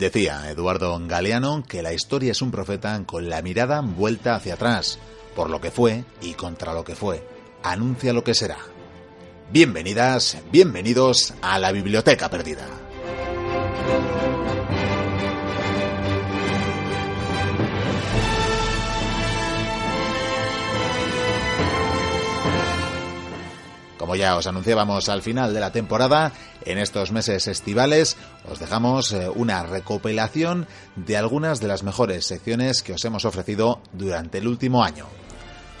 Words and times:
Decía 0.00 0.50
Eduardo 0.50 0.98
Galeano 1.06 1.62
que 1.62 1.82
la 1.82 1.92
historia 1.92 2.32
es 2.32 2.40
un 2.40 2.50
profeta 2.50 3.02
con 3.04 3.28
la 3.28 3.42
mirada 3.42 3.82
vuelta 3.82 4.34
hacia 4.34 4.54
atrás, 4.54 4.98
por 5.36 5.50
lo 5.50 5.60
que 5.60 5.70
fue 5.70 6.04
y 6.22 6.32
contra 6.32 6.72
lo 6.72 6.84
que 6.84 6.96
fue. 6.96 7.22
Anuncia 7.62 8.14
lo 8.14 8.24
que 8.24 8.32
será. 8.32 8.56
Bienvenidas, 9.52 10.38
bienvenidos 10.50 11.34
a 11.42 11.58
la 11.58 11.70
Biblioteca 11.70 12.30
Perdida. 12.30 12.66
Como 24.10 24.18
ya 24.18 24.34
os 24.34 24.48
anunciábamos 24.48 25.08
al 25.08 25.22
final 25.22 25.54
de 25.54 25.60
la 25.60 25.70
temporada, 25.70 26.32
en 26.64 26.78
estos 26.78 27.12
meses 27.12 27.46
estivales 27.46 28.16
os 28.50 28.58
dejamos 28.58 29.12
eh, 29.12 29.28
una 29.32 29.62
recopilación 29.62 30.66
de 30.96 31.16
algunas 31.16 31.60
de 31.60 31.68
las 31.68 31.84
mejores 31.84 32.26
secciones 32.26 32.82
que 32.82 32.94
os 32.94 33.04
hemos 33.04 33.24
ofrecido 33.24 33.80
durante 33.92 34.38
el 34.38 34.48
último 34.48 34.82
año. 34.82 35.06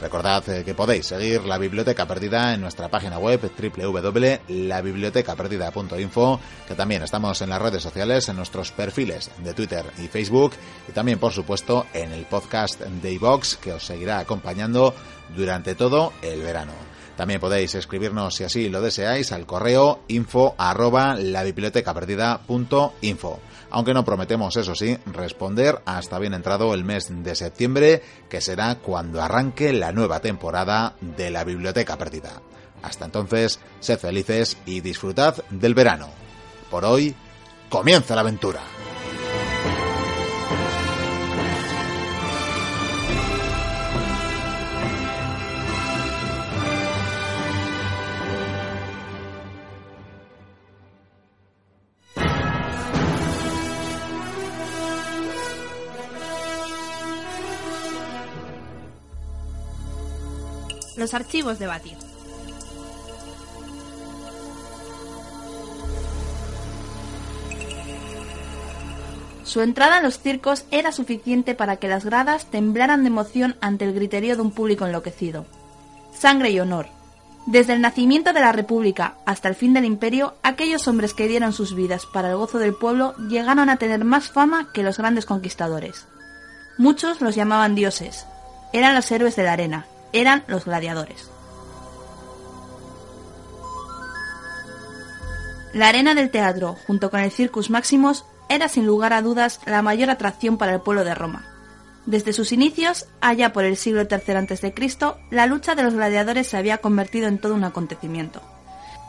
Recordad 0.00 0.48
eh, 0.48 0.62
que 0.64 0.74
podéis 0.74 1.06
seguir 1.06 1.42
la 1.42 1.58
Biblioteca 1.58 2.06
Perdida 2.06 2.54
en 2.54 2.60
nuestra 2.60 2.88
página 2.88 3.18
web 3.18 3.50
www.labibliotecaperdida.info, 3.50 6.40
que 6.68 6.76
también 6.76 7.02
estamos 7.02 7.42
en 7.42 7.50
las 7.50 7.60
redes 7.60 7.82
sociales, 7.82 8.28
en 8.28 8.36
nuestros 8.36 8.70
perfiles 8.70 9.28
de 9.42 9.54
Twitter 9.54 9.86
y 9.98 10.06
Facebook, 10.06 10.52
y 10.88 10.92
también, 10.92 11.18
por 11.18 11.32
supuesto, 11.32 11.86
en 11.92 12.12
el 12.12 12.26
podcast 12.26 12.80
de 12.80 13.18
que 13.60 13.72
os 13.72 13.84
seguirá 13.84 14.20
acompañando 14.20 14.94
durante 15.34 15.74
todo 15.74 16.12
el 16.22 16.42
verano. 16.42 16.89
También 17.20 17.38
podéis 17.38 17.74
escribirnos, 17.74 18.36
si 18.36 18.44
así 18.44 18.70
lo 18.70 18.80
deseáis, 18.80 19.30
al 19.30 19.44
correo 19.44 20.00
info 20.08 20.54
arroba 20.56 21.16
la 21.16 21.44
Aunque 23.70 23.92
no 23.92 24.04
prometemos, 24.06 24.56
eso 24.56 24.74
sí, 24.74 24.96
responder 25.04 25.82
hasta 25.84 26.18
bien 26.18 26.32
entrado 26.32 26.72
el 26.72 26.82
mes 26.82 27.08
de 27.10 27.34
septiembre, 27.34 28.02
que 28.30 28.40
será 28.40 28.76
cuando 28.76 29.20
arranque 29.20 29.74
la 29.74 29.92
nueva 29.92 30.20
temporada 30.20 30.94
de 31.02 31.30
la 31.30 31.44
Biblioteca 31.44 31.98
Perdida. 31.98 32.40
Hasta 32.80 33.04
entonces, 33.04 33.60
sed 33.80 33.98
felices 33.98 34.56
y 34.64 34.80
disfrutad 34.80 35.44
del 35.50 35.74
verano. 35.74 36.08
Por 36.70 36.86
hoy, 36.86 37.14
comienza 37.68 38.14
la 38.14 38.22
aventura. 38.22 38.62
Archivos 61.14 61.58
de 61.58 61.66
Batir. 61.66 61.96
Su 69.50 69.62
entrada 69.62 69.96
en 69.96 70.04
los 70.04 70.20
circos 70.20 70.64
era 70.70 70.92
suficiente 70.92 71.56
para 71.56 71.76
que 71.76 71.88
las 71.88 72.04
gradas 72.04 72.46
temblaran 72.46 73.02
de 73.02 73.08
emoción 73.08 73.56
ante 73.60 73.84
el 73.84 73.94
griterío 73.94 74.36
de 74.36 74.42
un 74.42 74.52
público 74.52 74.86
enloquecido. 74.86 75.44
Sangre 76.16 76.50
y 76.50 76.60
honor. 76.60 76.86
Desde 77.46 77.72
el 77.72 77.80
nacimiento 77.80 78.32
de 78.32 78.40
la 78.40 78.52
República 78.52 79.14
hasta 79.26 79.48
el 79.48 79.56
fin 79.56 79.72
del 79.72 79.86
imperio, 79.86 80.34
aquellos 80.44 80.86
hombres 80.86 81.14
que 81.14 81.26
dieron 81.26 81.52
sus 81.52 81.74
vidas 81.74 82.06
para 82.06 82.30
el 82.30 82.36
gozo 82.36 82.58
del 82.58 82.74
pueblo 82.74 83.16
llegaron 83.28 83.70
a 83.70 83.76
tener 83.76 84.04
más 84.04 84.30
fama 84.30 84.68
que 84.72 84.84
los 84.84 84.98
grandes 84.98 85.26
conquistadores. 85.26 86.06
Muchos 86.78 87.20
los 87.20 87.34
llamaban 87.34 87.74
dioses. 87.74 88.26
Eran 88.72 88.94
los 88.94 89.10
héroes 89.10 89.34
de 89.34 89.42
la 89.42 89.54
arena, 89.54 89.86
eran 90.12 90.44
los 90.46 90.64
gladiadores. 90.64 91.30
La 95.72 95.88
arena 95.88 96.14
del 96.14 96.30
teatro, 96.30 96.76
junto 96.86 97.10
con 97.10 97.20
el 97.20 97.30
Circus 97.30 97.70
Maximus, 97.70 98.24
era 98.48 98.68
sin 98.68 98.86
lugar 98.86 99.12
a 99.12 99.22
dudas 99.22 99.60
la 99.66 99.82
mayor 99.82 100.10
atracción 100.10 100.58
para 100.58 100.74
el 100.74 100.80
pueblo 100.80 101.04
de 101.04 101.14
Roma. 101.14 101.46
Desde 102.06 102.32
sus 102.32 102.50
inicios, 102.50 103.06
allá 103.20 103.52
por 103.52 103.64
el 103.64 103.76
siglo 103.76 104.02
III 104.02 104.34
a.C., 104.34 104.74
la 105.30 105.46
lucha 105.46 105.76
de 105.76 105.84
los 105.84 105.94
gladiadores 105.94 106.48
se 106.48 106.56
había 106.56 106.78
convertido 106.78 107.28
en 107.28 107.38
todo 107.38 107.54
un 107.54 107.62
acontecimiento. 107.62 108.42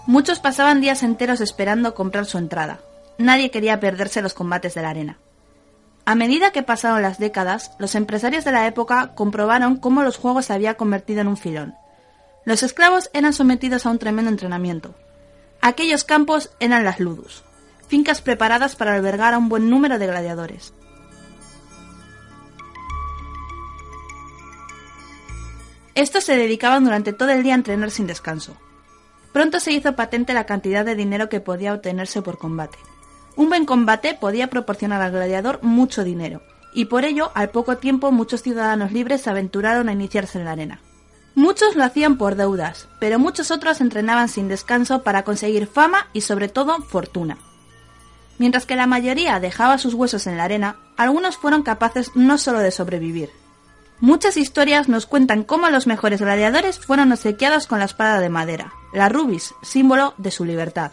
Muchos 0.06 0.40
pasaban 0.40 0.82
días 0.82 1.02
enteros 1.02 1.42
esperando 1.42 1.96
comprar 1.96 2.26
su 2.26 2.38
entrada. 2.38 2.80
Nadie 3.18 3.50
quería 3.50 3.80
perderse 3.80 4.22
los 4.22 4.34
combates 4.34 4.76
de 4.76 4.82
la 4.82 4.90
arena. 4.90 5.18
A 6.12 6.16
medida 6.16 6.52
que 6.52 6.62
pasaron 6.62 7.02
las 7.02 7.20
décadas, 7.20 7.72
los 7.80 7.96
empresarios 7.96 8.44
de 8.44 8.52
la 8.52 8.68
época 8.68 9.14
comprobaron 9.16 9.78
cómo 9.78 10.04
los 10.04 10.18
juegos 10.18 10.48
se 10.48 10.52
había 10.52 10.74
convertido 10.74 11.22
en 11.22 11.30
un 11.30 11.38
filón. 11.38 11.74
Los 12.44 12.64
esclavos 12.64 13.10
eran 13.14 13.32
sometidos 13.32 13.86
a 13.86 13.92
un 13.92 13.98
tremendo 13.98 14.30
entrenamiento. 14.30 14.94
Aquellos 15.62 16.04
campos 16.04 16.52
eran 16.60 16.84
las 16.84 17.00
ludus, 17.00 17.46
fincas 17.88 18.22
preparadas 18.22 18.76
para 18.76 18.94
albergar 18.94 19.34
a 19.34 19.38
un 19.38 19.48
buen 19.48 19.70
número 19.70 20.00
de 20.00 20.08
gladiadores. 20.08 20.74
Estos 25.96 26.26
se 26.26 26.36
dedicaban 26.36 26.84
durante 26.84 27.14
todo 27.14 27.30
el 27.30 27.42
día 27.42 27.54
a 27.54 27.56
entrenar 27.56 27.90
sin 27.90 28.06
descanso. 28.06 28.58
Pronto 29.32 29.62
se 29.62 29.72
hizo 29.72 29.96
patente 29.96 30.34
la 30.34 30.46
cantidad 30.46 30.84
de 30.84 30.96
dinero 30.96 31.30
que 31.30 31.40
podía 31.40 31.74
obtenerse 31.74 32.22
por 32.22 32.38
combate. 32.38 32.78
Un 33.36 33.50
buen 33.50 33.66
combate 33.66 34.14
podía 34.14 34.50
proporcionar 34.50 35.02
al 35.02 35.12
gladiador 35.12 35.60
mucho 35.64 36.04
dinero, 36.04 36.42
y 36.74 36.86
por 36.86 37.06
ello, 37.06 37.32
al 37.34 37.50
poco 37.50 37.78
tiempo, 37.78 38.12
muchos 38.12 38.42
ciudadanos 38.42 38.92
libres 38.92 39.22
se 39.22 39.30
aventuraron 39.30 39.90
a 39.90 39.94
iniciarse 39.94 40.40
en 40.40 40.46
la 40.46 40.52
arena. 40.52 40.82
Muchos 41.34 41.76
lo 41.76 41.84
hacían 41.84 42.18
por 42.18 42.36
deudas, 42.36 42.88
pero 43.00 43.18
muchos 43.18 43.52
otros 43.52 43.80
entrenaban 43.80 44.28
sin 44.28 44.50
descanso 44.50 45.04
para 45.04 45.24
conseguir 45.24 45.66
fama 45.66 46.08
y 46.12 46.22
sobre 46.22 46.50
todo 46.50 46.82
fortuna. 46.82 47.38
Mientras 48.38 48.66
que 48.66 48.76
la 48.76 48.88
mayoría 48.88 49.40
dejaba 49.40 49.78
sus 49.78 49.94
huesos 49.94 50.28
en 50.28 50.36
la 50.36 50.44
arena, 50.44 50.76
algunos 50.98 51.38
fueron 51.38 51.64
capaces 51.64 52.12
no 52.16 52.38
solo 52.38 52.60
de 52.60 52.72
sobrevivir. 52.72 53.30
Muchas 54.00 54.36
historias 54.36 54.90
nos 54.90 55.06
cuentan 55.06 55.44
cómo 55.44 55.70
los 55.70 55.88
mejores 55.88 56.22
gladiadores 56.22 56.80
fueron 56.80 57.12
obsequiados 57.12 57.68
con 57.68 57.80
la 57.80 57.86
espada 57.86 58.20
de 58.20 58.30
madera, 58.30 58.74
la 58.94 59.10
rubis, 59.10 59.54
símbolo 59.62 60.16
de 60.18 60.32
su 60.32 60.44
libertad. 60.44 60.92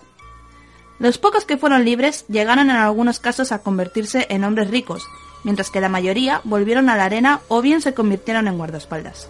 Los 0.99 1.19
pocos 1.19 1.45
que 1.45 1.57
fueron 1.57 1.85
libres 1.85 2.25
llegaron 2.29 2.71
en 2.71 2.77
algunos 2.77 3.21
casos 3.21 3.53
a 3.53 3.61
convertirse 3.61 4.27
en 4.31 4.43
hombres 4.43 4.71
ricos, 4.71 5.07
mientras 5.45 5.71
que 5.71 5.81
la 5.81 5.89
mayoría 5.89 6.41
volvieron 6.45 6.89
a 6.89 6.97
la 6.97 7.05
arena 7.05 7.41
o 7.49 7.63
bien 7.63 7.81
se 7.81 7.95
convirtieron 7.95 8.49
en 8.49 8.59
guardaespaldas. 8.59 9.29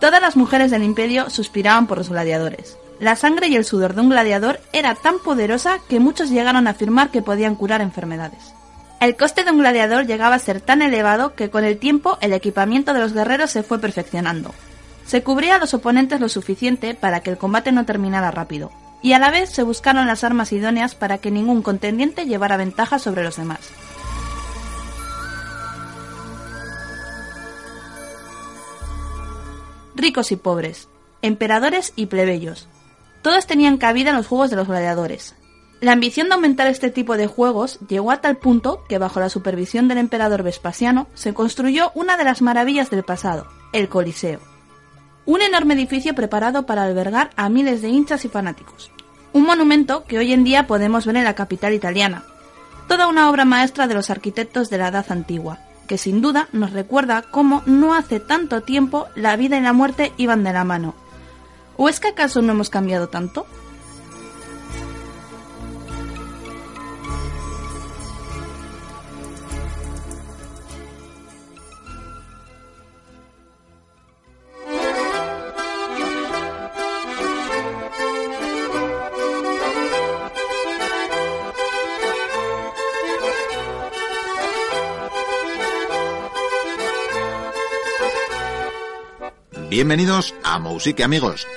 Todas 0.00 0.20
las 0.20 0.36
mujeres 0.36 0.70
del 0.70 0.82
imperio 0.82 1.28
suspiraban 1.30 1.86
por 1.86 1.98
los 1.98 2.08
gladiadores. 2.08 2.76
La 3.00 3.16
sangre 3.16 3.48
y 3.48 3.56
el 3.56 3.64
sudor 3.64 3.94
de 3.94 4.02
un 4.02 4.10
gladiador 4.10 4.60
era 4.72 4.94
tan 4.94 5.18
poderosa 5.18 5.78
que 5.88 6.00
muchos 6.00 6.30
llegaron 6.30 6.66
a 6.66 6.70
afirmar 6.70 7.10
que 7.10 7.22
podían 7.22 7.54
curar 7.54 7.80
enfermedades. 7.80 8.52
El 9.00 9.16
coste 9.16 9.44
de 9.44 9.50
un 9.50 9.58
gladiador 9.58 10.06
llegaba 10.06 10.34
a 10.34 10.38
ser 10.38 10.60
tan 10.60 10.82
elevado 10.82 11.34
que 11.34 11.48
con 11.48 11.64
el 11.64 11.78
tiempo 11.78 12.18
el 12.20 12.34
equipamiento 12.34 12.92
de 12.92 13.00
los 13.00 13.14
guerreros 13.14 13.50
se 13.50 13.62
fue 13.62 13.78
perfeccionando, 13.78 14.54
se 15.10 15.24
cubría 15.24 15.56
a 15.56 15.58
los 15.58 15.74
oponentes 15.74 16.20
lo 16.20 16.28
suficiente 16.28 16.94
para 16.94 17.18
que 17.18 17.30
el 17.30 17.36
combate 17.36 17.72
no 17.72 17.84
terminara 17.84 18.30
rápido, 18.30 18.70
y 19.02 19.14
a 19.14 19.18
la 19.18 19.32
vez 19.32 19.50
se 19.50 19.64
buscaron 19.64 20.06
las 20.06 20.22
armas 20.22 20.52
idóneas 20.52 20.94
para 20.94 21.18
que 21.18 21.32
ningún 21.32 21.62
contendiente 21.62 22.26
llevara 22.26 22.56
ventaja 22.56 23.00
sobre 23.00 23.24
los 23.24 23.34
demás. 23.34 23.58
Ricos 29.96 30.30
y 30.30 30.36
pobres, 30.36 30.86
emperadores 31.22 31.92
y 31.96 32.06
plebeyos, 32.06 32.68
todos 33.20 33.48
tenían 33.48 33.78
cabida 33.78 34.10
en 34.10 34.16
los 34.16 34.28
juegos 34.28 34.50
de 34.50 34.56
los 34.56 34.68
gladiadores. 34.68 35.34
La 35.80 35.90
ambición 35.90 36.28
de 36.28 36.34
aumentar 36.34 36.68
este 36.68 36.88
tipo 36.88 37.16
de 37.16 37.26
juegos 37.26 37.80
llegó 37.88 38.12
a 38.12 38.20
tal 38.20 38.36
punto 38.36 38.84
que 38.88 38.98
bajo 38.98 39.18
la 39.18 39.28
supervisión 39.28 39.88
del 39.88 39.98
emperador 39.98 40.44
Vespasiano 40.44 41.08
se 41.14 41.34
construyó 41.34 41.90
una 41.96 42.16
de 42.16 42.22
las 42.22 42.42
maravillas 42.42 42.90
del 42.90 43.02
pasado, 43.02 43.48
el 43.72 43.88
Coliseo 43.88 44.49
un 45.30 45.42
enorme 45.42 45.74
edificio 45.74 46.12
preparado 46.12 46.66
para 46.66 46.82
albergar 46.82 47.30
a 47.36 47.48
miles 47.48 47.82
de 47.82 47.88
hinchas 47.88 48.24
y 48.24 48.28
fanáticos. 48.28 48.90
Un 49.32 49.44
monumento 49.44 50.02
que 50.02 50.18
hoy 50.18 50.32
en 50.32 50.42
día 50.42 50.66
podemos 50.66 51.06
ver 51.06 51.14
en 51.14 51.22
la 51.22 51.36
capital 51.36 51.72
italiana. 51.72 52.24
Toda 52.88 53.06
una 53.06 53.30
obra 53.30 53.44
maestra 53.44 53.86
de 53.86 53.94
los 53.94 54.10
arquitectos 54.10 54.70
de 54.70 54.78
la 54.78 54.88
Edad 54.88 55.06
Antigua, 55.08 55.60
que 55.86 55.98
sin 55.98 56.20
duda 56.20 56.48
nos 56.50 56.72
recuerda 56.72 57.22
cómo 57.30 57.62
no 57.64 57.94
hace 57.94 58.18
tanto 58.18 58.62
tiempo 58.62 59.06
la 59.14 59.36
vida 59.36 59.56
y 59.56 59.60
la 59.60 59.72
muerte 59.72 60.12
iban 60.16 60.42
de 60.42 60.52
la 60.52 60.64
mano. 60.64 60.96
¿O 61.76 61.88
es 61.88 62.00
que 62.00 62.08
acaso 62.08 62.42
no 62.42 62.50
hemos 62.50 62.68
cambiado 62.68 63.08
tanto? 63.08 63.46
Bienvenidos 89.80 90.34
a 90.44 90.58
Musique 90.58 91.02
amigos. 91.02 91.48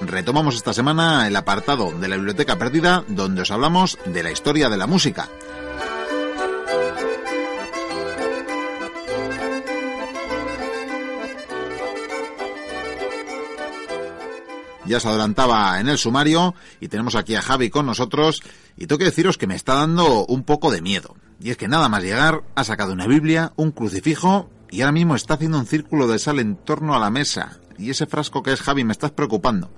Retomamos 0.00 0.56
esta 0.56 0.72
semana 0.72 1.28
el 1.28 1.36
apartado 1.36 1.92
de 1.92 2.08
la 2.08 2.16
Biblioteca 2.16 2.58
Perdida 2.58 3.04
donde 3.06 3.42
os 3.42 3.52
hablamos 3.52 3.96
de 4.06 4.24
la 4.24 4.32
historia 4.32 4.68
de 4.68 4.76
la 4.76 4.88
música. 4.88 5.28
ya 14.84 14.96
os 14.96 15.06
adelantaba 15.06 15.78
en 15.78 15.88
el 15.88 15.96
sumario 15.96 16.56
y 16.80 16.88
tenemos 16.88 17.14
aquí 17.14 17.36
a 17.36 17.42
Javi 17.42 17.70
con 17.70 17.86
nosotros 17.86 18.42
y 18.76 18.88
tengo 18.88 18.98
que 18.98 19.04
deciros 19.04 19.38
que 19.38 19.46
me 19.46 19.54
está 19.54 19.74
dando 19.74 20.26
un 20.26 20.42
poco 20.42 20.72
de 20.72 20.82
miedo. 20.82 21.14
Y 21.40 21.50
es 21.50 21.56
que 21.56 21.68
nada 21.68 21.88
más 21.88 22.02
llegar 22.02 22.42
ha 22.54 22.64
sacado 22.64 22.92
una 22.92 23.06
Biblia, 23.06 23.52
un 23.56 23.70
crucifijo 23.70 24.50
y 24.70 24.80
ahora 24.80 24.92
mismo 24.92 25.14
está 25.14 25.34
haciendo 25.34 25.58
un 25.58 25.66
círculo 25.66 26.08
de 26.08 26.18
sal 26.18 26.40
en 26.40 26.56
torno 26.56 26.94
a 26.94 26.98
la 26.98 27.10
mesa. 27.10 27.58
Y 27.78 27.90
ese 27.90 28.06
frasco 28.06 28.42
que 28.42 28.52
es 28.52 28.60
Javi 28.60 28.84
me 28.84 28.92
estás 28.92 29.12
preocupando. 29.12 29.70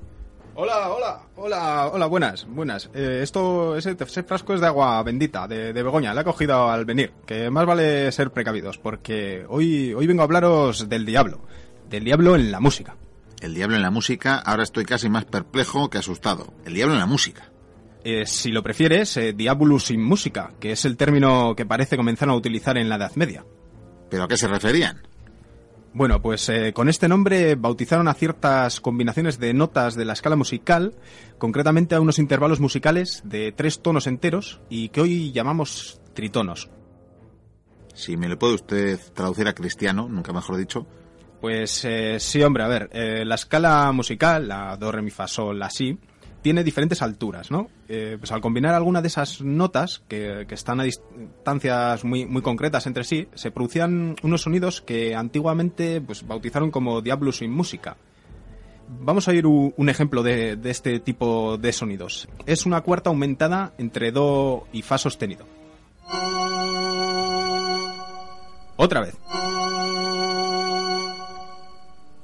Hola, 0.54 0.90
hola, 0.90 1.22
hola, 1.36 1.90
hola, 1.92 2.06
buenas, 2.06 2.46
buenas. 2.46 2.90
Eh, 2.92 3.20
esto, 3.22 3.76
ese, 3.76 3.94
frasco 3.96 4.54
es 4.54 4.60
de 4.60 4.66
agua 4.66 5.02
bendita, 5.02 5.46
de, 5.46 5.72
de, 5.72 5.82
Begoña, 5.82 6.12
la 6.12 6.22
he 6.22 6.24
cogido 6.24 6.68
al 6.68 6.84
venir. 6.84 7.12
Que 7.26 7.50
más 7.50 7.66
vale 7.66 8.10
ser 8.12 8.30
precavidos, 8.30 8.78
porque 8.78 9.44
hoy, 9.48 9.94
hoy 9.94 10.06
vengo 10.06 10.22
a 10.22 10.24
hablaros 10.24 10.88
del 10.88 11.06
diablo, 11.06 11.40
del 11.88 12.04
diablo 12.04 12.36
en 12.36 12.50
la 12.50 12.60
música. 12.60 12.96
El 13.40 13.54
diablo 13.54 13.76
en 13.76 13.82
la 13.82 13.90
música, 13.90 14.36
ahora 14.36 14.62
estoy 14.62 14.84
casi 14.84 15.08
más 15.08 15.24
perplejo 15.24 15.88
que 15.88 15.98
asustado. 15.98 16.52
El 16.66 16.74
diablo 16.74 16.94
en 16.94 17.00
la 17.00 17.06
música. 17.06 17.49
Eh, 18.02 18.24
si 18.24 18.50
lo 18.50 18.62
prefieres, 18.62 19.16
eh, 19.16 19.32
Diabolus 19.34 19.86
sin 19.86 20.02
música, 20.02 20.52
que 20.58 20.72
es 20.72 20.84
el 20.84 20.96
término 20.96 21.54
que 21.54 21.66
parece 21.66 21.96
comenzaron 21.96 22.34
a 22.34 22.38
utilizar 22.38 22.78
en 22.78 22.88
la 22.88 22.96
Edad 22.96 23.14
Media. 23.16 23.44
¿Pero 24.08 24.24
a 24.24 24.28
qué 24.28 24.36
se 24.36 24.48
referían? 24.48 25.02
Bueno, 25.92 26.22
pues 26.22 26.48
eh, 26.48 26.72
con 26.72 26.88
este 26.88 27.08
nombre 27.08 27.56
bautizaron 27.56 28.08
a 28.08 28.14
ciertas 28.14 28.80
combinaciones 28.80 29.38
de 29.38 29.52
notas 29.52 29.96
de 29.96 30.04
la 30.04 30.14
escala 30.14 30.36
musical, 30.36 30.94
concretamente 31.36 31.94
a 31.94 32.00
unos 32.00 32.18
intervalos 32.18 32.60
musicales 32.60 33.22
de 33.24 33.52
tres 33.52 33.82
tonos 33.82 34.06
enteros 34.06 34.60
y 34.70 34.88
que 34.90 35.00
hoy 35.00 35.32
llamamos 35.32 36.00
tritonos. 36.14 36.70
Si 37.92 38.16
me 38.16 38.28
lo 38.28 38.38
puede 38.38 38.54
usted 38.54 39.00
traducir 39.14 39.48
a 39.48 39.52
cristiano, 39.52 40.08
nunca 40.08 40.32
mejor 40.32 40.56
dicho. 40.56 40.86
Pues 41.40 41.86
sí, 42.18 42.42
hombre, 42.42 42.62
a 42.62 42.68
ver, 42.68 42.90
la 43.26 43.34
escala 43.34 43.90
musical, 43.92 44.46
la 44.46 44.76
do, 44.76 44.92
re, 44.92 45.02
mi, 45.02 45.10
fa, 45.10 45.26
sol, 45.26 45.58
la, 45.58 45.70
si, 45.70 45.98
tiene 46.42 46.64
diferentes 46.64 47.02
alturas, 47.02 47.50
¿no? 47.50 47.68
Eh, 47.88 48.16
pues 48.18 48.32
al 48.32 48.40
combinar 48.40 48.74
alguna 48.74 49.02
de 49.02 49.08
esas 49.08 49.40
notas, 49.42 50.02
que, 50.08 50.46
están 50.50 50.80
a 50.80 50.84
distancias 50.84 52.04
muy, 52.04 52.26
muy 52.26 52.42
concretas 52.42 52.86
entre 52.86 53.04
sí, 53.04 53.28
se 53.34 53.50
producían 53.50 54.16
unos 54.22 54.42
sonidos 54.42 54.80
que 54.80 55.14
antiguamente 55.14 56.00
pues, 56.00 56.26
bautizaron 56.26 56.70
como 56.70 57.00
diablos 57.00 57.38
sin 57.38 57.50
música. 57.50 57.96
Vamos 58.88 59.28
a 59.28 59.34
ir 59.34 59.46
un 59.46 59.88
ejemplo 59.88 60.22
de, 60.22 60.56
de, 60.56 60.70
este 60.70 60.98
tipo 60.98 61.56
de 61.58 61.72
sonidos. 61.72 62.28
Es 62.46 62.66
una 62.66 62.80
cuarta 62.80 63.10
aumentada 63.10 63.72
entre 63.78 64.10
Do 64.10 64.66
y 64.72 64.82
Fa 64.82 64.98
sostenido. 64.98 65.46
Otra 68.76 69.00
vez. 69.00 69.16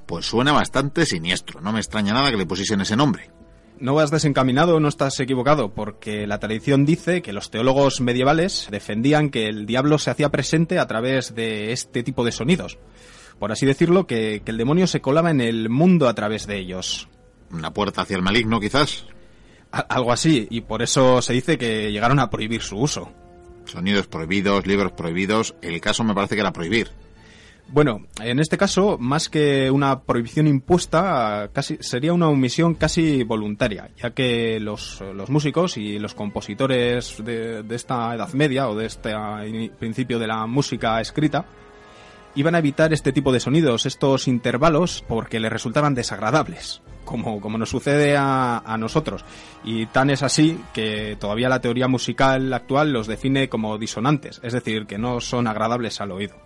Pues 0.07 0.27
suena 0.27 0.53
bastante 0.53 1.07
siniestro. 1.07 1.61
No 1.61 1.73
me 1.73 1.79
extraña 1.79 2.15
nada 2.15 2.31
que 2.31 2.37
le 2.37 2.47
pusiesen 2.47 2.81
ese 2.81 2.97
nombre 2.97 3.36
no 3.79 3.95
vas 3.95 4.11
desencaminado, 4.11 4.81
no 4.81 4.89
estás 4.89 5.19
equivocado, 5.21 5.75
porque 5.75 6.27
la 6.27 6.39
tradición 6.39 6.85
dice 6.85 7.23
que 7.23 7.33
los 7.33 7.51
teólogos 7.51 8.01
medievales 8.01 8.69
defendían 8.71 9.31
que 9.31 9.49
el 9.49 9.67
diablo 9.67 9.99
se 9.99 10.11
hacía 10.11 10.31
presente 10.31 10.79
a 10.79 10.87
través 10.87 11.35
de 11.35 11.73
este 11.73 12.03
tipo 12.03 12.25
de 12.25 12.33
sonidos. 12.33 12.79
Por 13.39 13.53
así 13.53 13.67
decirlo, 13.67 14.07
que, 14.07 14.43
el 14.45 14.57
demonio 14.57 14.87
se 14.87 15.01
colaba 15.01 15.31
en 15.31 15.41
el 15.41 15.69
mundo 15.69 16.09
a 16.09 16.15
través 16.15 16.47
de 16.47 16.59
ellos. 16.59 17.09
¿Una 17.51 17.73
puerta 17.73 18.03
hacia 18.03 18.17
el 18.17 18.23
maligno, 18.23 18.61
quizás? 18.61 19.07
algo 19.71 20.13
así, 20.13 20.47
y 20.49 20.63
por 20.63 20.81
eso 20.81 21.21
se 21.21 21.35
dice 21.35 21.59
que 21.59 21.93
llegaron 21.93 22.19
a 22.19 22.31
prohibir 22.31 22.63
su 22.63 22.79
uso. 22.79 23.13
Sonidos 23.67 24.07
prohibidos, 24.07 24.67
libros 24.67 24.93
prohibidos, 24.93 25.55
el 25.61 25.81
caso 25.83 26.03
me 26.03 26.15
parece 26.15 26.35
que 26.35 26.41
era 26.41 26.53
prohibir. 26.53 26.93
Bueno, 27.69 28.07
en 28.23 28.39
este 28.39 28.57
caso, 28.57 28.97
más 28.97 29.29
que 29.29 29.71
una 29.71 30.01
prohibición 30.01 30.47
impuesta, 30.47 31.51
casi 31.53 31.79
sería 31.81 32.13
una 32.13 32.29
omisión 32.29 32.75
casi 32.75 33.25
voluntaria, 33.25 33.91
ya 34.01 34.11
que 34.11 34.61
los, 34.61 35.03
músicos 35.29 35.77
y 35.77 35.99
los 35.99 36.15
compositores 36.15 37.17
de, 37.25 37.65
esta 37.71 38.15
Edad 38.15 38.33
Media 38.35 38.69
o 38.69 38.77
de 38.77 38.87
este 38.87 39.13
principio 39.81 40.21
de 40.21 40.29
la 40.29 40.47
música 40.47 41.01
escrita 41.01 41.45
iban 42.37 42.55
a 42.55 42.59
evitar 42.59 42.93
este 42.93 43.13
tipo 43.13 43.33
de 43.33 43.41
sonidos, 43.41 43.85
estos 43.85 44.29
intervalos, 44.29 45.03
porque 45.09 45.41
les 45.41 45.51
resultaban 45.51 45.95
desagradables, 45.95 46.83
como, 47.05 47.41
como 47.41 47.59
nos 47.59 47.71
sucede 47.71 48.17
a, 48.17 48.59
a 48.59 48.79
nosotros. 48.79 49.25
Y 49.65 49.87
tan 49.87 50.11
es 50.11 50.23
así 50.23 50.61
que 50.73 51.17
todavía 51.19 51.49
la 51.49 51.61
teoría 51.61 51.89
musical 51.89 52.53
actual 52.53 52.93
los 52.93 53.09
define 53.09 53.49
como 53.49 53.77
disonantes, 53.77 54.41
es 54.45 54.53
decir, 54.53 54.87
que 54.87 54.99
no 54.99 55.21
son 55.21 55.49
agradables 55.49 56.01
al 56.01 56.13
oído. 56.13 56.46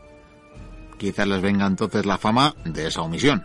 Quizás 1.01 1.27
les 1.27 1.41
venga 1.41 1.67
entonces 1.67 2.05
la 2.05 2.19
fama 2.19 2.55
de 2.63 2.87
esa 2.87 3.01
omisión. 3.01 3.43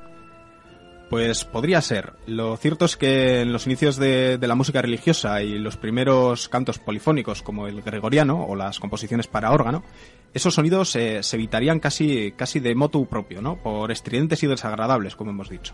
Pues 1.09 1.45
podría 1.45 1.79
ser. 1.79 2.11
Lo 2.27 2.57
cierto 2.57 2.83
es 2.83 2.97
que 2.97 3.39
en 3.39 3.53
los 3.53 3.65
inicios 3.65 3.95
de, 3.95 4.37
la 4.41 4.55
música 4.55 4.81
religiosa 4.81 5.41
y 5.41 5.57
los 5.57 5.77
primeros 5.77 6.49
cantos 6.49 6.79
polifónicos 6.79 7.41
como 7.41 7.67
el 7.67 7.81
gregoriano 7.81 8.43
o 8.43 8.57
las 8.57 8.81
composiciones 8.81 9.27
para 9.27 9.53
órgano, 9.53 9.85
esos 10.33 10.53
sonidos 10.53 10.89
se 10.89 11.21
evitarían 11.31 11.79
casi, 11.79 12.33
casi 12.33 12.59
de 12.59 12.75
motu 12.75 13.05
propio, 13.05 13.41
¿no? 13.41 13.55
Por 13.55 13.89
estridentes 13.89 14.43
y 14.43 14.47
desagradables, 14.47 15.15
como 15.15 15.31
hemos 15.31 15.47
dicho. 15.47 15.73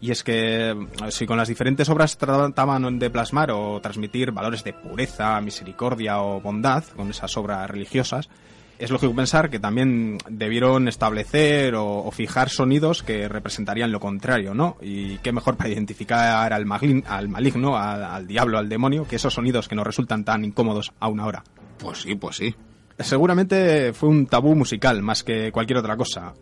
Y 0.00 0.10
es 0.10 0.24
que 0.24 0.74
si 1.10 1.24
con 1.24 1.36
las 1.36 1.46
diferentes 1.46 1.88
obras 1.88 2.18
trataban 2.18 2.98
de 2.98 3.10
plasmar 3.10 3.52
o 3.52 3.80
transmitir 3.80 4.32
valores 4.32 4.64
de 4.64 4.72
pureza, 4.72 5.40
misericordia 5.40 6.20
o 6.20 6.40
bondad, 6.40 6.82
con 6.96 7.10
esas 7.10 7.36
obras 7.36 7.70
religiosas, 7.70 8.28
es 8.80 8.90
lógico 8.90 9.14
pensar 9.14 9.50
que 9.50 9.58
también 9.58 10.16
debieron 10.28 10.88
establecer 10.88 11.74
o, 11.76 12.10
fijar 12.10 12.48
sonidos 12.48 13.02
que 13.02 13.28
representarían 13.28 13.92
lo 13.92 14.00
contrario, 14.00 14.54
¿no? 14.54 14.78
Y 14.80 15.18
qué 15.18 15.32
mejor 15.32 15.56
para 15.56 15.68
identificar 15.68 16.52
al, 16.52 16.66
al 17.06 17.28
maligno, 17.28 17.76
al, 17.76 18.26
diablo, 18.26 18.58
al 18.58 18.68
demonio, 18.68 19.06
que 19.06 19.16
esos 19.16 19.34
sonidos 19.34 19.68
que 19.68 19.74
nos 19.74 19.86
resultan 19.86 20.24
tan 20.24 20.44
incómodos 20.44 20.92
a 20.98 21.08
una 21.08 21.26
hora. 21.26 21.44
Pues 21.78 22.02
sí, 22.02 22.14
pues 22.14 22.36
sí. 22.36 22.54
Seguramente 22.98 23.92
fue 23.92 24.08
un 24.08 24.26
tabú 24.26 24.54
musical 24.54 25.02
más 25.02 25.22
que 25.22 25.52
cualquier 25.52 25.78
otra 25.78 25.96
cosa. 25.96 26.32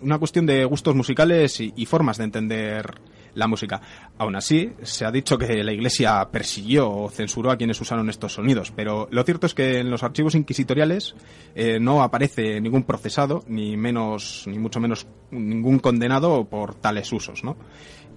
una 0.00 0.18
cuestión 0.18 0.46
de 0.46 0.64
gustos 0.64 0.94
musicales 0.94 1.60
y 1.60 1.86
formas 1.86 2.16
de 2.16 2.24
entender 2.24 2.94
la 3.38 3.46
música. 3.46 3.80
Aún 4.18 4.36
así, 4.36 4.72
se 4.82 5.04
ha 5.04 5.10
dicho 5.10 5.38
que 5.38 5.62
la 5.64 5.72
Iglesia 5.72 6.28
persiguió 6.30 6.90
o 6.90 7.10
censuró 7.10 7.50
a 7.50 7.56
quienes 7.56 7.80
usaron 7.80 8.10
estos 8.10 8.34
sonidos, 8.34 8.72
pero 8.74 9.08
lo 9.10 9.22
cierto 9.22 9.46
es 9.46 9.54
que 9.54 9.78
en 9.78 9.90
los 9.90 10.02
archivos 10.02 10.34
inquisitoriales 10.34 11.14
eh, 11.54 11.78
no 11.80 12.02
aparece 12.02 12.60
ningún 12.60 12.82
procesado, 12.82 13.44
ni 13.46 13.76
menos, 13.76 14.44
ni 14.46 14.58
mucho 14.58 14.80
menos 14.80 15.06
ningún 15.30 15.78
condenado 15.78 16.44
por 16.44 16.74
tales 16.74 17.12
usos, 17.12 17.44
¿no? 17.44 17.56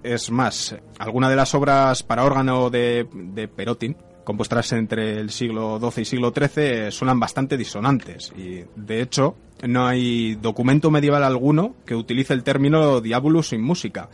Es 0.03 0.31
más, 0.31 0.75
alguna 0.97 1.29
de 1.29 1.35
las 1.35 1.53
obras 1.53 2.01
para 2.01 2.25
órgano 2.25 2.71
de, 2.71 3.07
de 3.13 3.47
Perotin, 3.47 3.95
compuestas 4.23 4.71
entre 4.73 5.19
el 5.19 5.29
siglo 5.29 5.79
XII 5.79 6.01
y 6.01 6.05
siglo 6.05 6.33
XIII, 6.35 6.91
suenan 6.91 7.19
bastante 7.19 7.57
disonantes 7.57 8.33
y, 8.35 8.63
de 8.75 9.01
hecho, 9.01 9.35
no 9.67 9.85
hay 9.85 10.35
documento 10.35 10.89
medieval 10.89 11.23
alguno 11.23 11.75
que 11.85 11.95
utilice 11.95 12.33
el 12.33 12.43
término 12.43 13.01
diabolus 13.01 13.49
sin 13.49 13.61
música 13.61 14.09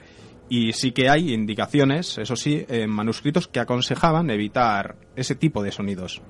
y 0.50 0.74
sí 0.74 0.92
que 0.92 1.10
hay 1.10 1.34
indicaciones, 1.34 2.18
eso 2.18 2.36
sí, 2.36 2.66
en 2.70 2.90
manuscritos 2.90 3.48
que 3.48 3.60
aconsejaban 3.60 4.30
evitar 4.30 4.96
ese 5.16 5.36
tipo 5.36 5.64
de 5.64 5.72
sonidos. 5.72 6.22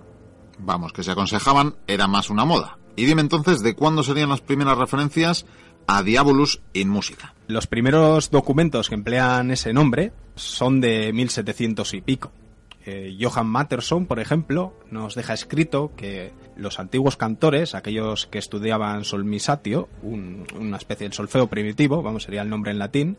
Vamos, 0.60 0.92
que 0.92 1.04
se 1.04 1.12
aconsejaban 1.12 1.76
era 1.88 2.08
más 2.08 2.30
una 2.30 2.46
moda. 2.46 2.78
Y 2.96 3.06
dime 3.06 3.22
entonces 3.22 3.62
de 3.62 3.76
cuándo 3.76 4.02
serían 4.02 4.30
las 4.30 4.42
primeras 4.42 4.78
referencias 4.78 5.46
a 5.86 6.02
Diabolus 6.02 6.62
in 6.74 6.90
Música. 6.90 7.36
Los 7.48 7.68
primeros 7.68 8.32
documentos 8.32 8.90
que 8.90 8.96
emplean 8.96 9.52
ese 9.52 9.72
nombre 9.72 10.12
son 10.36 10.82
de 10.82 11.14
1700 11.14 11.94
y 11.94 12.02
pico. 12.02 12.32
Eh, 12.86 13.18
Johann 13.20 13.48
Matterson, 13.48 14.06
por 14.06 14.20
ejemplo, 14.20 14.74
nos 14.90 15.14
deja 15.14 15.34
escrito 15.34 15.92
que 15.96 16.32
los 16.56 16.80
antiguos 16.80 17.18
cantores, 17.18 17.76
aquellos 17.76 18.28
que 18.28 18.40
estudiaban 18.40 19.04
solmisatio, 19.04 19.90
una 20.02 20.78
especie 20.78 21.08
de 21.08 21.14
solfeo 21.14 21.48
primitivo, 21.48 22.02
vamos, 22.02 22.24
sería 22.24 22.42
el 22.42 22.50
nombre 22.50 22.72
en 22.72 22.80
latín, 22.80 23.18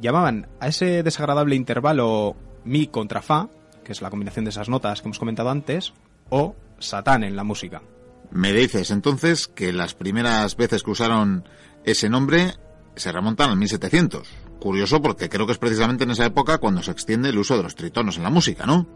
llamaban 0.00 0.48
a 0.60 0.68
ese 0.68 1.02
desagradable 1.02 1.56
intervalo 1.56 2.36
mi 2.64 2.86
contra 2.86 3.22
fa, 3.22 3.48
que 3.84 3.92
es 3.92 4.02
la 4.02 4.10
combinación 4.10 4.44
de 4.44 4.50
esas 4.50 4.68
notas 4.68 5.00
que 5.00 5.08
hemos 5.08 5.18
comentado 5.18 5.50
antes, 5.50 5.92
o 6.28 6.54
satán 6.78 7.24
en 7.24 7.36
la 7.36 7.44
música. 7.44 7.82
Me 8.30 8.52
dices 8.52 8.90
entonces 8.90 9.46
que 9.48 9.72
las 9.72 9.94
primeras 9.94 10.56
veces 10.56 10.82
que 10.82 10.90
usaron 10.90 11.48
ese 11.84 12.08
nombre 12.08 12.54
se 12.96 13.12
remontan 13.12 13.50
al 13.50 13.56
1700. 13.56 14.28
Curioso 14.58 15.00
porque 15.00 15.28
creo 15.28 15.46
que 15.46 15.52
es 15.52 15.58
precisamente 15.58 16.04
en 16.04 16.10
esa 16.10 16.26
época 16.26 16.58
cuando 16.58 16.82
se 16.82 16.90
extiende 16.90 17.28
el 17.28 17.38
uso 17.38 17.56
de 17.56 17.62
los 17.62 17.76
tritonos 17.76 18.16
en 18.16 18.24
la 18.24 18.30
música, 18.30 18.66
¿no? 18.66 18.86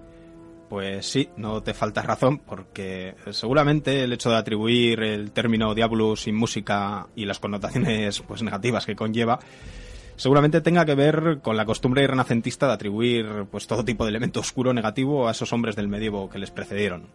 Pues 0.69 1.07
sí, 1.07 1.29
no 1.37 1.63
te 1.63 1.75
falta 1.75 2.01
razón, 2.01 2.39
porque 2.39 3.17
seguramente 3.33 4.05
el 4.05 4.13
hecho 4.13 4.31
de 4.31 4.37
atribuir 4.37 5.03
el 5.03 5.33
término 5.33 5.75
diablo 5.75 6.15
sin 6.15 6.37
música 6.37 7.09
y 7.17 7.25
las 7.25 7.41
connotaciones 7.41 8.21
pues 8.21 8.43
negativas 8.43 8.87
que 8.87 8.95
conlleva, 8.95 9.41
seguramente 10.21 10.61
tenga 10.61 10.85
que 10.85 10.95
ver 10.95 11.39
con 11.43 11.57
la 11.57 11.65
costumbre 11.65 12.07
renacentista 12.07 12.67
de 12.67 12.75
atribuir 12.75 13.47
pues 13.51 13.67
todo 13.67 13.87
tipo 13.87 14.05
de 14.05 14.11
elemento 14.11 14.41
oscuro 14.41 14.75
negativo 14.75 15.27
a 15.27 15.31
esos 15.31 15.53
hombres 15.55 15.77
del 15.77 15.89
medievo 15.89 16.29
que 16.29 16.39
les 16.39 16.51
precedieron, 16.51 17.07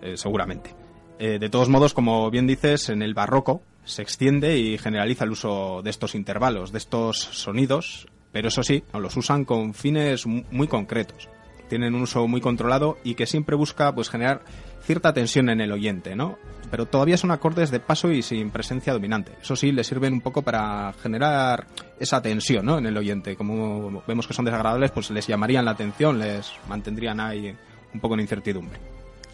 eh, 0.00 0.16
seguramente. 0.16 0.74
Eh, 1.18 1.38
de 1.38 1.50
todos 1.50 1.68
modos, 1.68 1.92
como 1.92 2.30
bien 2.30 2.46
dices, 2.46 2.88
en 2.88 3.02
el 3.02 3.12
barroco 3.12 3.60
se 3.84 4.00
extiende 4.00 4.56
y 4.56 4.78
generaliza 4.78 5.24
el 5.24 5.32
uso 5.32 5.82
de 5.82 5.90
estos 5.90 6.14
intervalos, 6.14 6.72
de 6.72 6.78
estos 6.78 7.18
sonidos, 7.18 8.06
pero 8.32 8.48
eso 8.48 8.62
sí, 8.62 8.82
los 8.94 9.14
usan 9.18 9.44
con 9.44 9.74
fines 9.74 10.26
muy 10.26 10.66
concretos 10.66 11.28
tienen 11.74 11.96
un 11.96 12.02
uso 12.02 12.28
muy 12.28 12.40
controlado 12.40 12.98
y 13.02 13.16
que 13.16 13.26
siempre 13.26 13.56
busca 13.56 13.92
pues 13.92 14.08
generar 14.08 14.44
cierta 14.84 15.12
tensión 15.12 15.48
en 15.48 15.60
el 15.60 15.72
oyente, 15.72 16.14
¿no? 16.14 16.38
Pero 16.70 16.86
todavía 16.86 17.16
son 17.16 17.32
acordes 17.32 17.72
de 17.72 17.80
paso 17.80 18.12
y 18.12 18.22
sin 18.22 18.52
presencia 18.52 18.92
dominante. 18.92 19.32
Eso 19.42 19.56
sí, 19.56 19.72
le 19.72 19.82
sirven 19.82 20.12
un 20.12 20.20
poco 20.20 20.42
para 20.42 20.92
generar 21.02 21.66
esa 21.98 22.22
tensión, 22.22 22.64
¿no? 22.64 22.78
En 22.78 22.86
el 22.86 22.96
oyente. 22.96 23.34
Como 23.34 24.04
vemos 24.06 24.28
que 24.28 24.34
son 24.34 24.44
desagradables, 24.44 24.92
pues 24.92 25.10
les 25.10 25.26
llamarían 25.26 25.64
la 25.64 25.72
atención, 25.72 26.16
les 26.20 26.52
mantendrían 26.68 27.18
ahí 27.18 27.56
un 27.92 27.98
poco 27.98 28.14
en 28.14 28.20
incertidumbre. 28.20 28.78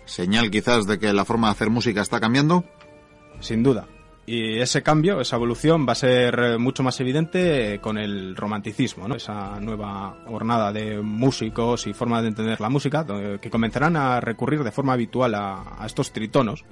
¿Señal 0.07 0.51
quizás 0.51 0.87
de 0.87 0.99
que 0.99 1.13
la 1.13 1.27
forma 1.27 1.49
de 1.49 1.53
hacer 1.53 1.69
música 1.69 2.01
está 2.01 2.21
cambiando? 2.21 2.65
Sin 3.41 3.63
duda. 3.63 3.87
Y 4.33 4.61
ese 4.61 4.81
cambio, 4.85 5.21
esa 5.21 5.35
evolución 5.35 5.85
va 5.89 5.91
a 5.91 5.97
ser 5.97 6.39
eh, 6.39 6.57
mucho 6.57 6.85
más 6.85 7.01
evidente 7.01 7.81
con 7.83 7.99
el 7.99 8.37
romanticismo, 8.37 9.09
¿no? 9.09 9.17
esa 9.17 9.59
nueva 9.59 10.19
hornada 10.29 10.73
de 10.73 11.03
músicos 11.03 11.89
y 11.89 11.95
formas 11.95 12.23
de 12.23 12.29
entender 12.29 12.61
la 12.61 12.69
música 12.69 13.05
que 13.41 13.51
comenzarán 13.51 13.97
a 13.97 14.21
recurrir 14.21 14.63
de 14.63 14.71
forma 14.71 14.93
habitual 14.93 15.35
a, 15.35 15.85
estos 15.85 16.13
tritonos, 16.13 16.65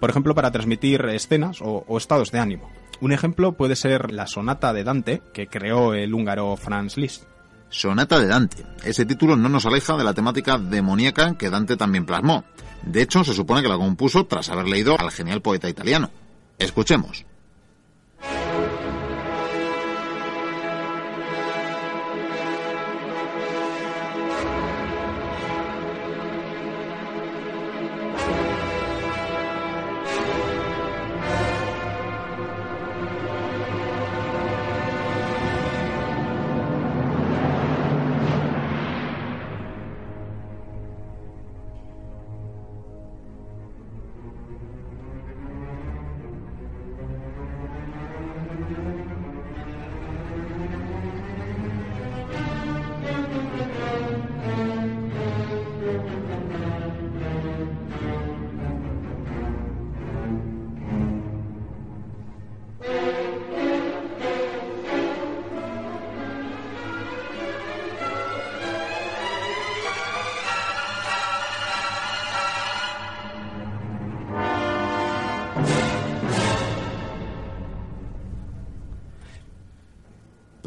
por 0.00 0.08
ejemplo, 0.08 0.34
para 0.34 0.50
transmitir 0.50 1.04
escenas 1.10 1.58
o, 1.60 1.84
estados 1.98 2.32
de 2.32 2.38
ánimo. 2.38 2.70
Un 3.02 3.12
ejemplo 3.12 3.52
puede 3.52 3.76
ser 3.76 4.10
la 4.10 4.26
sonata 4.26 4.72
de 4.72 4.84
Dante 4.84 5.20
que 5.34 5.46
creó 5.46 5.92
el 5.92 6.14
húngaro 6.14 6.56
Franz 6.56 6.96
Liszt. 6.96 7.24
Sonata 7.68 8.18
de 8.18 8.28
Dante. 8.28 8.64
Ese 8.82 9.04
título 9.04 9.36
no 9.36 9.50
nos 9.50 9.66
aleja 9.66 9.98
de 9.98 10.04
la 10.04 10.14
temática 10.14 10.56
demoníaca 10.56 11.36
que 11.36 11.50
Dante 11.50 11.76
también 11.76 12.06
plasmó. 12.06 12.44
De 12.82 13.02
hecho, 13.02 13.24
se 13.24 13.34
supone 13.34 13.60
que 13.60 13.68
la 13.68 13.76
compuso 13.76 14.24
tras 14.24 14.48
haber 14.48 14.68
leído 14.68 14.98
al 14.98 15.10
genial 15.10 15.42
poeta 15.42 15.68
italiano. 15.68 16.10
Escuchemos. 16.58 17.24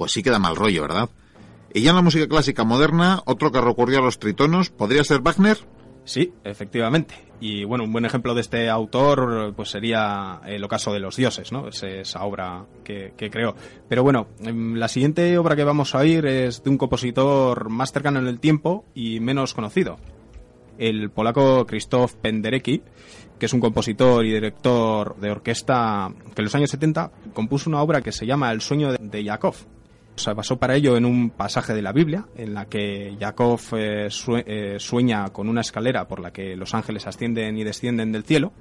Sí 0.08 0.24
queda 0.24 0.40
mal 0.40 0.56
rollo, 0.56 0.82
¿verdad? 0.82 1.10
Y 1.74 1.82
ya 1.82 1.92
en 1.92 1.98
la 1.98 2.02
música 2.02 2.28
clásica 2.28 2.64
moderna, 2.64 3.22
otro 3.26 3.52
que 3.52 3.62
recurrió 3.62 4.00
a 4.00 4.02
los 4.02 4.20
tritonos, 4.20 4.70
¿podría 4.70 5.04
ser 5.04 5.22
Wagner? 5.22 5.58
Sí, 6.08 6.34
efectivamente. 6.46 7.16
Y 7.42 7.66
bueno, 7.66 7.84
un 7.84 7.92
buen 7.92 8.06
ejemplo 8.06 8.34
de 8.34 8.40
este 8.40 8.70
autor 8.70 9.54
pues 9.56 9.70
sería 9.70 10.40
El 10.46 10.64
ocaso 10.64 10.94
de 10.94 11.02
los 11.02 11.18
dioses, 11.18 11.52
¿no? 11.52 11.68
Es 11.68 11.84
esa 11.84 12.24
obra 12.24 12.66
que, 12.86 13.14
que, 13.18 13.30
creó. 13.30 13.56
Pero 13.90 14.04
bueno, 14.04 14.28
em, 14.40 14.76
la 14.76 14.88
siguiente 14.88 15.38
obra 15.38 15.58
que 15.58 15.66
vamos 15.66 15.94
a 15.94 16.00
oír 16.00 16.26
es 16.26 16.64
de 16.64 16.70
un 16.70 16.78
compositor 16.78 17.70
más 17.70 17.92
cercano 17.92 18.20
en 18.20 18.28
el 18.28 18.40
tiempo 18.40 18.86
y 18.96 19.20
menos 19.20 19.54
conocido. 19.54 19.98
El 20.78 21.10
polaco 21.10 21.66
Krzysztof 21.66 22.16
Penderecki, 22.16 22.82
que 23.38 23.46
es 23.46 23.54
un 23.54 23.60
compositor 23.60 24.26
y 24.26 24.32
director 24.32 25.18
de 25.18 25.32
orquesta 25.32 26.10
que 26.34 26.42
en 26.42 26.46
los 26.46 26.56
años 26.56 26.72
70 26.72 27.12
compuso 27.34 27.70
una 27.70 27.82
obra 27.82 28.02
que 28.02 28.14
se 28.14 28.26
llama 28.26 28.52
El 28.52 28.62
sueño 28.62 28.94
de 28.94 29.24
Yakov, 29.24 29.56
se 30.18 30.34
basó 30.34 30.58
para 30.58 30.76
ello 30.76 30.98
en 30.98 31.06
un 31.06 31.30
pasaje 31.30 31.74
de 31.74 31.82
la 31.82 31.94
Biblia, 31.94 32.26
en 32.36 32.54
la 32.54 32.66
que 32.66 33.16
Jacob 33.20 33.60
eh, 33.74 34.10
eh, 34.46 34.76
sueña 34.80 35.30
con 35.30 35.48
una 35.48 35.62
escalera 35.62 36.08
por 36.08 36.20
la 36.20 36.32
que 36.32 36.56
los 36.56 36.74
ángeles 36.74 37.08
ascienden 37.08 37.58
y 37.58 37.64
descienden 37.64 38.12
del 38.12 38.24
cielo. 38.24 38.52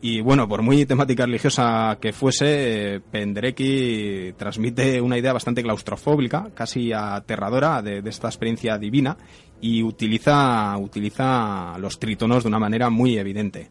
Y 0.00 0.20
bueno, 0.20 0.48
por 0.48 0.62
muy 0.62 0.84
temática 0.84 1.26
religiosa 1.26 1.96
que 2.00 2.12
fuese, 2.12 3.00
Penderecki 3.12 4.34
transmite 4.36 5.00
una 5.00 5.16
idea 5.16 5.32
bastante 5.32 5.62
claustrofóbica, 5.62 6.50
casi 6.54 6.92
aterradora 6.92 7.80
de, 7.82 8.02
esta 8.06 8.26
experiencia 8.26 8.78
divina 8.78 9.16
y 9.60 9.80
utiliza, 9.84 10.76
utiliza 10.76 11.78
los 11.78 12.00
trítonos 12.00 12.42
de 12.42 12.48
una 12.48 12.58
manera 12.58 12.90
muy 12.90 13.16
evidente. 13.16 13.70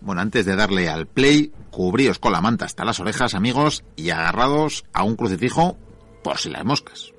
Bueno, 0.00 0.20
antes 0.20 0.46
de 0.46 0.54
darle 0.54 0.88
al 0.88 1.08
play, 1.08 1.50
cubríos 1.70 2.20
con 2.20 2.30
la 2.30 2.40
manta 2.40 2.64
hasta 2.64 2.84
las 2.84 3.00
orejas, 3.00 3.34
amigos, 3.34 3.82
y 3.96 4.10
agarrados 4.10 4.84
a 4.92 5.02
un 5.02 5.16
crucifijo 5.16 5.76
por 6.22 6.38
si 6.38 6.50
las 6.50 6.64
moscas. 6.64 7.12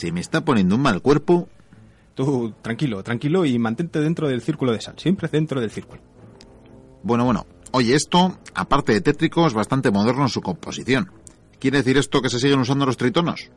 Se 0.00 0.12
me 0.12 0.20
está 0.20 0.42
poniendo 0.46 0.76
un 0.76 0.80
mal 0.80 1.02
cuerpo. 1.02 1.46
Tú, 2.14 2.54
tranquilo, 2.62 3.02
tranquilo 3.02 3.44
y 3.44 3.58
mantente 3.58 4.00
dentro 4.00 4.28
del 4.28 4.40
círculo 4.40 4.72
de 4.72 4.80
sal, 4.80 4.94
siempre 4.96 5.28
dentro 5.28 5.60
del 5.60 5.70
círculo. 5.70 6.00
Bueno, 7.02 7.26
bueno. 7.26 7.46
Oye, 7.72 7.94
esto, 7.94 8.38
aparte 8.54 8.94
de 8.94 9.02
tétrico, 9.02 9.46
es 9.46 9.52
bastante 9.52 9.90
moderno 9.90 10.22
en 10.22 10.30
su 10.30 10.40
composición. 10.40 11.12
¿Quiere 11.58 11.76
decir 11.76 11.98
esto 11.98 12.22
que 12.22 12.30
se 12.30 12.38
siguen 12.38 12.60
usando 12.60 12.86
los 12.86 12.96
tritonos? 12.96 13.50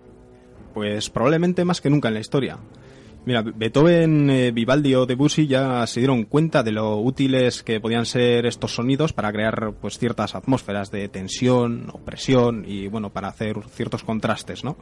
Pues 0.73 1.09
probablemente 1.09 1.63
más 1.63 1.79
que 1.79 1.89
nunca 1.89 2.09
en 2.09 2.15
la 2.15 2.19
historia. 2.19 2.57
Mira, 3.25 3.41
Beethoven, 3.41 4.29
eh, 4.29 4.51
Vivaldi 4.51 4.95
o 4.95 5.05
Debussy 5.05 5.47
ya 5.47 5.87
se 5.87 6.01
dieron 6.01 6.25
cuenta 6.25 6.61
de 6.61 6.73
lo 6.73 6.97
útiles 6.97 7.63
que 7.63 7.79
podían 7.79 8.05
ser 8.05 8.47
estos 8.47 8.75
sonidos 8.75 9.13
para 9.13 9.31
crear 9.31 9.75
pues 9.79 9.97
ciertas 9.97 10.35
atmósferas 10.35 10.91
de 10.91 11.07
tensión, 11.07 11.89
opresión 11.93 12.65
y 12.67 12.89
bueno, 12.89 13.13
para 13.13 13.29
hacer 13.29 13.55
ciertos 13.69 14.03
contrastes, 14.03 14.65
¿no? 14.65 14.75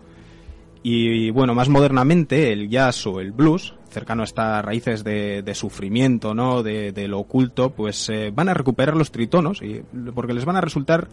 Y 0.84 1.30
bueno, 1.30 1.54
más 1.54 1.70
modernamente 1.70 2.52
el 2.52 2.70
jazz 2.70 3.06
o 3.06 3.20
el 3.20 3.32
blues, 3.32 3.76
cercano 3.90 4.24
a 4.24 4.26
estas 4.26 4.66
raíces 4.66 5.04
de, 5.04 5.52
sufrimiento, 5.54 6.34
¿no? 6.34 6.64
De, 6.64 7.08
lo 7.08 7.20
oculto, 7.20 7.72
pues 7.72 8.10
eh, 8.10 8.32
van 8.34 8.50
a 8.50 8.54
recuperar 8.54 8.96
los 8.96 9.12
tritonos 9.12 9.62
y, 9.62 9.84
porque 10.16 10.34
les 10.34 10.46
van 10.46 10.56
a 10.56 10.62
resultar 10.62 11.08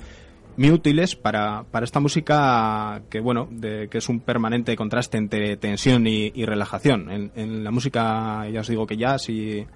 muy 0.56 0.70
útiles 0.70 1.14
para, 1.14 1.64
para 1.70 1.84
esta 1.84 2.00
música 2.00 3.02
que, 3.10 3.20
bueno, 3.20 3.46
de, 3.50 3.88
que 3.88 3.98
es 3.98 4.08
un 4.08 4.20
permanente 4.20 4.74
contraste 4.74 5.18
entre 5.18 5.56
tensión 5.56 6.06
y, 6.06 6.30
relajación. 6.44 7.10
En, 7.10 7.32
en, 7.36 7.62
la 7.62 7.70
música, 7.70 8.48
ya 8.48 8.60
os 8.60 8.68
digo 8.68 8.86
que 8.86 8.96
jazz 8.96 9.28
y, 9.28 9.66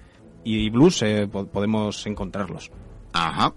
y 0.43 0.69
blues 0.69 1.01
eh, 1.03 1.27
podemos 1.27 2.05
encontrarlos. 2.07 2.71
Ajá. 3.13 3.53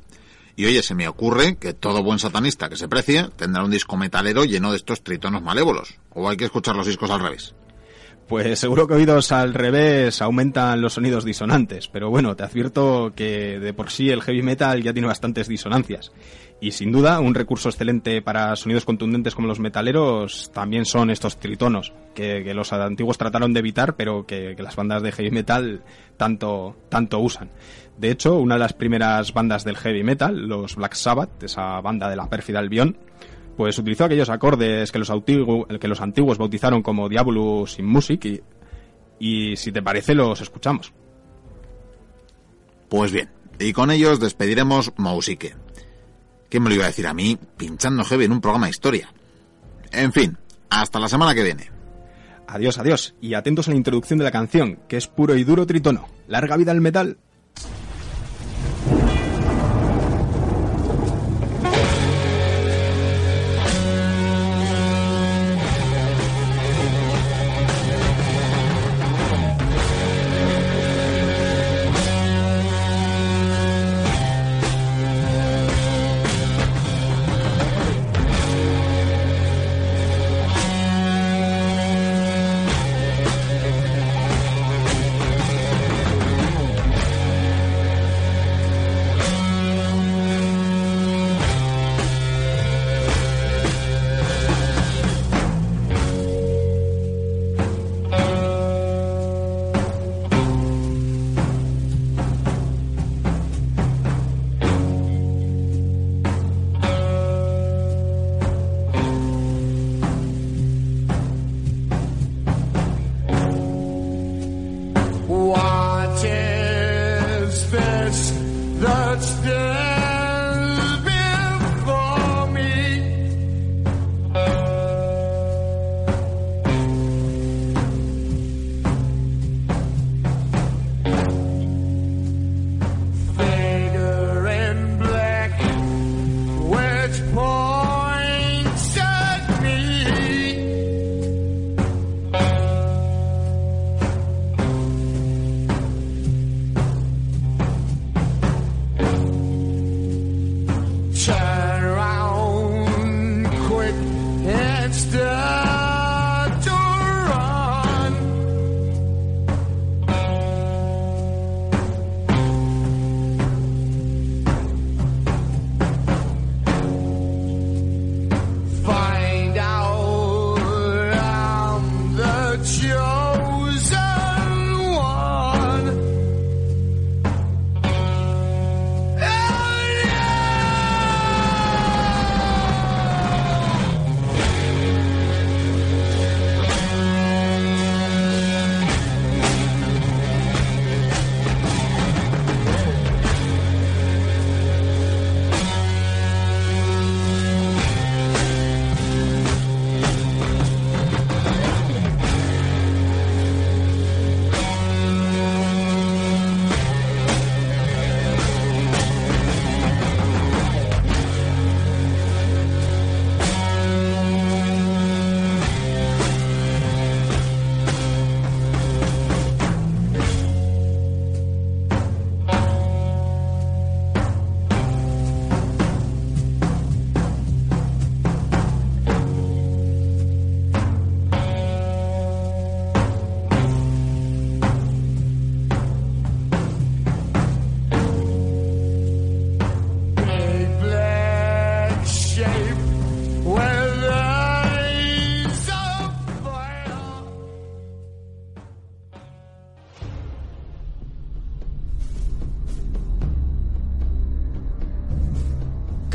Y 0.56 0.64
oye, 0.64 0.82
se 0.82 0.94
me 0.94 1.06
ocurre 1.06 1.56
que 1.56 1.74
todo 1.74 2.02
buen 2.02 2.18
satanista 2.18 2.70
que 2.70 2.76
se 2.76 2.88
precie 2.88 3.28
tendrá 3.36 3.62
un 3.62 3.70
disco 3.70 3.98
metalero 3.98 4.44
lleno 4.44 4.70
de 4.70 4.78
estos 4.78 5.02
tritonos 5.02 5.42
malévolos. 5.42 5.98
O 6.10 6.28
hay 6.28 6.38
que 6.38 6.46
escuchar 6.46 6.74
los 6.74 6.86
discos 6.86 7.10
al 7.10 7.20
revés. 7.20 7.54
Pues 8.26 8.58
seguro 8.58 8.88
que 8.88 8.94
oídos 8.94 9.30
al 9.30 9.54
revés 9.54 10.20
aumentan 10.20 10.80
los 10.80 10.94
sonidos 10.94 11.24
disonantes, 11.24 11.86
pero 11.86 12.10
bueno, 12.10 12.34
te 12.34 12.42
advierto 12.42 13.12
que 13.14 13.60
de 13.60 13.72
por 13.72 13.90
sí 13.90 14.10
el 14.10 14.20
heavy 14.20 14.42
metal 14.42 14.82
ya 14.82 14.92
tiene 14.92 15.06
bastantes 15.06 15.46
disonancias. 15.46 16.10
Y 16.60 16.72
sin 16.72 16.90
duda, 16.90 17.20
un 17.20 17.34
recurso 17.34 17.68
excelente 17.68 18.22
para 18.22 18.56
sonidos 18.56 18.84
contundentes 18.84 19.34
como 19.34 19.46
los 19.46 19.60
metaleros 19.60 20.50
también 20.52 20.86
son 20.86 21.10
estos 21.10 21.38
tritonos, 21.38 21.92
que, 22.14 22.52
los 22.52 22.72
antiguos 22.72 23.18
trataron 23.18 23.52
de 23.52 23.60
evitar, 23.60 23.94
pero 23.94 24.26
que, 24.26 24.56
las 24.58 24.74
bandas 24.74 25.02
de 25.02 25.12
heavy 25.12 25.30
metal 25.30 25.82
tanto, 26.16 26.74
tanto 26.88 27.20
usan. 27.20 27.50
De 27.98 28.10
hecho, 28.10 28.38
una 28.38 28.54
de 28.54 28.60
las 28.60 28.74
primeras 28.74 29.32
bandas 29.32 29.64
del 29.64 29.76
heavy 29.76 30.02
metal, 30.02 30.46
los 30.46 30.76
Black 30.76 30.94
Sabbath, 30.94 31.42
esa 31.42 31.80
banda 31.80 32.10
de 32.10 32.16
la 32.16 32.28
pérfida 32.28 32.58
Albion, 32.58 32.96
pues 33.56 33.78
utilizó 33.78 34.04
aquellos 34.04 34.28
acordes 34.28 34.92
que 34.92 34.98
los, 34.98 35.10
que 35.80 35.88
los 35.88 36.00
antiguos 36.00 36.36
bautizaron 36.36 36.82
como 36.82 37.08
Diabolus 37.08 37.78
in 37.78 37.86
Music 37.86 38.42
y, 39.18 39.56
si 39.56 39.72
te 39.72 39.82
parece 39.82 40.14
los 40.14 40.42
escuchamos. 40.42 40.92
Pues 42.88 43.12
bien, 43.12 43.30
y 43.58 43.72
con 43.72 43.90
ellos 43.90 44.20
despediremos 44.20 44.92
Mausique. 44.96 45.54
¿Qué 46.50 46.60
me 46.60 46.68
lo 46.68 46.76
iba 46.76 46.84
a 46.84 46.88
decir 46.88 47.06
a 47.06 47.14
mí 47.14 47.38
pinchando 47.56 48.04
heavy 48.04 48.26
en 48.26 48.32
un 48.32 48.40
programa 48.40 48.66
de 48.66 48.70
historia? 48.70 49.12
En 49.90 50.12
fin, 50.12 50.36
hasta 50.68 51.00
la 51.00 51.08
semana 51.08 51.34
que 51.34 51.42
viene. 51.42 51.70
Adiós, 52.46 52.78
adiós, 52.78 53.14
y 53.20 53.34
atentos 53.34 53.66
a 53.66 53.72
la 53.72 53.76
introducción 53.76 54.18
de 54.18 54.24
la 54.24 54.30
canción, 54.30 54.78
que 54.86 54.96
es 54.96 55.08
puro 55.08 55.34
y 55.34 55.42
duro 55.42 55.66
tritono. 55.66 56.06
Larga 56.28 56.56
vida 56.56 56.70
al 56.70 56.80
metal. 56.80 57.18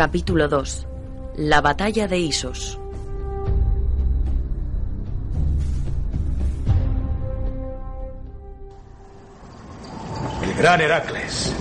Capítulo 0.03 0.47
2. 0.47 0.87
La 1.35 1.61
batalla 1.61 2.07
de 2.07 2.17
Isos. 2.17 2.79
El 10.41 10.53
gran 10.55 10.81
Heracles. 10.81 11.53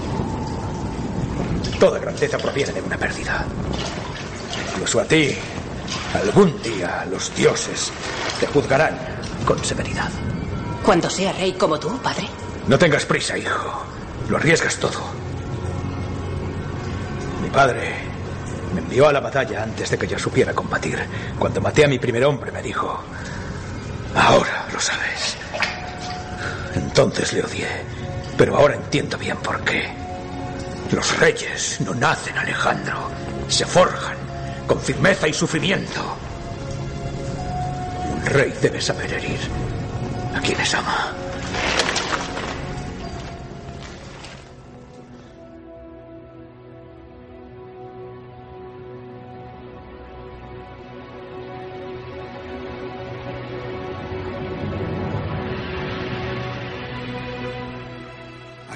Toda 1.78 1.98
grandeza 1.98 2.38
proviene 2.38 2.72
de 2.72 2.80
una 2.80 2.96
pérdida. 2.96 3.44
Incluso 4.70 5.00
a 5.00 5.04
ti, 5.04 5.34
algún 6.14 6.62
día 6.62 7.06
los 7.10 7.36
dioses 7.36 7.92
te 8.40 8.46
juzgarán 8.46 8.96
con 9.44 9.62
severidad. 9.62 10.08
Cuando 10.82 11.10
sea 11.10 11.34
rey 11.34 11.52
como 11.52 11.78
tú, 11.78 11.90
padre. 11.98 12.26
No 12.66 12.78
tengas 12.78 13.04
prisa, 13.04 13.36
hijo. 13.36 13.84
Lo 14.30 14.38
arriesgas 14.38 14.78
todo. 14.78 14.98
Mi 17.42 17.50
padre 17.50 18.09
me 18.74 18.80
envió 18.80 19.08
a 19.08 19.12
la 19.12 19.20
batalla 19.20 19.62
antes 19.62 19.90
de 19.90 19.98
que 19.98 20.06
yo 20.06 20.18
supiera 20.18 20.54
combatir. 20.54 20.98
Cuando 21.38 21.60
maté 21.60 21.84
a 21.84 21.88
mi 21.88 21.98
primer 21.98 22.24
hombre 22.24 22.52
me 22.52 22.62
dijo, 22.62 23.00
ahora 24.14 24.66
lo 24.72 24.80
sabes. 24.80 25.36
Entonces 26.74 27.32
le 27.32 27.42
odié, 27.42 27.68
pero 28.36 28.56
ahora 28.56 28.74
entiendo 28.74 29.18
bien 29.18 29.36
por 29.38 29.60
qué. 29.62 29.88
Los 30.92 31.18
reyes 31.18 31.80
no 31.80 31.94
nacen, 31.94 32.36
Alejandro. 32.36 33.10
Se 33.48 33.64
forjan 33.64 34.16
con 34.66 34.80
firmeza 34.80 35.28
y 35.28 35.32
sufrimiento. 35.32 36.16
Un 38.12 38.26
rey 38.26 38.52
debe 38.60 38.80
saber 38.80 39.12
herir 39.12 39.38
a 40.34 40.40
quienes 40.40 40.74
ama. 40.74 41.19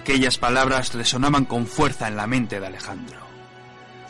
Aquellas 0.04 0.36
palabras 0.36 0.92
resonaban 0.92 1.46
con 1.46 1.66
fuerza 1.66 2.08
en 2.08 2.16
la 2.16 2.26
mente 2.26 2.60
de 2.60 2.66
Alejandro. 2.66 3.20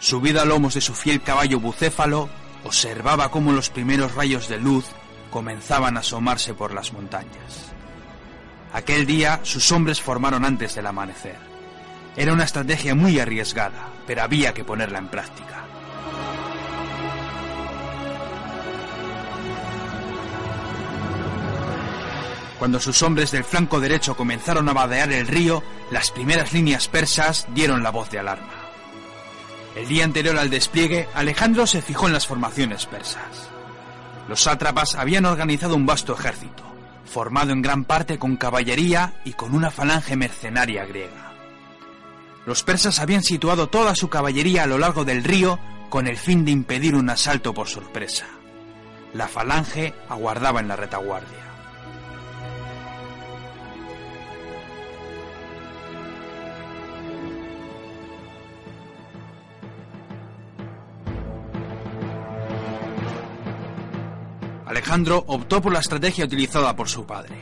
Subido 0.00 0.42
a 0.42 0.44
lomos 0.44 0.74
de 0.74 0.80
su 0.80 0.92
fiel 0.92 1.22
caballo 1.22 1.60
bucéfalo, 1.60 2.28
observaba 2.64 3.30
cómo 3.30 3.52
los 3.52 3.70
primeros 3.70 4.12
rayos 4.16 4.48
de 4.48 4.58
luz 4.58 4.86
comenzaban 5.30 5.96
a 5.96 6.00
asomarse 6.00 6.52
por 6.52 6.74
las 6.74 6.92
montañas. 6.92 7.70
Aquel 8.72 9.06
día 9.06 9.38
sus 9.44 9.70
hombres 9.70 10.00
formaron 10.00 10.44
antes 10.44 10.74
del 10.74 10.88
amanecer. 10.88 11.38
Era 12.16 12.32
una 12.32 12.42
estrategia 12.42 12.96
muy 12.96 13.20
arriesgada, 13.20 13.90
pero 14.04 14.24
había 14.24 14.52
que 14.52 14.64
ponerla 14.64 14.98
en 14.98 15.06
práctica. 15.06 15.63
Cuando 22.64 22.80
sus 22.80 23.02
hombres 23.02 23.30
del 23.30 23.44
flanco 23.44 23.78
derecho 23.78 24.16
comenzaron 24.16 24.66
a 24.70 24.72
vadear 24.72 25.12
el 25.12 25.26
río, 25.26 25.62
las 25.90 26.10
primeras 26.10 26.54
líneas 26.54 26.88
persas 26.88 27.46
dieron 27.50 27.82
la 27.82 27.90
voz 27.90 28.10
de 28.10 28.20
alarma. 28.20 28.54
El 29.76 29.86
día 29.86 30.02
anterior 30.02 30.38
al 30.38 30.48
despliegue, 30.48 31.06
Alejandro 31.12 31.66
se 31.66 31.82
fijó 31.82 32.06
en 32.06 32.14
las 32.14 32.26
formaciones 32.26 32.86
persas. 32.86 33.50
Los 34.30 34.44
sátrapas 34.44 34.94
habían 34.94 35.26
organizado 35.26 35.76
un 35.76 35.84
vasto 35.84 36.14
ejército, 36.14 36.62
formado 37.04 37.52
en 37.52 37.60
gran 37.60 37.84
parte 37.84 38.18
con 38.18 38.38
caballería 38.38 39.12
y 39.26 39.34
con 39.34 39.54
una 39.54 39.70
falange 39.70 40.16
mercenaria 40.16 40.86
griega. 40.86 41.34
Los 42.46 42.62
persas 42.62 42.98
habían 42.98 43.22
situado 43.22 43.66
toda 43.66 43.94
su 43.94 44.08
caballería 44.08 44.62
a 44.62 44.66
lo 44.66 44.78
largo 44.78 45.04
del 45.04 45.22
río 45.22 45.58
con 45.90 46.06
el 46.06 46.16
fin 46.16 46.46
de 46.46 46.52
impedir 46.52 46.94
un 46.94 47.10
asalto 47.10 47.52
por 47.52 47.68
sorpresa. 47.68 48.24
La 49.12 49.28
falange 49.28 49.92
aguardaba 50.08 50.60
en 50.60 50.68
la 50.68 50.76
retaguardia. 50.76 51.43
Alejandro 64.74 65.22
optó 65.28 65.62
por 65.62 65.72
la 65.72 65.78
estrategia 65.78 66.24
utilizada 66.24 66.74
por 66.74 66.88
su 66.88 67.06
padre. 67.06 67.36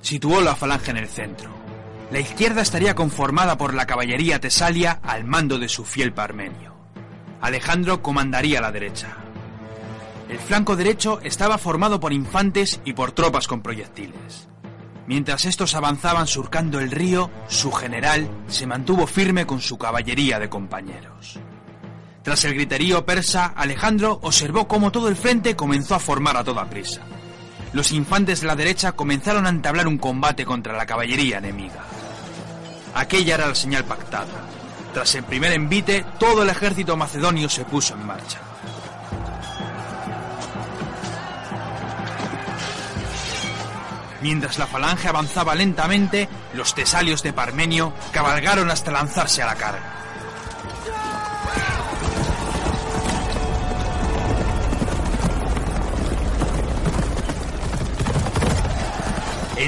Situó 0.00 0.40
la 0.40 0.56
falange 0.56 0.90
en 0.90 0.96
el 0.96 1.06
centro. 1.06 1.50
La 2.10 2.18
izquierda 2.18 2.62
estaría 2.62 2.94
conformada 2.94 3.58
por 3.58 3.74
la 3.74 3.84
caballería 3.84 4.40
tesalia 4.40 4.98
al 5.02 5.24
mando 5.24 5.58
de 5.58 5.68
su 5.68 5.84
fiel 5.84 6.14
Parmenio. 6.14 6.74
Alejandro 7.42 8.00
comandaría 8.00 8.62
la 8.62 8.72
derecha. 8.72 9.18
El 10.30 10.38
flanco 10.38 10.74
derecho 10.74 11.20
estaba 11.22 11.58
formado 11.58 12.00
por 12.00 12.14
infantes 12.14 12.80
y 12.86 12.94
por 12.94 13.12
tropas 13.12 13.48
con 13.48 13.60
proyectiles. 13.60 14.48
Mientras 15.06 15.44
estos 15.44 15.74
avanzaban 15.74 16.26
surcando 16.26 16.80
el 16.80 16.90
río, 16.90 17.30
su 17.48 17.70
general 17.70 18.30
se 18.48 18.66
mantuvo 18.66 19.06
firme 19.06 19.44
con 19.44 19.60
su 19.60 19.76
caballería 19.76 20.38
de 20.38 20.48
compañeros. 20.48 21.38
Tras 22.22 22.44
el 22.44 22.54
griterío 22.54 23.04
persa, 23.04 23.46
Alejandro 23.56 24.20
observó 24.22 24.68
cómo 24.68 24.92
todo 24.92 25.08
el 25.08 25.16
frente 25.16 25.56
comenzó 25.56 25.96
a 25.96 26.00
formar 26.00 26.36
a 26.36 26.44
toda 26.44 26.70
prisa. 26.70 27.00
Los 27.72 27.90
infantes 27.90 28.40
de 28.40 28.46
la 28.46 28.54
derecha 28.54 28.92
comenzaron 28.92 29.46
a 29.46 29.50
entablar 29.50 29.88
un 29.88 29.98
combate 29.98 30.44
contra 30.44 30.76
la 30.76 30.86
caballería 30.86 31.38
enemiga. 31.38 31.82
Aquella 32.94 33.34
era 33.34 33.48
la 33.48 33.54
señal 33.54 33.84
pactada. 33.84 34.28
Tras 34.94 35.14
el 35.16 35.24
primer 35.24 35.52
envite, 35.52 36.04
todo 36.20 36.42
el 36.42 36.50
ejército 36.50 36.96
macedonio 36.96 37.48
se 37.48 37.64
puso 37.64 37.94
en 37.94 38.06
marcha. 38.06 38.38
Mientras 44.20 44.58
la 44.58 44.68
falange 44.68 45.08
avanzaba 45.08 45.54
lentamente, 45.56 46.28
los 46.54 46.74
tesalios 46.74 47.24
de 47.24 47.32
Parmenio 47.32 47.92
cabalgaron 48.12 48.70
hasta 48.70 48.92
lanzarse 48.92 49.42
a 49.42 49.46
la 49.46 49.56
carga. 49.56 49.91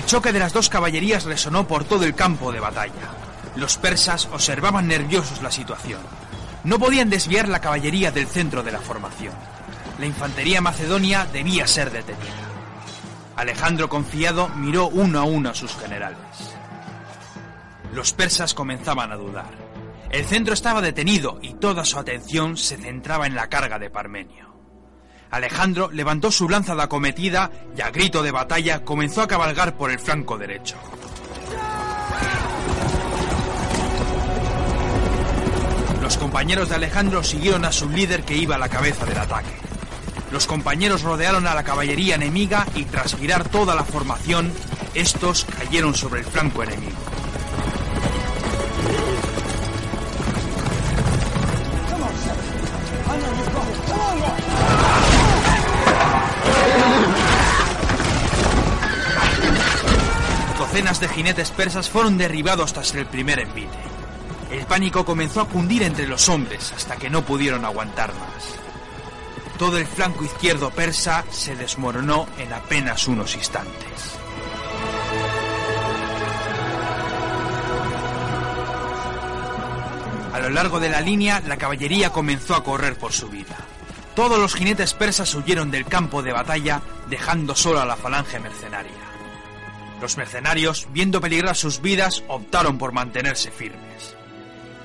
El 0.04 0.10
choque 0.10 0.32
de 0.32 0.38
las 0.38 0.52
dos 0.52 0.68
caballerías 0.68 1.24
resonó 1.24 1.66
por 1.66 1.84
todo 1.84 2.04
el 2.04 2.14
campo 2.14 2.52
de 2.52 2.60
batalla. 2.60 2.92
Los 3.56 3.78
persas 3.78 4.28
observaban 4.30 4.86
nerviosos 4.86 5.40
la 5.40 5.50
situación. 5.50 6.02
No 6.62 6.78
podían 6.78 7.08
desviar 7.08 7.48
la 7.48 7.62
caballería 7.62 8.10
del 8.12 8.26
centro 8.26 8.62
de 8.62 8.70
la 8.70 8.80
formación. 8.80 9.32
La 9.98 10.04
infantería 10.04 10.60
macedonia 10.60 11.26
debía 11.32 11.66
ser 11.66 11.90
detenida. 11.90 12.50
Alejandro 13.34 13.88
confiado 13.88 14.50
miró 14.50 14.88
uno 14.88 15.20
a 15.20 15.24
uno 15.24 15.48
a 15.48 15.54
sus 15.54 15.74
generales. 15.74 16.18
Los 17.94 18.12
persas 18.12 18.52
comenzaban 18.52 19.10
a 19.10 19.16
dudar. 19.16 19.52
El 20.10 20.26
centro 20.26 20.52
estaba 20.52 20.82
detenido 20.82 21.38
y 21.40 21.54
toda 21.54 21.86
su 21.86 21.98
atención 21.98 22.58
se 22.58 22.76
centraba 22.76 23.26
en 23.26 23.34
la 23.34 23.48
carga 23.48 23.78
de 23.78 23.88
Parmenio. 23.88 24.53
Alejandro 25.34 25.90
levantó 25.90 26.30
su 26.30 26.48
lanza 26.48 26.76
de 26.76 26.82
acometida 26.82 27.50
y 27.76 27.80
a 27.80 27.90
grito 27.90 28.22
de 28.22 28.30
batalla 28.30 28.84
comenzó 28.84 29.22
a 29.22 29.26
cabalgar 29.26 29.76
por 29.76 29.90
el 29.90 29.98
flanco 29.98 30.38
derecho. 30.38 30.76
Los 36.00 36.16
compañeros 36.18 36.68
de 36.68 36.76
Alejandro 36.76 37.24
siguieron 37.24 37.64
a 37.64 37.72
su 37.72 37.88
líder 37.88 38.22
que 38.22 38.36
iba 38.36 38.54
a 38.54 38.58
la 38.58 38.68
cabeza 38.68 39.06
del 39.06 39.18
ataque. 39.18 39.56
Los 40.30 40.46
compañeros 40.46 41.02
rodearon 41.02 41.46
a 41.46 41.54
la 41.54 41.64
caballería 41.64 42.14
enemiga 42.14 42.66
y 42.74 42.84
tras 42.84 43.16
girar 43.16 43.48
toda 43.48 43.74
la 43.74 43.84
formación, 43.84 44.52
estos 44.94 45.46
cayeron 45.46 45.94
sobre 45.94 46.20
el 46.20 46.26
flanco 46.26 46.62
enemigo. 46.62 47.13
Docenas 60.74 60.98
de 60.98 61.08
jinetes 61.08 61.52
persas 61.52 61.88
fueron 61.88 62.18
derribados 62.18 62.72
tras 62.72 62.92
el 62.96 63.06
primer 63.06 63.38
envite. 63.38 63.78
El 64.50 64.66
pánico 64.66 65.04
comenzó 65.04 65.40
a 65.40 65.48
cundir 65.48 65.84
entre 65.84 66.08
los 66.08 66.28
hombres 66.28 66.72
hasta 66.72 66.96
que 66.96 67.08
no 67.08 67.24
pudieron 67.24 67.64
aguantar 67.64 68.12
más. 68.14 68.56
Todo 69.56 69.78
el 69.78 69.86
flanco 69.86 70.24
izquierdo 70.24 70.72
persa 70.72 71.24
se 71.30 71.54
desmoronó 71.54 72.26
en 72.38 72.52
apenas 72.52 73.06
unos 73.06 73.36
instantes. 73.36 74.18
A 80.32 80.40
lo 80.40 80.50
largo 80.50 80.80
de 80.80 80.88
la 80.88 81.00
línea, 81.00 81.40
la 81.46 81.56
caballería 81.56 82.10
comenzó 82.10 82.56
a 82.56 82.64
correr 82.64 82.98
por 82.98 83.12
su 83.12 83.28
vida. 83.28 83.58
Todos 84.16 84.40
los 84.40 84.56
jinetes 84.56 84.92
persas 84.92 85.32
huyeron 85.36 85.70
del 85.70 85.84
campo 85.84 86.20
de 86.20 86.32
batalla, 86.32 86.82
dejando 87.08 87.54
solo 87.54 87.80
a 87.80 87.86
la 87.86 87.94
falange 87.94 88.40
mercenaria. 88.40 89.13
Los 90.04 90.18
mercenarios, 90.18 90.86
viendo 90.92 91.18
peligrar 91.18 91.56
sus 91.56 91.80
vidas, 91.80 92.24
optaron 92.28 92.76
por 92.76 92.92
mantenerse 92.92 93.50
firmes. 93.50 94.14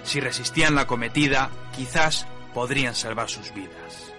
Si 0.06 0.22
resistían 0.22 0.76
la 0.76 0.88
cometida, 0.88 1.50
quizás 1.76 2.26
podrían 2.54 2.96
salvar 2.96 3.30
sus 3.30 3.54
vidas. 3.54 4.14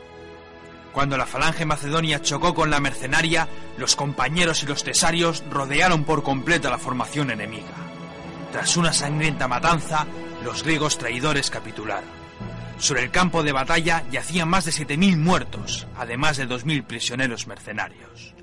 Cuando 0.92 1.16
la 1.16 1.24
falange 1.24 1.64
macedonia 1.64 2.20
chocó 2.20 2.52
con 2.52 2.68
la 2.68 2.80
mercenaria, 2.80 3.48
los 3.78 3.96
compañeros 3.96 4.62
y 4.62 4.66
los 4.66 4.84
tesarios 4.84 5.42
rodearon 5.50 6.04
por 6.04 6.22
completo 6.22 6.68
la 6.68 6.76
formación 6.76 7.30
enemiga. 7.30 7.72
Tras 8.52 8.76
una 8.76 8.92
sangrienta 8.92 9.48
matanza, 9.48 10.06
los 10.44 10.62
griegos 10.62 10.98
traidores 10.98 11.48
capitularon. 11.48 12.10
Sobre 12.76 13.04
el 13.04 13.10
campo 13.10 13.42
de 13.42 13.52
batalla 13.52 14.04
yacían 14.10 14.50
más 14.50 14.66
de 14.66 14.72
7.000 14.72 15.16
muertos, 15.16 15.86
además 15.96 16.36
de 16.36 16.46
2.000 16.46 16.84
prisioneros 16.84 17.46
mercenarios. 17.46 18.34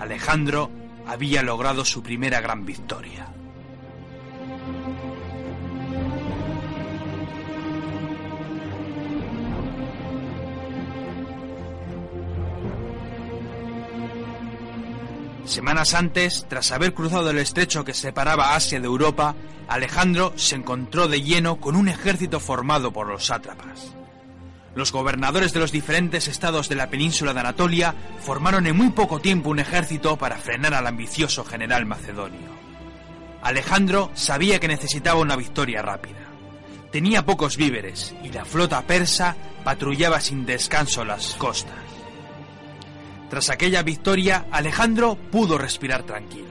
Alejandro 0.00 0.68
había 1.06 1.42
logrado 1.42 1.84
su 1.84 2.02
primera 2.02 2.40
gran 2.40 2.64
victoria. 2.64 3.28
Semanas 15.44 15.92
antes, 15.94 16.46
tras 16.48 16.72
haber 16.72 16.94
cruzado 16.94 17.30
el 17.30 17.38
estrecho 17.38 17.84
que 17.84 17.92
separaba 17.92 18.54
Asia 18.54 18.80
de 18.80 18.86
Europa, 18.86 19.34
Alejandro 19.68 20.32
se 20.36 20.54
encontró 20.54 21.08
de 21.08 21.20
lleno 21.20 21.60
con 21.60 21.76
un 21.76 21.88
ejército 21.88 22.40
formado 22.40 22.92
por 22.92 23.06
los 23.06 23.26
sátrapas. 23.26 23.94
Los 24.74 24.90
gobernadores 24.90 25.52
de 25.52 25.60
los 25.60 25.70
diferentes 25.70 26.28
estados 26.28 26.68
de 26.68 26.76
la 26.76 26.88
península 26.88 27.34
de 27.34 27.40
Anatolia 27.40 27.94
formaron 28.20 28.66
en 28.66 28.76
muy 28.76 28.90
poco 28.90 29.20
tiempo 29.20 29.50
un 29.50 29.58
ejército 29.58 30.16
para 30.16 30.38
frenar 30.38 30.72
al 30.72 30.86
ambicioso 30.86 31.44
general 31.44 31.84
macedonio. 31.84 32.48
Alejandro 33.42 34.10
sabía 34.14 34.60
que 34.60 34.68
necesitaba 34.68 35.20
una 35.20 35.36
victoria 35.36 35.82
rápida. 35.82 36.20
Tenía 36.90 37.26
pocos 37.26 37.56
víveres 37.56 38.14
y 38.22 38.30
la 38.30 38.44
flota 38.44 38.80
persa 38.82 39.36
patrullaba 39.64 40.20
sin 40.20 40.46
descanso 40.46 41.04
las 41.04 41.34
costas. 41.34 41.74
Tras 43.28 43.50
aquella 43.50 43.82
victoria, 43.82 44.46
Alejandro 44.50 45.16
pudo 45.16 45.58
respirar 45.58 46.04
tranquilo. 46.04 46.48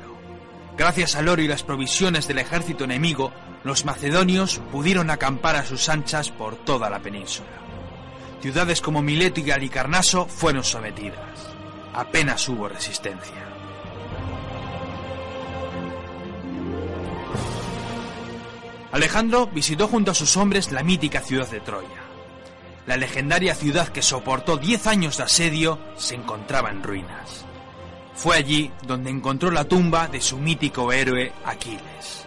Gracias 0.78 1.16
al 1.16 1.28
oro 1.28 1.42
y 1.42 1.48
las 1.48 1.64
provisiones 1.64 2.28
del 2.28 2.40
ejército 2.40 2.84
enemigo, 2.84 3.32
los 3.64 3.86
macedonios 3.86 4.62
pudieron 4.72 5.12
acampar 5.12 5.56
a 5.56 5.66
sus 5.66 5.90
anchas 5.90 6.32
por 6.32 6.56
toda 6.56 6.90
la 6.90 7.00
península. 7.00 7.61
Ciudades 8.42 8.82
como 8.82 9.02
Mileto 9.02 9.40
y 9.40 9.52
Halicarnaso 9.52 10.26
fueron 10.26 10.64
sometidas. 10.64 11.20
Apenas 11.94 12.48
hubo 12.50 12.68
resistencia. 12.68 13.36
Alejandro 18.92 19.48
visitó 19.48 19.88
junto 19.88 20.12
a 20.12 20.16
sus 20.16 20.36
hombres 20.38 20.72
la 20.72 20.84
mítica 20.84 21.22
ciudad 21.22 21.48
de 21.50 21.62
Troya. 21.62 21.88
La 22.88 22.98
legendaria 22.98 23.54
ciudad 23.54 23.88
que 23.90 24.02
soportó 24.02 24.58
10 24.58 24.88
años 24.88 25.18
de 25.18 25.24
asedio 25.24 25.80
se 25.96 26.16
encontraba 26.16 26.72
en 26.72 26.82
ruinas. 26.82 27.46
Fue 28.16 28.36
allí 28.36 28.72
donde 28.86 29.12
encontró 29.12 29.52
la 29.52 29.66
tumba 29.66 30.08
de 30.08 30.20
su 30.20 30.38
mítico 30.38 30.92
héroe 30.92 31.32
Aquiles. 31.46 32.26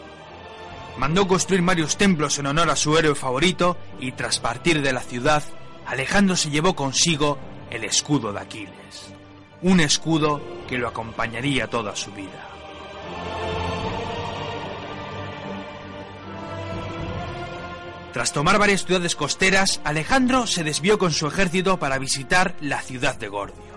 Mandó 0.97 1.27
construir 1.27 1.63
varios 1.63 1.97
templos 1.97 2.39
en 2.39 2.47
honor 2.47 2.71
a 2.71 2.77
su 2.77 2.97
héroe 2.97 3.17
favorito 3.17 3.77
y 3.99 4.13
tras 4.13 4.39
partir 4.39 4.81
de 4.81 4.93
la 4.93 5.01
ciudad, 5.01 5.43
Alejandro 5.87 6.37
se 6.37 6.51
llevó 6.51 6.75
consigo 6.75 7.39
el 7.71 7.85
escudo 7.85 8.33
de 8.33 8.41
Aquiles, 8.41 9.13
un 9.63 9.81
escudo 9.81 10.41
que 10.69 10.79
lo 10.79 10.89
acompañaría 10.89 11.69
toda 11.69 11.95
su 11.95 12.13
vida. 12.13 12.49
Tras 18.15 18.33
tomar 18.33 18.59
varias 18.59 18.85
ciudades 18.85 19.17
costeras, 19.17 19.81
Alejandro 19.83 20.47
se 20.47 20.63
desvió 20.63 20.99
con 20.99 21.11
su 21.11 21.27
ejército 21.27 21.81
para 21.81 21.99
visitar 21.99 22.55
la 22.61 22.81
ciudad 22.81 23.17
de 23.17 23.27
Gordio. 23.27 23.75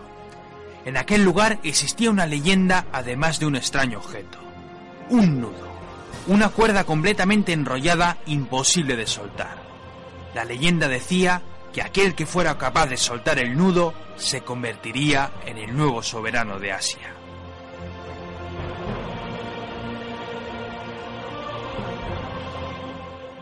En 0.86 0.96
aquel 0.96 1.24
lugar 1.24 1.60
existía 1.64 2.12
una 2.12 2.28
leyenda 2.28 2.86
además 2.94 3.40
de 3.40 3.48
un 3.48 3.56
extraño 3.56 3.98
objeto. 3.98 4.38
Un 5.10 5.42
nudo. 5.42 5.68
Una 6.28 6.50
cuerda 6.50 6.84
completamente 6.84 7.52
enrollada 7.52 8.18
imposible 8.28 8.96
de 8.96 9.08
soltar. 9.08 9.58
La 10.36 10.46
leyenda 10.46 10.88
decía 10.88 11.42
que 11.78 11.84
aquel 11.84 12.16
que 12.16 12.26
fuera 12.26 12.58
capaz 12.58 12.88
de 12.88 12.98
soltar 12.98 13.38
el 13.38 13.56
nudo 13.56 13.94
se 14.16 14.42
convertiría 14.42 15.30
en 15.46 15.60
el 15.60 15.78
nuevo 15.78 16.02
soberano 16.02 16.58
de 16.58 16.72
Asia. 16.72 17.14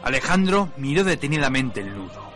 Alejandro 0.03 0.67
miró 0.75 1.05
detenidamente 1.05 1.79
el 1.79 1.95
nudo. 1.95 2.29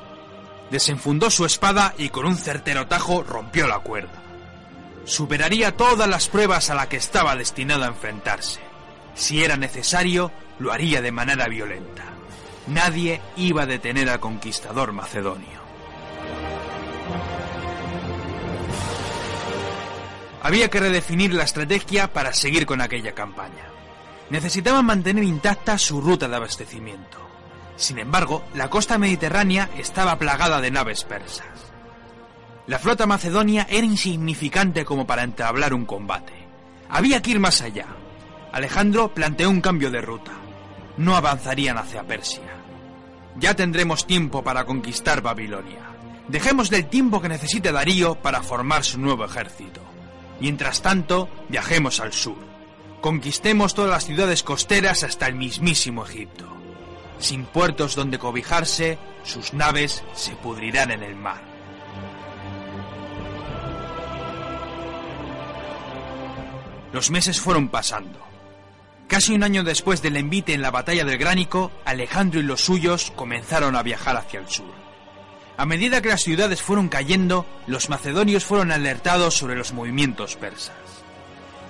Desenfundó 0.72 1.30
su 1.30 1.44
espada 1.44 1.94
y 1.98 2.08
con 2.08 2.26
un 2.26 2.38
certero 2.38 2.88
tajo 2.88 3.22
rompió 3.22 3.68
la 3.68 3.80
cuerda. 3.80 4.24
Superaría 5.04 5.76
todas 5.76 6.08
las 6.08 6.30
pruebas 6.30 6.70
a 6.70 6.76
las 6.76 6.88
que 6.88 6.96
estaba 6.96 7.36
destinado 7.36 7.84
a 7.84 7.88
enfrentarse. 7.88 8.62
Si 9.16 9.44
era 9.44 9.58
necesario, 9.58 10.32
lo 10.60 10.72
haría 10.72 11.02
de 11.02 11.12
manera 11.12 11.50
violenta. 11.50 12.06
Nadie 12.68 13.20
iba 13.36 13.64
a 13.64 13.66
detener 13.66 14.08
al 14.10 14.22
conquistador 14.22 14.94
macedonio. 14.94 15.59
Había 20.42 20.70
que 20.70 20.80
redefinir 20.80 21.34
la 21.34 21.44
estrategia 21.44 22.12
para 22.14 22.34
seguir 22.34 22.66
con 22.66 22.82
aquella 22.82 23.14
campaña. 23.14 23.66
Necesitaban 24.30 24.86
mantener 24.86 25.24
intacta 25.24 25.78
su 25.78 26.02
ruta 26.02 26.28
de 26.28 26.36
abastecimiento. 26.36 27.18
Sin 27.76 28.00
embargo, 28.00 28.44
la 28.54 28.70
costa 28.70 28.98
mediterránea 28.98 29.70
estaba 29.78 30.18
plagada 30.18 30.62
de 30.62 30.72
naves 30.72 31.04
persas. 31.04 31.48
La 32.68 32.80
flota 32.80 33.06
macedonia 33.06 33.66
era 33.70 33.86
insignificante 33.86 34.86
como 34.86 35.08
para 35.08 35.24
entablar 35.24 35.74
un 35.74 35.86
combate. 35.86 36.34
Había 36.90 37.22
que 37.22 37.32
ir 37.32 37.40
más 37.40 37.62
allá. 37.62 37.88
Alejandro 38.52 39.14
planteó 39.14 39.50
un 39.50 39.62
cambio 39.62 39.92
de 39.92 40.02
ruta. 40.02 40.32
No 40.98 41.16
avanzarían 41.16 41.78
hacia 41.78 42.04
Persia. 42.04 42.44
Ya 43.38 43.56
tendremos 43.56 44.06
tiempo 44.06 44.44
para 44.44 44.66
conquistar 44.66 45.22
Babilonia. 45.22 45.99
Dejemos 46.30 46.70
del 46.70 46.86
tiempo 46.86 47.22
que 47.22 47.28
necesite 47.28 47.72
Darío 47.72 48.14
para 48.14 48.44
formar 48.44 48.84
su 48.84 49.00
nuevo 49.00 49.26
ejército. 49.26 49.82
Mientras 50.40 50.84
tanto, 50.84 51.28
viajemos 51.50 52.00
al 52.00 52.14
sur. 52.14 52.38
Conquistemos 53.02 53.74
todas 53.74 53.90
las 53.90 54.06
ciudades 54.06 54.44
costeras 54.44 55.04
hasta 55.04 55.26
el 55.26 55.34
mismísimo 55.34 56.06
Egipto. 56.06 56.46
Sin 57.18 57.46
puertos 57.46 57.96
donde 57.96 58.20
cobijarse, 58.20 59.00
sus 59.24 59.54
naves 59.56 60.04
se 60.14 60.36
pudrirán 60.36 60.92
en 60.92 61.02
el 61.02 61.16
mar. 61.16 61.42
Los 66.94 67.10
meses 67.10 67.42
fueron 67.42 67.70
pasando. 67.70 68.20
Casi 69.08 69.34
un 69.34 69.42
año 69.42 69.64
después 69.64 70.04
del 70.04 70.16
envite 70.16 70.54
en 70.54 70.62
la 70.62 70.70
batalla 70.70 71.06
del 71.06 71.18
Gránico, 71.18 71.72
Alejandro 71.86 72.40
y 72.40 72.44
los 72.44 72.62
suyos 72.62 73.12
comenzaron 73.16 73.76
a 73.76 73.82
viajar 73.82 74.16
hacia 74.16 74.40
el 74.40 74.48
sur. 74.48 74.89
A 75.60 75.66
medida 75.66 76.02
que 76.02 76.08
las 76.08 76.22
ciudades 76.22 76.62
fueron 76.62 76.88
cayendo, 76.88 77.46
los 77.68 77.90
macedonios 77.90 78.46
fueron 78.46 78.72
alertados 78.72 79.34
sobre 79.34 79.58
los 79.58 79.74
movimientos 79.74 80.38
persas. 80.38 80.74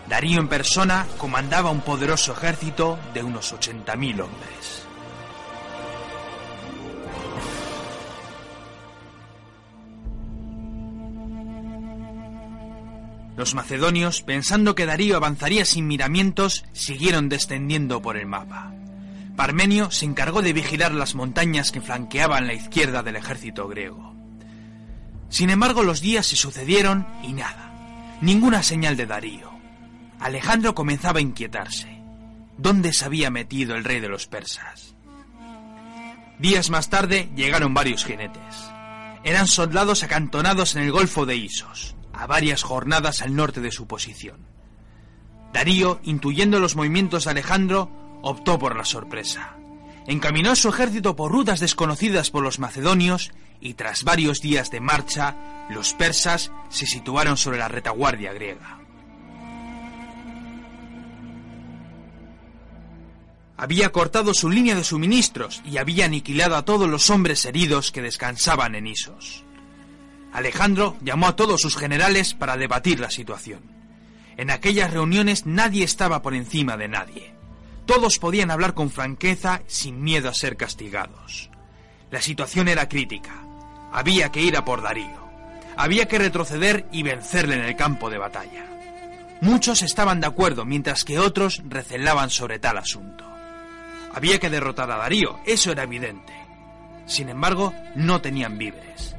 Darío 0.07 0.39
en 0.39 0.47
persona 0.47 1.07
comandaba 1.17 1.71
un 1.71 1.81
poderoso 1.81 2.33
ejército 2.33 2.99
de 3.15 3.23
unos 3.23 3.51
80.000 3.51 4.21
hombres. 4.21 4.85
Los 13.37 13.55
macedonios, 13.55 14.21
pensando 14.21 14.75
que 14.75 14.85
Darío 14.85 15.17
avanzaría 15.17 15.65
sin 15.65 15.87
miramientos, 15.87 16.63
siguieron 16.73 17.27
descendiendo 17.27 18.03
por 18.03 18.17
el 18.17 18.27
mapa. 18.27 18.71
Parmenio 19.39 19.89
se 19.89 20.03
encargó 20.03 20.41
de 20.41 20.51
vigilar 20.51 20.93
las 20.93 21.15
montañas 21.15 21.71
que 21.71 21.79
flanqueaban 21.79 22.45
la 22.45 22.53
izquierda 22.55 23.03
del 23.03 23.15
ejército 23.15 23.69
griego. 23.69 24.13
Sin 25.29 25.49
embargo, 25.49 25.81
los 25.81 26.01
días 26.01 26.25
se 26.25 26.35
sucedieron 26.35 27.07
y 27.23 27.31
nada, 27.31 28.17
ninguna 28.19 28.63
señal 28.63 28.97
de 28.97 29.05
Darío. 29.05 29.49
Alejandro 30.19 30.75
comenzaba 30.75 31.19
a 31.19 31.21
inquietarse. 31.21 32.01
¿Dónde 32.57 32.91
se 32.91 33.05
había 33.05 33.31
metido 33.31 33.77
el 33.77 33.85
rey 33.85 34.01
de 34.01 34.09
los 34.09 34.27
persas? 34.27 34.97
Días 36.37 36.69
más 36.69 36.89
tarde 36.89 37.29
llegaron 37.33 37.73
varios 37.73 38.03
jinetes. 38.03 38.69
Eran 39.23 39.47
soldados 39.47 40.03
acantonados 40.03 40.75
en 40.75 40.83
el 40.83 40.91
Golfo 40.91 41.25
de 41.25 41.37
Isos 41.37 41.95
a 42.11 42.27
varias 42.27 42.61
jornadas 42.61 43.21
al 43.21 43.37
norte 43.37 43.61
de 43.61 43.71
su 43.71 43.87
posición. 43.87 44.45
Darío, 45.53 46.01
intuyendo 46.03 46.59
los 46.59 46.75
movimientos 46.75 47.23
de 47.23 47.31
Alejandro, 47.31 47.98
optó 48.21 48.59
por 48.59 48.75
la 48.75 48.85
sorpresa. 48.85 49.55
Encaminó 50.07 50.55
su 50.55 50.69
ejército 50.69 51.15
por 51.15 51.31
rutas 51.31 51.59
desconocidas 51.59 52.31
por 52.31 52.43
los 52.43 52.59
macedonios 52.59 53.31
y 53.61 53.75
tras 53.75 54.03
varios 54.03 54.41
días 54.41 54.71
de 54.71 54.79
marcha, 54.79 55.35
los 55.69 55.93
persas 55.93 56.51
se 56.69 56.87
situaron 56.87 57.37
sobre 57.37 57.59
la 57.59 57.67
retaguardia 57.67 58.33
griega. 58.33 58.79
Había 63.57 63.91
cortado 63.91 64.33
su 64.33 64.49
línea 64.49 64.73
de 64.73 64.85
suministros 64.85 65.61
y 65.65 65.77
había 65.77 66.05
aniquilado 66.05 66.55
a 66.55 66.63
todos 66.63 66.89
los 66.89 67.09
hombres 67.09 67.43
heridos 67.43 67.91
que 67.91 68.01
descansaban 68.01 68.73
en 68.73 68.87
Isos. 68.87 69.43
Alejandro 70.31 70.95
llamó 71.01 71.27
a 71.27 71.35
todos 71.35 71.59
sus 71.59 71.75
generales 71.75 72.33
para 72.33 72.55
debatir 72.55 73.01
la 73.01 73.11
situación. 73.11 73.59
En 74.37 74.49
aquellas 74.49 74.91
reuniones 74.91 75.45
nadie 75.45 75.83
estaba 75.83 76.21
por 76.21 76.35
encima 76.35 76.77
de 76.77 76.87
nadie. 76.87 77.38
Todos 77.89 78.19
podían 78.19 78.51
hablar 78.51 78.75
con 78.75 78.91
franqueza 78.91 79.63
sin 79.65 80.03
miedo 80.03 80.29
a 80.29 80.33
ser 80.35 80.57
castigados. 80.57 81.49
La 82.11 82.21
situación 82.21 82.67
era 82.67 82.87
crítica. 82.87 83.43
Había 83.91 84.31
que 84.31 84.43
ir 84.43 84.55
a 84.57 84.63
por 84.63 84.83
Darío. 84.83 85.27
Había 85.75 86.07
que 86.07 86.19
retroceder 86.19 86.85
y 86.91 87.01
vencerle 87.01 87.55
en 87.55 87.63
el 87.63 87.75
campo 87.75 88.11
de 88.11 88.19
batalla. 88.19 88.63
Muchos 89.41 89.81
estaban 89.81 90.21
de 90.21 90.27
acuerdo, 90.27 90.65
mientras 90.65 91.03
que 91.03 91.17
otros 91.17 91.63
recelaban 91.67 92.29
sobre 92.29 92.59
tal 92.59 92.77
asunto. 92.77 93.25
Había 94.13 94.37
que 94.37 94.51
derrotar 94.51 94.91
a 94.91 94.97
Darío, 94.97 95.39
eso 95.47 95.71
era 95.71 95.81
evidente. 95.81 96.33
Sin 97.07 97.27
embargo, 97.27 97.73
no 97.95 98.21
tenían 98.21 98.59
víveres. 98.59 99.15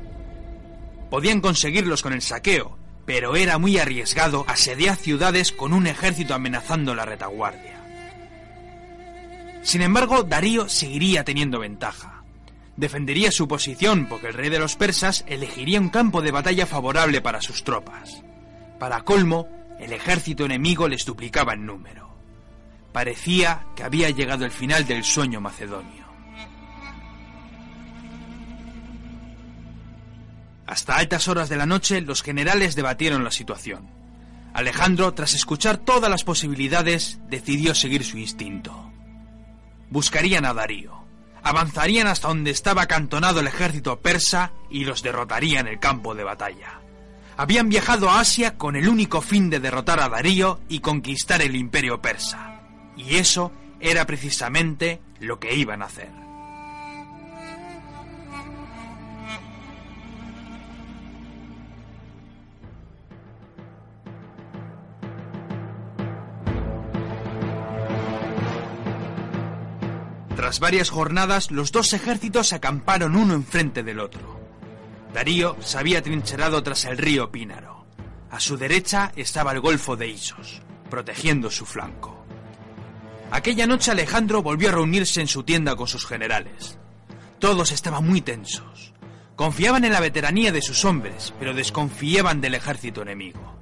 Podían 1.10 1.40
conseguirlos 1.40 2.02
con 2.02 2.12
el 2.12 2.22
saqueo, 2.22 2.78
pero 3.04 3.34
era 3.34 3.58
muy 3.58 3.78
arriesgado 3.78 4.44
asediar 4.46 4.94
ciudades 4.94 5.50
con 5.50 5.72
un 5.72 5.88
ejército 5.88 6.34
amenazando 6.34 6.94
la 6.94 7.04
retaguardia. 7.04 7.79
Sin 9.62 9.82
embargo, 9.82 10.22
Darío 10.22 10.68
seguiría 10.68 11.24
teniendo 11.24 11.58
ventaja. 11.58 12.22
Defendería 12.76 13.30
su 13.30 13.46
posición 13.46 14.06
porque 14.06 14.28
el 14.28 14.34
rey 14.34 14.48
de 14.48 14.58
los 14.58 14.76
persas 14.76 15.24
elegiría 15.26 15.80
un 15.80 15.90
campo 15.90 16.22
de 16.22 16.30
batalla 16.30 16.66
favorable 16.66 17.20
para 17.20 17.42
sus 17.42 17.62
tropas. 17.62 18.22
Para 18.78 19.02
colmo, 19.02 19.48
el 19.78 19.92
ejército 19.92 20.44
enemigo 20.44 20.88
les 20.88 21.04
duplicaba 21.04 21.52
en 21.52 21.66
número. 21.66 22.08
Parecía 22.92 23.66
que 23.76 23.82
había 23.82 24.10
llegado 24.10 24.44
el 24.44 24.50
final 24.50 24.86
del 24.86 25.04
sueño 25.04 25.40
macedonio. 25.40 26.06
Hasta 30.66 30.96
altas 30.96 31.28
horas 31.28 31.48
de 31.48 31.56
la 31.56 31.66
noche 31.66 32.00
los 32.00 32.22
generales 32.22 32.76
debatieron 32.76 33.24
la 33.24 33.30
situación. 33.30 33.88
Alejandro, 34.54 35.12
tras 35.14 35.34
escuchar 35.34 35.78
todas 35.78 36.10
las 36.10 36.24
posibilidades, 36.24 37.18
decidió 37.28 37.74
seguir 37.74 38.04
su 38.04 38.18
instinto. 38.18 38.89
Buscarían 39.90 40.44
a 40.44 40.54
Darío, 40.54 41.04
avanzarían 41.42 42.06
hasta 42.06 42.28
donde 42.28 42.50
estaba 42.50 42.82
acantonado 42.82 43.40
el 43.40 43.48
ejército 43.48 44.00
persa 44.00 44.52
y 44.70 44.84
los 44.84 45.02
derrotarían 45.02 45.66
en 45.66 45.74
el 45.74 45.80
campo 45.80 46.14
de 46.14 46.24
batalla. 46.24 46.80
Habían 47.36 47.68
viajado 47.68 48.10
a 48.10 48.20
Asia 48.20 48.56
con 48.56 48.76
el 48.76 48.88
único 48.88 49.20
fin 49.20 49.50
de 49.50 49.60
derrotar 49.60 50.00
a 50.00 50.08
Darío 50.08 50.60
y 50.68 50.80
conquistar 50.80 51.42
el 51.42 51.56
imperio 51.56 52.00
persa. 52.00 52.60
Y 52.96 53.16
eso 53.16 53.50
era 53.80 54.06
precisamente 54.06 55.00
lo 55.20 55.40
que 55.40 55.54
iban 55.54 55.82
a 55.82 55.86
hacer. 55.86 56.19
Tras 70.40 70.58
varias 70.58 70.88
jornadas, 70.88 71.50
los 71.50 71.70
dos 71.70 71.92
ejércitos 71.92 72.54
acamparon 72.54 73.14
uno 73.14 73.34
enfrente 73.34 73.82
del 73.82 74.00
otro. 74.00 74.40
Darío 75.12 75.54
se 75.60 75.76
había 75.76 76.00
trincherado 76.00 76.62
tras 76.62 76.86
el 76.86 76.96
río 76.96 77.30
Pínaro. 77.30 77.84
A 78.30 78.40
su 78.40 78.56
derecha 78.56 79.12
estaba 79.16 79.52
el 79.52 79.60
golfo 79.60 79.96
de 79.98 80.08
Isos, 80.08 80.62
protegiendo 80.88 81.50
su 81.50 81.66
flanco. 81.66 82.24
Aquella 83.30 83.66
noche 83.66 83.90
Alejandro 83.90 84.42
volvió 84.42 84.70
a 84.70 84.72
reunirse 84.72 85.20
en 85.20 85.28
su 85.28 85.42
tienda 85.42 85.76
con 85.76 85.86
sus 85.86 86.06
generales. 86.06 86.78
Todos 87.38 87.70
estaban 87.70 88.08
muy 88.08 88.22
tensos. 88.22 88.94
Confiaban 89.36 89.84
en 89.84 89.92
la 89.92 90.00
veteranía 90.00 90.52
de 90.52 90.62
sus 90.62 90.86
hombres, 90.86 91.34
pero 91.38 91.52
desconfiaban 91.52 92.40
del 92.40 92.54
ejército 92.54 93.02
enemigo. 93.02 93.58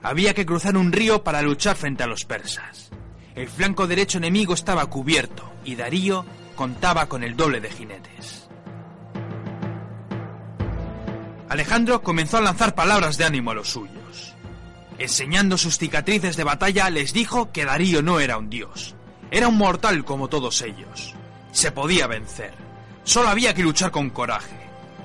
Había 0.00 0.32
que 0.32 0.46
cruzar 0.46 0.76
un 0.76 0.92
río 0.92 1.24
para 1.24 1.42
luchar 1.42 1.74
frente 1.74 2.04
a 2.04 2.06
los 2.06 2.24
persas. 2.24 2.92
El 3.34 3.48
flanco 3.48 3.88
derecho 3.88 4.18
enemigo 4.18 4.54
estaba 4.54 4.86
cubierto 4.86 5.50
y 5.64 5.74
Darío 5.74 6.24
contaba 6.54 7.06
con 7.06 7.24
el 7.24 7.36
doble 7.36 7.60
de 7.60 7.70
jinetes. 7.70 8.48
Alejandro 11.48 12.02
comenzó 12.02 12.38
a 12.38 12.42
lanzar 12.42 12.76
palabras 12.76 13.18
de 13.18 13.24
ánimo 13.24 13.50
a 13.50 13.54
los 13.54 13.70
suyos. 13.70 14.34
Enseñando 14.98 15.58
sus 15.58 15.78
cicatrices 15.78 16.36
de 16.36 16.44
batalla 16.44 16.88
les 16.90 17.12
dijo 17.12 17.50
que 17.50 17.64
Darío 17.64 18.02
no 18.02 18.20
era 18.20 18.38
un 18.38 18.50
dios, 18.50 18.94
era 19.32 19.48
un 19.48 19.58
mortal 19.58 20.04
como 20.04 20.28
todos 20.28 20.62
ellos. 20.62 21.14
Se 21.50 21.72
podía 21.72 22.06
vencer, 22.06 22.54
solo 23.02 23.28
había 23.28 23.52
que 23.52 23.64
luchar 23.64 23.90
con 23.90 24.10
coraje. 24.10 24.60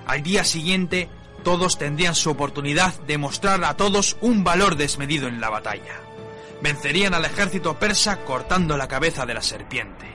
Al 0.06 0.22
día 0.22 0.44
siguiente 0.44 1.10
todos 1.44 1.80
tendrían 1.80 2.14
su 2.14 2.30
oportunidad 2.30 2.94
de 3.02 3.18
mostrar 3.18 3.64
a 3.64 3.76
todos 3.76 4.18
un 4.22 4.44
valor 4.44 4.76
desmedido 4.76 5.28
en 5.28 5.42
la 5.42 5.50
batalla 5.50 6.09
vencerían 6.62 7.14
al 7.14 7.26
ejército 7.26 7.80
persa 7.80 8.18
cortando 8.26 8.78
la 8.78 8.88
cabeza 8.88 9.26
de 9.26 9.34
la 9.34 9.41
serpiente. 9.41 10.05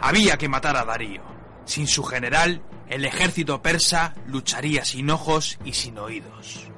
Había 0.00 0.36
que 0.36 0.48
matar 0.48 0.76
a 0.76 0.84
Darío. 0.84 1.22
Sin 1.64 1.86
su 1.86 2.02
general, 2.02 2.62
el 2.88 3.04
ejército 3.04 3.62
persa 3.62 4.14
lucharía 4.26 4.84
sin 4.84 5.10
ojos 5.10 5.58
y 5.64 5.74
sin 5.74 5.98
oídos. 5.98 6.68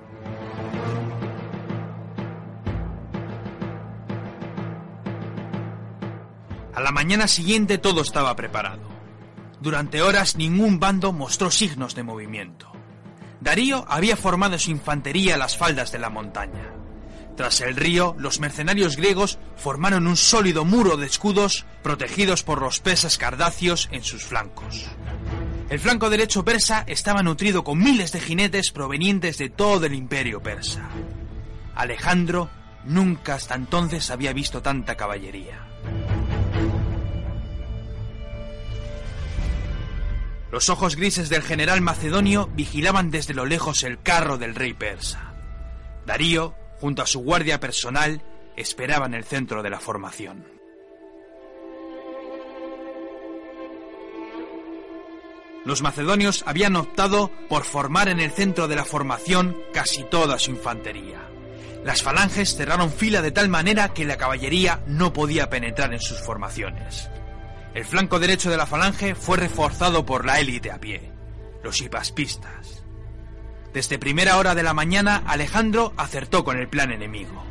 A 6.75 6.81
la 6.81 6.91
mañana 6.91 7.29
siguiente 7.29 7.79
todo 7.79 8.03
estaba 8.03 8.35
preparado. 8.35 8.83
Durante 9.61 10.03
horas 10.03 10.37
ningún 10.37 10.81
bando 10.81 11.13
mostró 11.13 11.51
signos 11.51 11.95
de 11.95 12.03
movimiento. 12.03 12.71
Darío 13.41 13.85
había 13.89 14.17
formado 14.17 14.59
su 14.59 14.71
infantería 14.71 15.37
a 15.37 15.39
las 15.39 15.57
faldas 15.57 15.93
de 15.93 15.99
la 15.99 16.11
montaña. 16.11 16.84
Tras 17.37 17.61
el 17.63 17.75
río, 17.75 18.15
los 18.19 18.39
mercenarios 18.39 18.97
griegos 18.97 19.39
formaron 19.57 20.07
un 20.07 20.17
sólido 20.17 20.65
muro 20.65 20.97
de 20.97 21.07
escudos 21.07 21.67
protegidos 21.83 22.45
por 22.45 22.63
los 22.63 22.79
persas 22.79 23.19
cardacios 23.19 23.89
en 23.91 24.05
sus 24.05 24.25
flancos. 24.25 24.87
El 25.69 25.81
flanco 25.81 26.11
derecho 26.11 26.45
persa 26.45 26.85
estaba 26.87 27.23
nutrido 27.23 27.65
con 27.65 27.79
miles 27.79 28.13
de 28.13 28.21
jinetes 28.21 28.71
provenientes 28.71 29.39
de 29.39 29.51
todo 29.51 29.87
el 29.87 29.95
imperio 29.95 30.41
persa. 30.43 30.89
Alejandro 31.75 32.51
nunca 32.85 33.35
hasta 33.35 33.57
entonces 33.57 34.11
había 34.11 34.33
visto 34.33 34.63
tanta 34.63 34.97
caballería. 34.97 35.67
Los 40.53 40.69
ojos 40.69 40.95
grises 40.95 41.31
del 41.31 41.43
general 41.43 41.81
macedonio 41.81 42.49
vigilaban 42.55 43.11
desde 43.11 43.35
lo 43.35 43.45
lejos 43.45 43.83
el 43.83 44.01
carro 44.01 44.39
del 44.39 44.55
rey 44.55 44.73
persa. 44.73 45.35
Darío 46.07 46.55
junto 46.85 47.01
a 47.01 47.07
su 47.07 47.21
guardia 47.21 47.61
personal, 47.61 48.21
esperaba 48.59 49.07
en 49.07 49.15
el 49.15 49.25
centro 49.25 49.63
de 49.63 49.71
la 49.71 49.81
formación. 49.81 50.45
Los 55.65 55.81
macedonios 55.81 56.45
habían 56.47 56.77
optado 56.77 57.31
por 57.49 57.65
formar 57.65 58.11
en 58.11 58.21
el 58.21 58.31
centro 58.33 58.69
de 58.69 58.77
la 58.77 58.85
formación 58.85 59.57
casi 59.73 60.05
toda 60.05 60.39
su 60.39 60.51
infantería. 60.51 61.27
Las 61.87 62.03
falanges 62.03 62.55
cerraron 62.55 62.93
fila 62.93 63.23
de 63.23 63.31
tal 63.31 63.49
manera 63.49 63.95
que 63.95 64.05
la 64.05 64.19
caballería 64.19 64.83
no 64.87 65.15
podía 65.15 65.49
penetrar 65.49 65.95
en 65.95 66.03
sus 66.03 66.21
formaciones. 66.21 67.09
El 67.73 67.87
flanco 67.87 68.19
derecho 68.19 68.51
de 68.51 68.59
la 68.59 68.67
falange 68.67 69.15
fue 69.15 69.39
reforzado 69.39 70.05
por 70.05 70.27
la 70.27 70.39
élite 70.39 70.71
a 70.71 70.79
pie, 70.79 71.11
los 71.63 71.81
hipaspistas. 71.81 72.74
Desde 73.75 73.99
primera 73.99 74.39
hora 74.39 74.55
de 74.55 74.63
la 74.63 74.73
mañana, 74.73 75.25
Alejandro 75.27 75.93
acertó 75.97 76.45
con 76.45 76.57
el 76.59 76.69
plan 76.69 76.93
enemigo. 76.93 77.43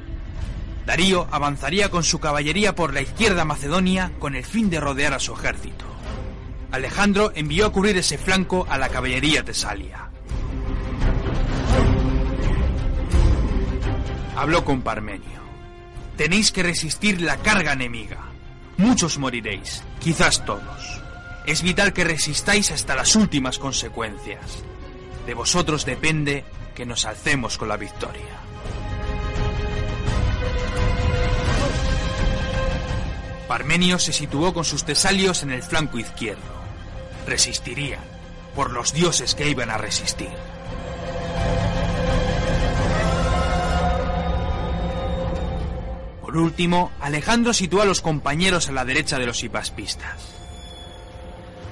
Darío 0.85 1.27
avanzaría 1.31 1.91
con 1.91 2.05
su 2.05 2.19
caballería 2.19 2.75
por 2.75 2.93
la 2.93 3.01
izquierda 3.01 3.43
Macedonia 3.43 4.09
con 4.19 4.33
el 4.33 4.45
fin 4.45 4.69
de 4.69 4.79
rodear 4.79 5.13
a 5.13 5.19
su 5.19 5.33
ejército. 5.33 5.83
Alejandro 6.71 7.33
envió 7.35 7.65
a 7.65 7.71
cubrir 7.73 7.97
ese 7.97 8.17
flanco 8.17 8.65
a 8.69 8.77
la 8.77 8.87
caballería 8.87 9.43
tesalia. 9.43 10.09
Habló 14.37 14.63
con 14.63 14.81
Parmenio. 14.81 15.43
Tenéis 16.15 16.53
que 16.53 16.63
resistir 16.63 17.21
la 17.21 17.35
carga 17.35 17.73
enemiga. 17.73 18.19
Muchos 18.77 19.17
moriréis, 19.17 19.83
quizás 19.99 20.45
todos. 20.45 21.01
Es 21.45 21.61
vital 21.61 21.91
que 21.91 22.05
resistáis 22.05 22.71
hasta 22.71 22.95
las 22.95 23.13
últimas 23.17 23.59
consecuencias. 23.59 24.63
De 25.25 25.33
vosotros 25.33 25.85
depende 25.85 26.43
que 26.75 26.85
nos 26.85 27.05
alcemos 27.05 27.57
con 27.57 27.69
la 27.69 27.77
victoria. 27.77 28.39
Parmenio 33.47 33.99
se 33.99 34.13
situó 34.13 34.53
con 34.53 34.65
sus 34.65 34.83
tesalios 34.83 35.43
en 35.43 35.51
el 35.51 35.61
flanco 35.61 35.99
izquierdo. 35.99 36.41
Resistirían, 37.27 38.01
por 38.55 38.71
los 38.71 38.93
dioses 38.93 39.35
que 39.35 39.49
iban 39.49 39.69
a 39.69 39.77
resistir. 39.77 40.31
Por 46.21 46.35
último, 46.37 46.91
Alejandro 46.99 47.53
situó 47.53 47.83
a 47.83 47.85
los 47.85 48.01
compañeros 48.01 48.67
a 48.67 48.71
la 48.71 48.85
derecha 48.85 49.19
de 49.19 49.27
los 49.27 49.43
hipaspistas. 49.43 50.42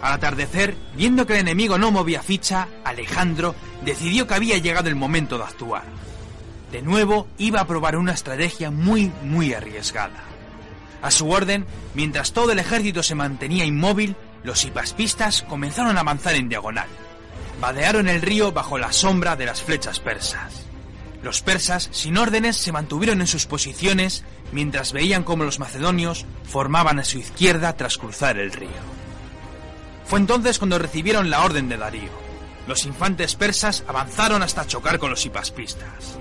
Al 0.02 0.14
atardecer, 0.14 0.76
viendo 0.96 1.28
que 1.28 1.34
el 1.34 1.40
enemigo 1.40 1.78
no 1.78 1.92
movía 1.92 2.24
ficha, 2.24 2.68
Alejandro 2.84 3.56
decidió 3.86 4.26
que 4.26 4.34
había 4.34 4.58
llegado 4.58 4.90
el 4.90 4.96
momento 4.96 5.38
de 5.38 5.44
actuar. 5.44 5.84
De 6.72 6.82
nuevo, 6.82 7.28
iba 7.38 7.62
a 7.62 7.68
probar 7.68 7.98
una 7.98 8.14
estrategia 8.14 8.72
muy, 8.72 9.12
muy 9.24 9.54
arriesgada. 9.54 10.24
A 11.02 11.12
su 11.12 11.30
orden, 11.30 11.66
mientras 11.94 12.32
todo 12.32 12.52
el 12.52 12.60
ejército 12.60 13.04
se 13.04 13.16
mantenía 13.16 13.66
inmóvil, 13.66 14.16
los 14.44 14.64
hipaspistas 14.66 15.44
comenzaron 15.44 15.98
a 15.98 16.02
avanzar 16.02 16.36
en 16.36 16.50
diagonal. 16.50 16.88
Vadearon 17.60 18.10
el 18.10 18.22
río 18.22 18.52
bajo 18.52 18.80
la 18.80 18.92
sombra 18.92 19.36
de 19.36 19.46
las 19.46 19.62
flechas 19.62 20.00
persas. 20.00 20.66
Los 21.22 21.42
persas, 21.42 21.90
sin 21.92 22.18
órdenes, 22.18 22.58
se 22.58 22.72
mantuvieron 22.72 23.22
en 23.22 23.28
sus 23.28 23.46
posiciones 23.46 24.24
mientras 24.52 24.94
veían 24.94 25.24
cómo 25.24 25.44
los 25.44 25.60
macedonios 25.60 26.26
formaban 26.44 26.98
a 26.98 27.04
su 27.04 27.20
izquierda 27.20 27.78
tras 27.78 28.00
cruzar 28.00 28.40
el 28.40 28.52
río. 28.52 29.01
Fue 30.12 30.20
entonces 30.20 30.60
cuando 30.60 30.78
recibieron 30.78 31.30
la 31.30 31.46
orden 31.46 31.70
de 31.70 31.78
Darío. 31.78 32.12
Los 32.68 32.86
infantes 32.86 33.36
persas 33.36 33.82
avanzaron 33.88 34.44
hasta 34.44 34.68
chocar 34.68 35.00
con 35.00 35.10
los 35.10 35.26
hipaspistas. 35.26 36.20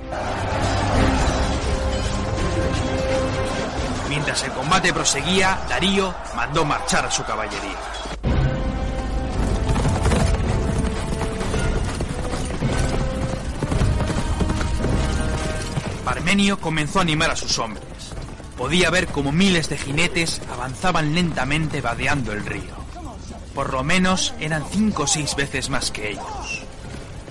Mientras 4.08 4.44
el 4.44 4.52
combate 4.52 4.92
proseguía, 4.92 5.58
Darío 5.68 6.14
mandó 6.36 6.64
marchar 6.64 7.04
a 7.06 7.10
su 7.10 7.24
caballería. 7.24 7.80
Parmenio 16.04 16.60
comenzó 16.60 17.00
a 17.00 17.02
animar 17.02 17.32
a 17.32 17.36
sus 17.36 17.58
hombres. 17.58 17.84
Podía 18.56 18.88
ver 18.90 19.08
como 19.08 19.32
miles 19.32 19.68
de 19.68 19.78
jinetes 19.78 20.40
avanzaban 20.48 21.12
lentamente 21.12 21.80
vadeando 21.80 22.32
el 22.32 22.46
río. 22.46 22.79
Por 23.54 23.72
lo 23.72 23.82
menos 23.82 24.34
eran 24.40 24.64
cinco 24.70 25.04
o 25.04 25.06
seis 25.06 25.34
veces 25.36 25.70
más 25.70 25.90
que 25.90 26.10
ellos. 26.10 26.62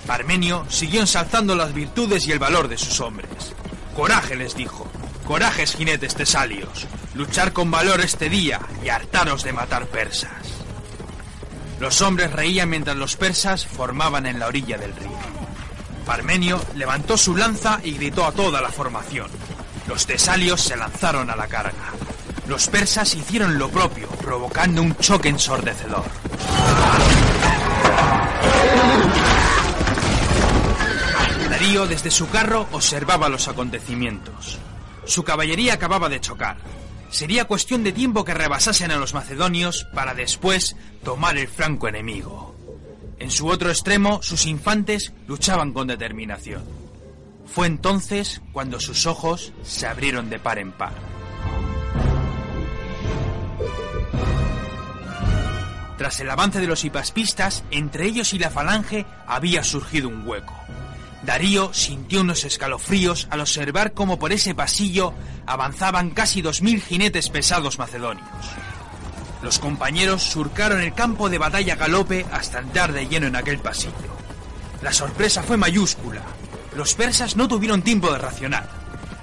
Parmenio 0.06 0.66
siguió 0.68 1.00
ensalzando 1.00 1.54
las 1.54 1.72
virtudes 1.72 2.26
y 2.26 2.32
el 2.32 2.38
valor 2.38 2.68
de 2.68 2.78
sus 2.78 3.00
hombres. 3.00 3.28
Coraje, 3.94 4.36
les 4.36 4.54
dijo. 4.54 4.88
Corajes, 5.26 5.74
jinetes 5.74 6.14
tesalios. 6.14 6.86
Luchar 7.14 7.52
con 7.52 7.70
valor 7.70 8.00
este 8.00 8.28
día 8.28 8.60
y 8.84 8.88
hartaros 8.88 9.44
de 9.44 9.52
matar 9.52 9.86
persas. 9.86 10.30
Los 11.78 12.02
hombres 12.02 12.32
reían 12.32 12.68
mientras 12.68 12.96
los 12.96 13.16
persas 13.16 13.66
formaban 13.66 14.26
en 14.26 14.38
la 14.38 14.48
orilla 14.48 14.76
del 14.76 14.94
río. 14.94 15.18
Parmenio 16.04 16.60
levantó 16.74 17.16
su 17.16 17.36
lanza 17.36 17.80
y 17.82 17.92
gritó 17.92 18.26
a 18.26 18.32
toda 18.32 18.60
la 18.60 18.70
formación. 18.70 19.30
Los 19.86 20.06
tesalios 20.06 20.60
se 20.60 20.76
lanzaron 20.76 21.30
a 21.30 21.36
la 21.36 21.46
carga. 21.46 21.92
Los 22.50 22.66
persas 22.66 23.14
hicieron 23.14 23.58
lo 23.60 23.68
propio, 23.68 24.08
provocando 24.08 24.82
un 24.82 24.96
choque 24.96 25.28
ensordecedor. 25.28 26.02
Darío 31.48 31.86
desde 31.86 32.10
su 32.10 32.28
carro 32.28 32.66
observaba 32.72 33.28
los 33.28 33.46
acontecimientos. 33.46 34.58
Su 35.06 35.22
caballería 35.22 35.74
acababa 35.74 36.08
de 36.08 36.20
chocar. 36.20 36.56
Sería 37.08 37.44
cuestión 37.44 37.84
de 37.84 37.92
tiempo 37.92 38.24
que 38.24 38.34
rebasasen 38.34 38.90
a 38.90 38.96
los 38.96 39.14
macedonios 39.14 39.86
para 39.94 40.14
después 40.14 40.74
tomar 41.04 41.38
el 41.38 41.46
flanco 41.46 41.86
enemigo. 41.86 42.56
En 43.20 43.30
su 43.30 43.46
otro 43.46 43.70
extremo, 43.70 44.24
sus 44.24 44.46
infantes 44.46 45.12
luchaban 45.28 45.72
con 45.72 45.86
determinación. 45.86 46.64
Fue 47.46 47.68
entonces 47.68 48.42
cuando 48.52 48.80
sus 48.80 49.06
ojos 49.06 49.52
se 49.62 49.86
abrieron 49.86 50.28
de 50.30 50.40
par 50.40 50.58
en 50.58 50.72
par. 50.72 51.09
Tras 56.00 56.18
el 56.20 56.30
avance 56.30 56.58
de 56.60 56.66
los 56.66 56.82
hipaspistas, 56.82 57.62
entre 57.70 58.06
ellos 58.06 58.32
y 58.32 58.38
la 58.38 58.48
falange 58.48 59.04
había 59.26 59.62
surgido 59.62 60.08
un 60.08 60.26
hueco. 60.26 60.54
Darío 61.24 61.74
sintió 61.74 62.22
unos 62.22 62.44
escalofríos 62.44 63.28
al 63.30 63.40
observar 63.40 63.92
cómo 63.92 64.18
por 64.18 64.32
ese 64.32 64.54
pasillo 64.54 65.12
avanzaban 65.44 66.08
casi 66.12 66.40
dos 66.40 66.62
mil 66.62 66.80
jinetes 66.80 67.28
pesados 67.28 67.78
macedonios. 67.78 68.26
Los 69.42 69.58
compañeros 69.58 70.22
surcaron 70.22 70.80
el 70.80 70.94
campo 70.94 71.28
de 71.28 71.36
batalla 71.36 71.76
galope 71.76 72.24
hasta 72.32 72.60
entrar 72.60 72.94
de 72.94 73.06
lleno 73.06 73.26
en 73.26 73.36
aquel 73.36 73.58
pasillo. 73.58 73.92
La 74.80 74.94
sorpresa 74.94 75.42
fue 75.42 75.58
mayúscula. 75.58 76.22
Los 76.74 76.94
persas 76.94 77.36
no 77.36 77.46
tuvieron 77.46 77.82
tiempo 77.82 78.10
de 78.10 78.20
racionar. 78.20 78.79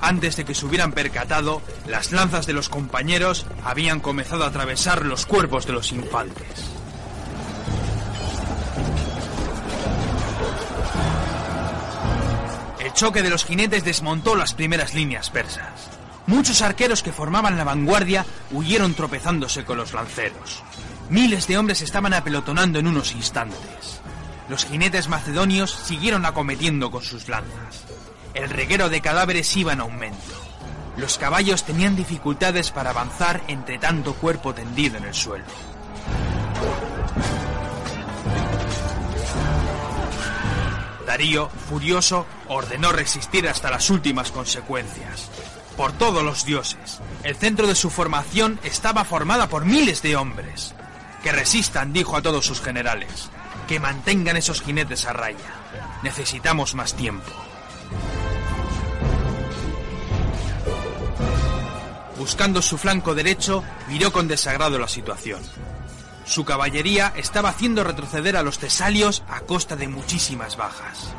Antes 0.07 0.37
de 0.37 0.45
que 0.45 0.55
se 0.55 0.65
hubieran 0.65 0.93
percatado, 0.93 1.61
las 1.85 2.13
lanzas 2.13 2.47
de 2.47 2.53
los 2.53 2.69
compañeros 2.69 3.45
habían 3.65 3.99
comenzado 3.99 4.45
a 4.45 4.47
atravesar 4.47 5.05
los 5.05 5.25
cuerpos 5.25 5.65
de 5.65 5.73
los 5.73 5.91
infantes. 5.91 6.47
El 12.79 12.93
choque 12.93 13.21
de 13.21 13.29
los 13.29 13.43
jinetes 13.43 13.83
desmontó 13.83 14.37
las 14.37 14.53
primeras 14.53 14.93
líneas 14.93 15.29
persas. 15.29 15.89
Muchos 16.25 16.61
arqueros 16.61 17.03
que 17.03 17.11
formaban 17.11 17.57
la 17.57 17.65
vanguardia 17.65 18.25
huyeron 18.51 18.93
tropezándose 18.93 19.65
con 19.65 19.77
los 19.77 19.91
lanceros. 19.91 20.63
Miles 21.09 21.47
de 21.47 21.57
hombres 21.57 21.81
estaban 21.81 22.13
apelotonando 22.13 22.79
en 22.79 22.87
unos 22.87 23.11
instantes. 23.11 23.99
Los 24.47 24.63
jinetes 24.63 25.09
macedonios 25.09 25.69
siguieron 25.71 26.25
acometiendo 26.25 26.91
con 26.91 27.03
sus 27.03 27.27
lanzas. 27.27 27.83
El 28.37 28.51
reguero 28.51 28.89
de 28.89 29.01
cadáveres 29.01 29.57
iba 29.57 29.73
en 29.73 29.79
aumento. 29.79 30.35
Los 30.95 31.17
caballos 31.17 31.63
tenían 31.63 31.95
dificultades 31.95 32.69
para 32.69 32.91
avanzar 32.91 33.41
entre 33.47 33.79
tanto 33.79 34.13
cuerpo 34.13 34.53
tendido 34.53 34.99
en 34.99 35.05
el 35.05 35.15
suelo. 35.15 35.43
Darío, 41.07 41.49
furioso, 41.49 42.27
ordenó 42.47 42.91
resistir 42.91 43.49
hasta 43.49 43.71
las 43.71 43.89
últimas 43.89 44.31
consecuencias. 44.31 45.31
Por 45.75 45.93
todos 45.93 46.21
los 46.21 46.45
dioses, 46.45 46.99
el 47.23 47.35
centro 47.35 47.65
de 47.65 47.73
su 47.73 47.89
formación 47.89 48.59
estaba 48.63 49.03
formada 49.03 49.49
por 49.49 49.65
miles 49.65 50.03
de 50.03 50.15
hombres. 50.15 50.75
Que 51.23 51.31
resistan, 51.31 51.91
dijo 51.91 52.15
a 52.15 52.21
todos 52.21 52.45
sus 52.45 52.61
generales. 52.61 53.31
Que 53.67 53.79
mantengan 53.79 54.37
esos 54.37 54.61
jinetes 54.61 55.07
a 55.07 55.13
raya. 55.13 55.55
Necesitamos 56.03 56.75
más 56.75 56.93
tiempo. 56.93 57.31
Buscando 62.27 62.61
su 62.61 62.77
flanco 62.77 63.15
derecho, 63.15 63.63
miró 63.87 64.11
con 64.11 64.27
desagrado 64.27 64.77
la 64.77 64.89
situación. 64.89 65.41
Su 66.25 66.43
caballería 66.43 67.13
estaba 67.15 67.47
haciendo 67.47 67.85
retroceder 67.85 68.35
a 68.35 68.43
los 68.43 68.59
tesalios 68.59 69.23
a 69.29 69.39
costa 69.39 69.77
de 69.77 69.87
muchísimas 69.87 70.57
bajas. 70.57 71.13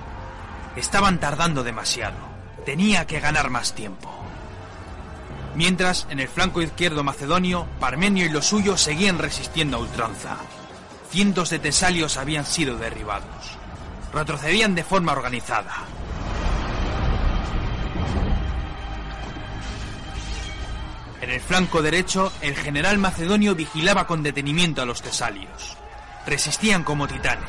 Estaban 0.77 1.19
tardando 1.19 1.65
demasiado. 1.65 2.19
Tenía 2.67 3.07
que 3.07 3.21
ganar 3.21 3.49
más 3.49 3.73
tiempo. 3.73 4.11
Mientras, 5.55 6.07
en 6.11 6.21
el 6.21 6.29
flanco 6.29 6.61
izquierdo 6.61 7.03
macedonio, 7.03 7.67
Parmenio 7.81 8.27
y 8.27 8.29
los 8.29 8.45
suyos 8.45 8.83
seguían 8.83 9.19
resistiendo 9.19 9.79
a 9.79 9.81
ultranza. 9.81 10.37
Cientos 11.11 11.49
de 11.49 11.59
tesalios 11.59 12.19
habían 12.19 12.45
sido 12.45 12.77
derribados. 12.77 13.57
Retrocedían 14.13 14.75
de 14.75 14.85
forma 14.85 15.13
organizada. 15.13 15.73
En 21.29 21.35
el 21.35 21.41
flanco 21.43 21.83
derecho, 21.83 22.33
el 22.41 22.57
general 22.57 22.97
macedonio 22.97 23.55
vigilaba 23.55 24.07
con 24.07 24.22
detenimiento 24.22 24.81
a 24.81 24.87
los 24.87 25.03
tesalios. 25.03 25.76
Resistían 26.26 26.85
como 26.85 27.07
titanes, 27.07 27.45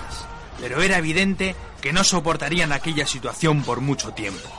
pero 0.60 0.82
era 0.82 0.98
evidente 0.98 1.56
que 1.82 1.94
no 1.94 2.04
soportarían 2.04 2.74
aquella 2.74 3.08
situación 3.08 3.64
por 3.64 3.80
mucho 3.80 4.12
tiempo. 4.12 4.50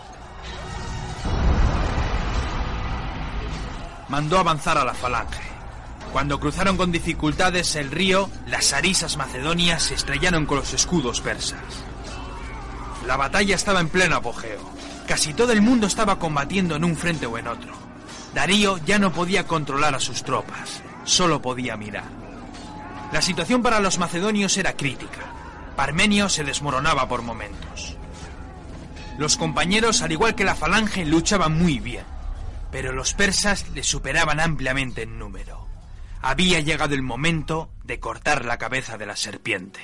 Mandó 4.08 4.38
avanzar 4.38 4.78
a 4.78 4.86
la 4.86 4.94
falange. 4.94 5.42
Cuando 6.14 6.40
cruzaron 6.40 6.78
con 6.78 6.90
dificultades 6.90 7.76
el 7.76 7.90
río, 7.90 8.30
las 8.46 8.72
arisas 8.72 9.18
macedonias 9.18 9.82
se 9.82 9.96
estrellaron 9.96 10.46
con 10.46 10.56
los 10.56 10.72
escudos 10.72 11.20
persas. 11.20 11.60
La 13.06 13.18
batalla 13.18 13.54
estaba 13.54 13.80
en 13.80 13.90
pleno 13.90 14.16
apogeo. 14.16 14.60
Casi 15.06 15.34
todo 15.34 15.52
el 15.52 15.60
mundo 15.60 15.88
estaba 15.88 16.18
combatiendo 16.18 16.74
en 16.74 16.84
un 16.84 16.96
frente 16.96 17.26
o 17.26 17.36
en 17.36 17.48
otro. 17.48 17.89
Darío 18.34 18.78
ya 18.78 18.98
no 18.98 19.12
podía 19.12 19.46
controlar 19.46 19.94
a 19.94 20.00
sus 20.00 20.22
tropas, 20.22 20.82
solo 21.04 21.42
podía 21.42 21.76
mirar. 21.76 22.04
La 23.12 23.22
situación 23.22 23.62
para 23.62 23.80
los 23.80 23.98
macedonios 23.98 24.56
era 24.56 24.74
crítica. 24.74 25.20
Parmenio 25.74 26.28
se 26.28 26.44
desmoronaba 26.44 27.08
por 27.08 27.22
momentos. 27.22 27.96
Los 29.18 29.36
compañeros, 29.36 30.02
al 30.02 30.12
igual 30.12 30.34
que 30.34 30.44
la 30.44 30.54
falange, 30.54 31.04
luchaban 31.04 31.58
muy 31.58 31.80
bien, 31.80 32.04
pero 32.70 32.92
los 32.92 33.14
persas 33.14 33.68
le 33.70 33.82
superaban 33.82 34.38
ampliamente 34.38 35.02
en 35.02 35.18
número. 35.18 35.66
Había 36.22 36.60
llegado 36.60 36.94
el 36.94 37.02
momento 37.02 37.70
de 37.84 37.98
cortar 37.98 38.44
la 38.44 38.58
cabeza 38.58 38.96
de 38.96 39.06
la 39.06 39.16
serpiente. 39.16 39.80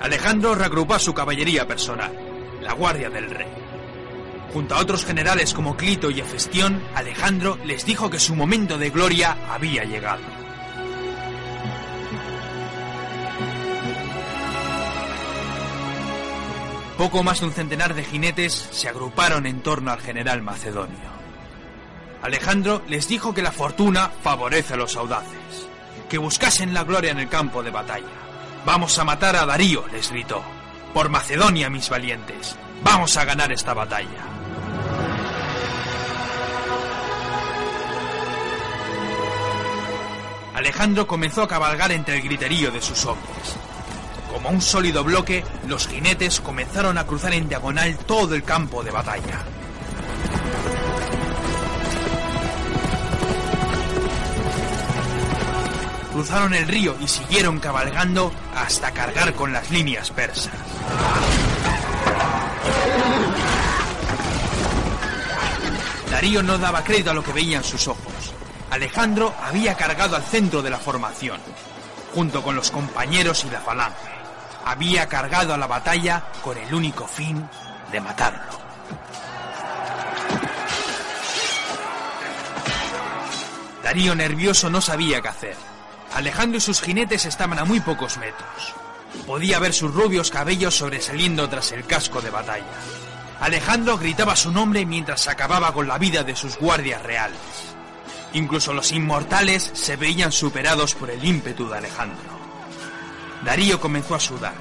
Alejandro 0.00 0.54
reagrupó 0.54 0.94
a 0.94 0.98
su 0.98 1.12
caballería 1.12 1.68
personal. 1.68 2.29
La 2.60 2.72
guardia 2.72 3.10
del 3.10 3.30
rey. 3.30 3.48
Junto 4.52 4.74
a 4.74 4.80
otros 4.80 5.04
generales 5.04 5.54
como 5.54 5.76
Clito 5.76 6.10
y 6.10 6.20
Hefestión, 6.20 6.82
Alejandro 6.94 7.56
les 7.64 7.84
dijo 7.84 8.10
que 8.10 8.18
su 8.18 8.34
momento 8.34 8.78
de 8.78 8.90
gloria 8.90 9.36
había 9.48 9.84
llegado. 9.84 10.22
Poco 16.98 17.22
más 17.22 17.40
de 17.40 17.46
un 17.46 17.52
centenar 17.52 17.94
de 17.94 18.04
jinetes 18.04 18.52
se 18.52 18.88
agruparon 18.88 19.46
en 19.46 19.62
torno 19.62 19.90
al 19.90 20.00
general 20.00 20.42
macedonio. 20.42 21.10
Alejandro 22.22 22.82
les 22.88 23.08
dijo 23.08 23.32
que 23.32 23.40
la 23.40 23.52
fortuna 23.52 24.10
favorece 24.22 24.74
a 24.74 24.76
los 24.76 24.96
audaces, 24.96 25.68
que 26.10 26.18
buscasen 26.18 26.74
la 26.74 26.84
gloria 26.84 27.12
en 27.12 27.20
el 27.20 27.28
campo 27.28 27.62
de 27.62 27.70
batalla. 27.70 28.04
Vamos 28.66 28.98
a 28.98 29.04
matar 29.04 29.36
a 29.36 29.46
Darío, 29.46 29.86
les 29.92 30.10
gritó. 30.10 30.42
Por 30.92 31.08
Macedonia, 31.08 31.70
mis 31.70 31.88
valientes. 31.88 32.56
Vamos 32.82 33.16
a 33.16 33.24
ganar 33.24 33.52
esta 33.52 33.74
batalla. 33.74 34.26
Alejandro 40.54 41.06
comenzó 41.06 41.42
a 41.42 41.48
cabalgar 41.48 41.92
entre 41.92 42.16
el 42.16 42.22
griterío 42.22 42.70
de 42.70 42.82
sus 42.82 43.06
hombres. 43.06 43.56
Como 44.32 44.50
un 44.50 44.60
sólido 44.60 45.04
bloque, 45.04 45.44
los 45.66 45.86
jinetes 45.86 46.40
comenzaron 46.40 46.98
a 46.98 47.06
cruzar 47.06 47.34
en 47.34 47.48
diagonal 47.48 47.96
todo 47.98 48.34
el 48.34 48.42
campo 48.42 48.82
de 48.82 48.90
batalla. 48.90 49.44
Cruzaron 56.20 56.52
el 56.52 56.68
río 56.68 56.94
y 57.00 57.08
siguieron 57.08 57.58
cabalgando 57.60 58.30
hasta 58.54 58.90
cargar 58.90 59.32
con 59.32 59.54
las 59.54 59.70
líneas 59.70 60.10
persas. 60.10 60.52
Darío 66.10 66.42
no 66.42 66.58
daba 66.58 66.84
crédito 66.84 67.12
a 67.12 67.14
lo 67.14 67.24
que 67.24 67.32
veían 67.32 67.64
sus 67.64 67.88
ojos. 67.88 68.34
Alejandro 68.68 69.34
había 69.42 69.74
cargado 69.76 70.14
al 70.14 70.22
centro 70.22 70.60
de 70.60 70.68
la 70.68 70.76
formación, 70.76 71.40
junto 72.14 72.42
con 72.42 72.54
los 72.54 72.70
compañeros 72.70 73.46
y 73.46 73.50
la 73.50 73.62
falange. 73.62 74.10
Había 74.66 75.06
cargado 75.08 75.54
a 75.54 75.56
la 75.56 75.68
batalla 75.68 76.24
con 76.42 76.58
el 76.58 76.74
único 76.74 77.06
fin 77.06 77.48
de 77.90 77.98
matarlo. 78.02 78.60
Darío 83.82 84.14
nervioso 84.14 84.68
no 84.68 84.82
sabía 84.82 85.22
qué 85.22 85.28
hacer. 85.28 85.79
Alejandro 86.14 86.58
y 86.58 86.60
sus 86.60 86.80
jinetes 86.80 87.24
estaban 87.24 87.58
a 87.58 87.64
muy 87.64 87.80
pocos 87.80 88.18
metros. 88.18 88.74
Podía 89.26 89.58
ver 89.58 89.72
sus 89.72 89.94
rubios 89.94 90.30
cabellos 90.30 90.76
sobresaliendo 90.76 91.48
tras 91.48 91.72
el 91.72 91.84
casco 91.84 92.20
de 92.20 92.30
batalla. 92.30 92.64
Alejandro 93.40 93.96
gritaba 93.96 94.36
su 94.36 94.52
nombre 94.52 94.84
mientras 94.84 95.28
acababa 95.28 95.72
con 95.72 95.88
la 95.88 95.98
vida 95.98 96.24
de 96.24 96.36
sus 96.36 96.58
guardias 96.58 97.02
reales. 97.02 97.38
Incluso 98.32 98.72
los 98.72 98.92
inmortales 98.92 99.70
se 99.72 99.96
veían 99.96 100.30
superados 100.30 100.94
por 100.94 101.10
el 101.10 101.24
ímpetu 101.24 101.68
de 101.68 101.78
Alejandro. 101.78 102.38
Darío 103.44 103.80
comenzó 103.80 104.14
a 104.14 104.20
sudar. 104.20 104.54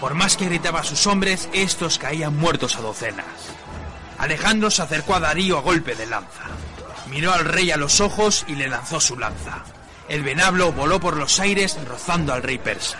Por 0.00 0.14
más 0.14 0.36
que 0.36 0.46
gritaba 0.46 0.80
a 0.80 0.84
sus 0.84 1.06
hombres, 1.06 1.48
estos 1.52 1.98
caían 1.98 2.36
muertos 2.36 2.76
a 2.76 2.80
docenas. 2.80 3.26
Alejandro 4.18 4.70
se 4.70 4.82
acercó 4.82 5.14
a 5.14 5.20
Darío 5.20 5.58
a 5.58 5.62
golpe 5.62 5.94
de 5.94 6.06
lanza. 6.06 6.44
Miró 7.08 7.32
al 7.32 7.44
rey 7.44 7.70
a 7.70 7.76
los 7.76 8.00
ojos 8.00 8.44
y 8.48 8.54
le 8.54 8.68
lanzó 8.68 9.00
su 9.00 9.18
lanza. 9.18 9.64
El 10.08 10.22
venablo 10.22 10.72
voló 10.72 10.98
por 10.98 11.16
los 11.16 11.38
aires 11.38 11.78
rozando 11.86 12.32
al 12.32 12.42
rey 12.42 12.58
persa. 12.58 12.98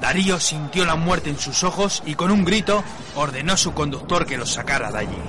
Darío 0.00 0.40
sintió 0.40 0.84
la 0.84 0.96
muerte 0.96 1.30
en 1.30 1.38
sus 1.38 1.62
ojos 1.62 2.02
y 2.04 2.14
con 2.14 2.30
un 2.30 2.44
grito 2.44 2.82
ordenó 3.14 3.52
a 3.52 3.56
su 3.56 3.74
conductor 3.74 4.26
que 4.26 4.38
los 4.38 4.52
sacara 4.52 4.90
de 4.90 4.98
allí. 4.98 5.22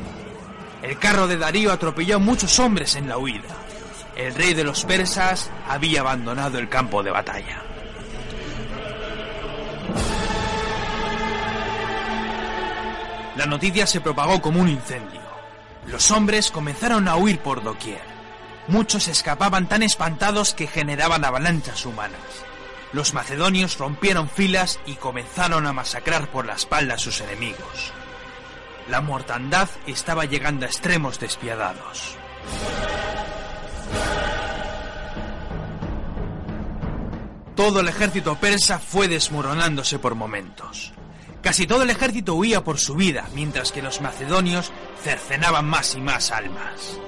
El 0.82 0.98
carro 0.98 1.28
de 1.28 1.38
Darío 1.38 1.72
atropelló 1.72 2.16
a 2.16 2.20
muchos 2.20 2.58
hombres 2.60 2.96
en 2.96 3.10
la 3.10 3.18
huida. 3.18 3.50
El 4.16 4.34
rey 4.34 4.54
de 4.54 4.64
los 4.64 4.86
persas 4.86 5.52
había 5.68 6.02
abandonado 6.02 6.58
el 6.58 6.70
campo 6.70 7.04
de 7.04 7.12
batalla. 7.12 7.62
La 13.36 13.46
noticia 13.46 13.86
se 13.86 14.02
propagó 14.02 14.42
como 14.42 14.62
un 14.62 14.70
incendio. 14.70 15.19
Los 15.92 16.12
hombres 16.12 16.52
comenzaron 16.52 17.08
a 17.08 17.16
huir 17.16 17.40
por 17.40 17.64
doquier. 17.64 18.02
Muchos 18.68 19.08
escapaban 19.08 19.68
tan 19.68 19.82
espantados 19.82 20.54
que 20.54 20.68
generaban 20.68 21.26
avalanchas 21.26 21.86
humanas. 21.86 22.22
Los 22.94 23.16
macedonios 23.16 23.78
rompieron 23.80 24.30
filas 24.30 24.80
y 24.86 24.96
comenzaron 24.96 25.66
a 25.66 25.74
masacrar 25.74 26.30
por 26.30 26.46
la 26.46 26.54
espalda 26.54 26.94
a 26.94 27.00
sus 27.00 27.22
enemigos. 27.22 27.92
La 28.88 29.02
mortandad 29.02 29.68
estaba 29.88 30.26
llegando 30.26 30.66
a 30.66 30.70
extremos 30.70 31.20
despiadados. 31.20 32.16
Todo 37.56 37.80
el 37.80 37.88
ejército 37.88 38.36
persa 38.36 38.80
fue 38.80 39.08
desmoronándose 39.08 39.98
por 39.98 40.16
momentos. 40.16 40.94
Casi 41.42 41.66
todo 41.66 41.84
el 41.84 41.90
ejército 41.90 42.36
huía 42.36 42.64
por 42.64 42.80
su 42.80 42.96
vida, 42.96 43.28
mientras 43.34 43.72
que 43.72 43.82
los 43.82 44.02
macedonios 44.02 44.72
cercenaban 45.02 45.66
más 45.66 45.96
y 45.96 46.02
más 46.02 46.32
almas. 46.32 47.00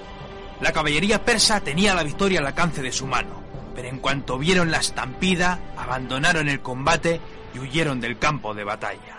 La 0.61 0.71
caballería 0.71 1.25
persa 1.25 1.59
tenía 1.59 1.93
la 1.93 2.03
victoria 2.03 2.39
al 2.39 2.47
alcance 2.47 2.81
de 2.81 2.91
su 2.91 3.07
mano, 3.07 3.41
pero 3.75 3.89
en 3.89 3.99
cuanto 3.99 4.37
vieron 4.37 4.71
la 4.71 4.77
estampida, 4.77 5.59
abandonaron 5.77 6.47
el 6.47 6.61
combate 6.61 7.19
y 7.53 7.59
huyeron 7.59 7.99
del 7.99 8.19
campo 8.19 8.53
de 8.53 8.63
batalla. 8.63 9.17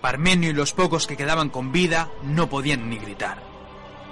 Parmenio 0.00 0.50
y 0.50 0.54
los 0.54 0.72
pocos 0.72 1.06
que 1.06 1.16
quedaban 1.16 1.50
con 1.50 1.72
vida 1.72 2.08
no 2.22 2.48
podían 2.48 2.88
ni 2.88 2.98
gritar. 2.98 3.42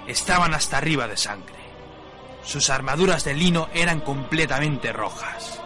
Estaban 0.05 0.53
hasta 0.53 0.77
arriba 0.77 1.07
de 1.07 1.17
sangre. 1.17 1.55
Sus 2.43 2.69
armaduras 2.69 3.23
de 3.23 3.33
lino 3.33 3.69
eran 3.73 4.01
completamente 4.01 4.93
rojas. 4.93 5.61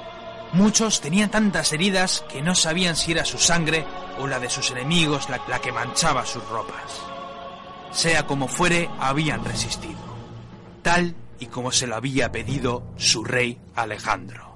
Muchos 0.53 0.99
tenían 0.99 1.31
tantas 1.31 1.71
heridas 1.71 2.25
que 2.29 2.41
no 2.41 2.55
sabían 2.55 2.97
si 2.97 3.13
era 3.13 3.23
su 3.23 3.37
sangre 3.37 3.85
o 4.19 4.27
la 4.27 4.39
de 4.39 4.49
sus 4.49 4.71
enemigos 4.71 5.29
la, 5.29 5.39
que 5.61 5.71
manchaba 5.71 6.25
sus 6.25 6.45
ropas. 6.49 7.01
Sea 7.91 8.27
como 8.27 8.49
fuere, 8.49 8.89
habían 8.99 9.45
resistido, 9.45 9.99
tal 10.81 11.15
y 11.39 11.45
como 11.45 11.71
se 11.71 11.87
lo 11.87 11.95
había 11.95 12.31
pedido 12.31 12.83
su 12.97 13.23
rey 13.23 13.59
Alejandro. 13.75 14.51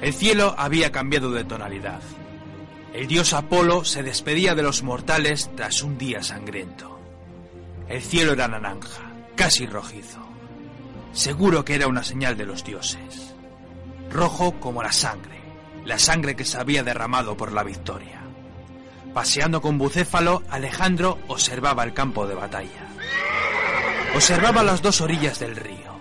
El 0.00 0.12
cielo 0.12 0.56
había 0.58 0.90
cambiado 0.90 1.30
de 1.30 1.44
tonalidad. 1.44 2.00
El 2.92 3.06
dios 3.06 3.32
Apolo 3.32 3.84
se 3.84 4.02
despedía 4.02 4.56
de 4.56 4.64
los 4.64 4.82
mortales 4.82 5.48
tras 5.54 5.84
un 5.84 5.96
día 5.96 6.24
sangriento. 6.24 6.98
El 7.88 8.02
cielo 8.02 8.32
era 8.32 8.48
naranja, 8.48 9.11
casi 9.36 9.66
rojizo. 9.66 10.20
Seguro 11.12 11.64
que 11.64 11.74
era 11.74 11.88
una 11.88 12.02
señal 12.02 12.36
de 12.36 12.46
los 12.46 12.64
dioses. 12.64 13.34
Rojo 14.10 14.58
como 14.60 14.82
la 14.82 14.92
sangre, 14.92 15.40
la 15.84 15.98
sangre 15.98 16.36
que 16.36 16.44
se 16.44 16.58
había 16.58 16.82
derramado 16.82 17.36
por 17.36 17.52
la 17.52 17.62
victoria. 17.62 18.20
Paseando 19.12 19.60
con 19.60 19.76
Bucéfalo, 19.76 20.42
Alejandro 20.48 21.18
observaba 21.28 21.84
el 21.84 21.92
campo 21.92 22.26
de 22.26 22.34
batalla. 22.34 22.88
Observaba 24.14 24.62
las 24.62 24.80
dos 24.80 25.00
orillas 25.00 25.38
del 25.38 25.56
río. 25.56 25.92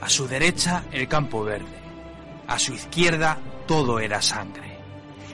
A 0.00 0.08
su 0.08 0.26
derecha 0.28 0.84
el 0.92 1.08
campo 1.08 1.44
verde. 1.44 1.78
A 2.46 2.58
su 2.58 2.72
izquierda 2.72 3.38
todo 3.66 4.00
era 4.00 4.22
sangre. 4.22 4.78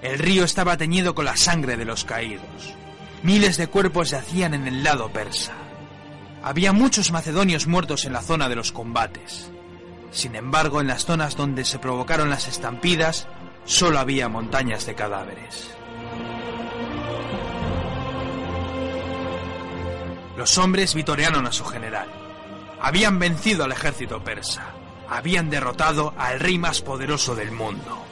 El 0.02 0.18
río 0.18 0.44
estaba 0.44 0.76
teñido 0.76 1.14
con 1.14 1.24
la 1.24 1.36
sangre 1.36 1.76
de 1.76 1.84
los 1.84 2.04
caídos. 2.04 2.74
Miles 3.22 3.56
de 3.56 3.68
cuerpos 3.68 4.10
yacían 4.10 4.54
en 4.54 4.66
el 4.66 4.82
lado 4.82 5.08
persa. 5.10 5.54
Había 6.46 6.74
muchos 6.74 7.10
macedonios 7.10 7.66
muertos 7.66 8.04
en 8.04 8.12
la 8.12 8.20
zona 8.20 8.50
de 8.50 8.54
los 8.54 8.70
combates. 8.70 9.50
Sin 10.10 10.36
embargo, 10.36 10.82
en 10.82 10.88
las 10.88 11.06
zonas 11.06 11.38
donde 11.38 11.64
se 11.64 11.78
provocaron 11.78 12.28
las 12.28 12.48
estampidas, 12.48 13.26
solo 13.64 13.98
había 13.98 14.28
montañas 14.28 14.84
de 14.84 14.94
cadáveres. 14.94 15.70
Los 20.36 20.58
hombres 20.58 20.94
vitorearon 20.94 21.46
a 21.46 21.52
su 21.52 21.64
general. 21.64 22.08
Habían 22.78 23.18
vencido 23.18 23.64
al 23.64 23.72
ejército 23.72 24.22
persa. 24.22 24.66
Habían 25.08 25.48
derrotado 25.48 26.12
al 26.18 26.40
rey 26.40 26.58
más 26.58 26.82
poderoso 26.82 27.34
del 27.34 27.52
mundo. 27.52 28.04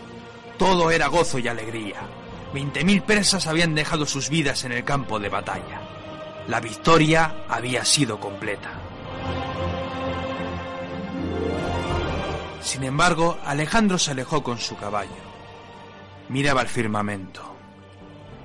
Todo 0.56 0.90
era 0.90 1.08
gozo 1.08 1.38
y 1.38 1.48
alegría. 1.48 2.00
Veinte 2.54 2.82
mil 2.82 3.02
persas 3.02 3.46
habían 3.46 3.74
dejado 3.74 4.06
sus 4.06 4.30
vidas 4.30 4.64
en 4.64 4.72
el 4.72 4.84
campo 4.84 5.18
de 5.18 5.28
batalla. 5.28 5.81
La 6.48 6.60
victoria 6.60 7.44
había 7.48 7.84
sido 7.84 8.18
completa. 8.18 8.70
Sin 12.60 12.82
embargo, 12.84 13.38
Alejandro 13.44 13.98
se 13.98 14.10
alejó 14.10 14.42
con 14.42 14.58
su 14.58 14.76
caballo. 14.76 15.10
Miraba 16.28 16.62
el 16.62 16.68
firmamento. 16.68 17.42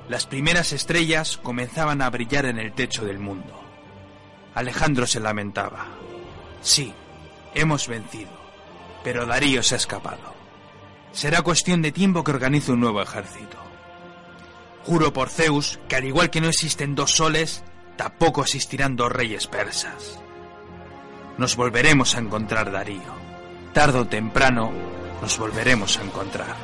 Las 0.10 0.26
primeras 0.26 0.74
estrellas 0.74 1.38
comenzaban 1.38 2.02
a 2.02 2.10
brillar 2.10 2.46
en 2.46 2.60
el 2.60 2.74
techo 2.74 3.04
del 3.04 3.20
mundo. 3.20 3.60
Alejandro 4.54 5.08
se 5.08 5.20
lamentaba. 5.20 5.88
Sí, 6.62 6.94
hemos 7.54 7.88
vencido, 7.88 8.32
pero 9.04 9.26
Darío 9.26 9.64
se 9.64 9.76
ha 9.76 9.78
escapado. 9.78 10.36
Será 11.12 11.42
cuestión 11.42 11.82
de 11.82 11.92
tiempo 11.92 12.24
que 12.24 12.32
organice 12.32 12.72
un 12.72 12.80
nuevo 12.80 13.02
ejército. 13.02 13.58
Juro 14.86 15.12
por 15.14 15.30
Zeus 15.30 15.80
que 15.88 15.96
al 15.96 16.06
igual 16.06 16.30
que 16.30 16.42
no 16.42 16.48
existen 16.48 16.96
dos 16.96 17.12
soles, 17.12 17.64
tampoco 17.98 18.44
existirán 18.44 18.96
dos 18.96 19.12
reyes 19.12 19.48
persas. 19.48 20.20
Nos 21.38 21.56
volveremos 21.56 22.16
a 22.16 22.20
encontrar, 22.20 22.72
Darío. 22.72 23.18
Tardo 23.74 24.02
o 24.02 24.08
temprano 24.08 24.72
nos 25.22 25.38
volveremos 25.38 25.98
a 25.98 26.04
encontrar. 26.04 26.56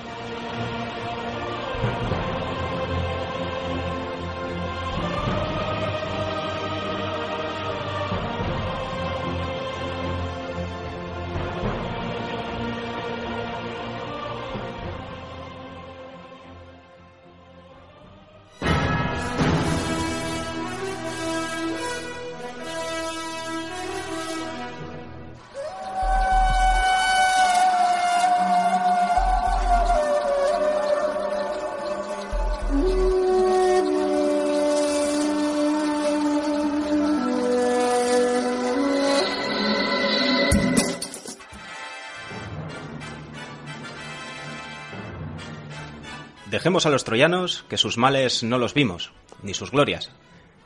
Dejemos 46.53 46.85
a 46.85 46.91
los 46.91 47.03
troyanos, 47.03 47.65
que 47.67 47.79
sus 47.79 47.97
males 47.97 48.43
no 48.43 48.59
los 48.59 48.75
vimos, 48.75 49.11
ni 49.41 49.55
sus 49.55 49.71
glorias. 49.71 50.11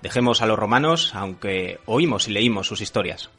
Dejemos 0.01 0.41
a 0.41 0.45
los 0.45 0.59
romanos, 0.59 1.15
aunque 1.15 1.79
oímos 1.85 2.27
y 2.27 2.31
leímos 2.31 2.67
sus 2.67 2.81
historias. 2.81 3.29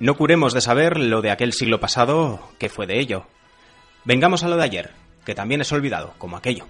No 0.00 0.16
curemos 0.16 0.54
de 0.54 0.60
saber 0.60 0.98
lo 0.98 1.22
de 1.22 1.30
aquel 1.30 1.52
siglo 1.52 1.78
pasado, 1.78 2.40
que 2.58 2.68
fue 2.68 2.88
de 2.88 2.98
ello. 2.98 3.28
Vengamos 4.04 4.42
a 4.42 4.48
lo 4.48 4.56
de 4.56 4.64
ayer, 4.64 4.90
que 5.24 5.36
también 5.36 5.60
es 5.60 5.70
olvidado, 5.70 6.14
como 6.18 6.36
aquello. 6.36 6.66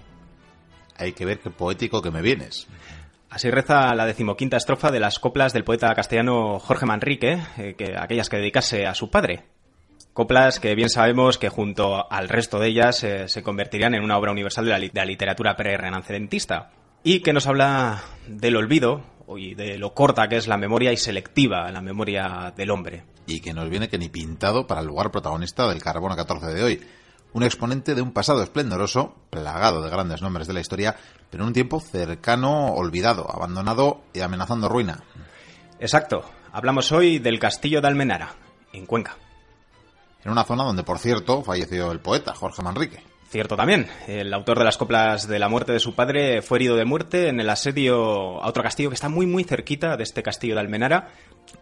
Hay 0.95 1.13
que 1.13 1.25
ver 1.25 1.39
qué 1.39 1.49
poético 1.49 2.03
que 2.03 2.11
me 2.11 2.21
vienes. 2.21 2.67
Así 3.31 3.49
reza 3.49 3.95
la 3.95 4.05
decimoquinta 4.05 4.57
estrofa 4.57 4.91
de 4.91 4.99
las 4.99 5.17
coplas 5.17 5.53
del 5.53 5.63
poeta 5.63 5.95
castellano 5.95 6.59
Jorge 6.59 6.85
Manrique, 6.85 7.41
eh, 7.57 7.73
que, 7.75 7.95
aquellas 7.97 8.29
que 8.29 8.37
dedicase 8.37 8.85
a 8.85 8.93
su 8.93 9.09
padre, 9.09 9.43
Coplas 10.17 10.59
que 10.59 10.73
bien 10.73 10.89
sabemos 10.89 11.37
que 11.37 11.49
junto 11.49 12.11
al 12.11 12.27
resto 12.27 12.57
de 12.57 12.69
ellas 12.69 13.03
eh, 13.03 13.29
se 13.29 13.43
convertirían 13.43 13.93
en 13.93 14.03
una 14.03 14.17
obra 14.17 14.31
universal 14.31 14.65
de 14.65 14.71
la, 14.71 14.79
de 14.79 14.89
la 14.91 15.05
literatura 15.05 15.55
pre-renacentista 15.55 16.71
y 17.03 17.19
que 17.19 17.33
nos 17.33 17.45
habla 17.45 18.01
del 18.25 18.55
olvido 18.55 19.03
y 19.37 19.53
de 19.53 19.77
lo 19.77 19.93
corta 19.93 20.27
que 20.27 20.37
es 20.37 20.47
la 20.47 20.57
memoria 20.57 20.91
y 20.91 20.97
selectiva 20.97 21.71
la 21.71 21.81
memoria 21.81 22.51
del 22.57 22.71
hombre. 22.71 23.03
Y 23.27 23.41
que 23.41 23.53
nos 23.53 23.69
viene 23.69 23.89
que 23.89 23.99
ni 23.99 24.09
pintado 24.09 24.65
para 24.65 24.81
el 24.81 24.87
lugar 24.87 25.11
protagonista 25.11 25.69
del 25.69 25.83
Carbono 25.83 26.15
14 26.15 26.47
de 26.47 26.63
hoy. 26.63 26.81
Un 27.33 27.43
exponente 27.43 27.93
de 27.93 28.01
un 28.01 28.11
pasado 28.11 28.41
esplendoroso, 28.41 29.13
plagado 29.29 29.83
de 29.83 29.91
grandes 29.91 30.23
nombres 30.23 30.47
de 30.47 30.53
la 30.55 30.61
historia, 30.61 30.95
pero 31.29 31.43
en 31.43 31.49
un 31.49 31.53
tiempo 31.53 31.79
cercano, 31.79 32.73
olvidado, 32.73 33.31
abandonado 33.31 34.01
y 34.15 34.21
amenazando 34.21 34.67
ruina. 34.67 35.03
Exacto. 35.79 36.23
Hablamos 36.53 36.91
hoy 36.91 37.19
del 37.19 37.37
castillo 37.37 37.81
de 37.81 37.87
Almenara, 37.87 38.33
en 38.73 38.87
Cuenca 38.87 39.15
en 40.27 40.31
una 40.33 40.43
zona 40.43 40.65
donde, 40.65 40.83
por 40.83 40.99
cierto, 40.99 41.41
falleció 41.41 41.89
el 41.89 42.01
poeta 42.01 42.35
Jorge 42.35 42.61
Manrique. 42.61 43.01
Cierto 43.29 43.55
también. 43.55 43.87
El 44.07 44.33
autor 44.33 44.59
de 44.59 44.65
las 44.65 44.77
coplas 44.77 45.25
de 45.25 45.39
la 45.39 45.47
muerte 45.47 45.71
de 45.71 45.79
su 45.79 45.95
padre 45.95 46.41
fue 46.41 46.57
herido 46.57 46.75
de 46.75 46.83
muerte 46.83 47.29
en 47.29 47.39
el 47.39 47.49
asedio 47.49 48.43
a 48.43 48.47
otro 48.47 48.61
castillo 48.61 48.89
que 48.89 48.95
está 48.95 49.07
muy 49.07 49.25
muy 49.25 49.45
cerquita 49.45 49.95
de 49.95 50.03
este 50.03 50.23
castillo 50.23 50.55
de 50.55 50.59
Almenara, 50.59 51.11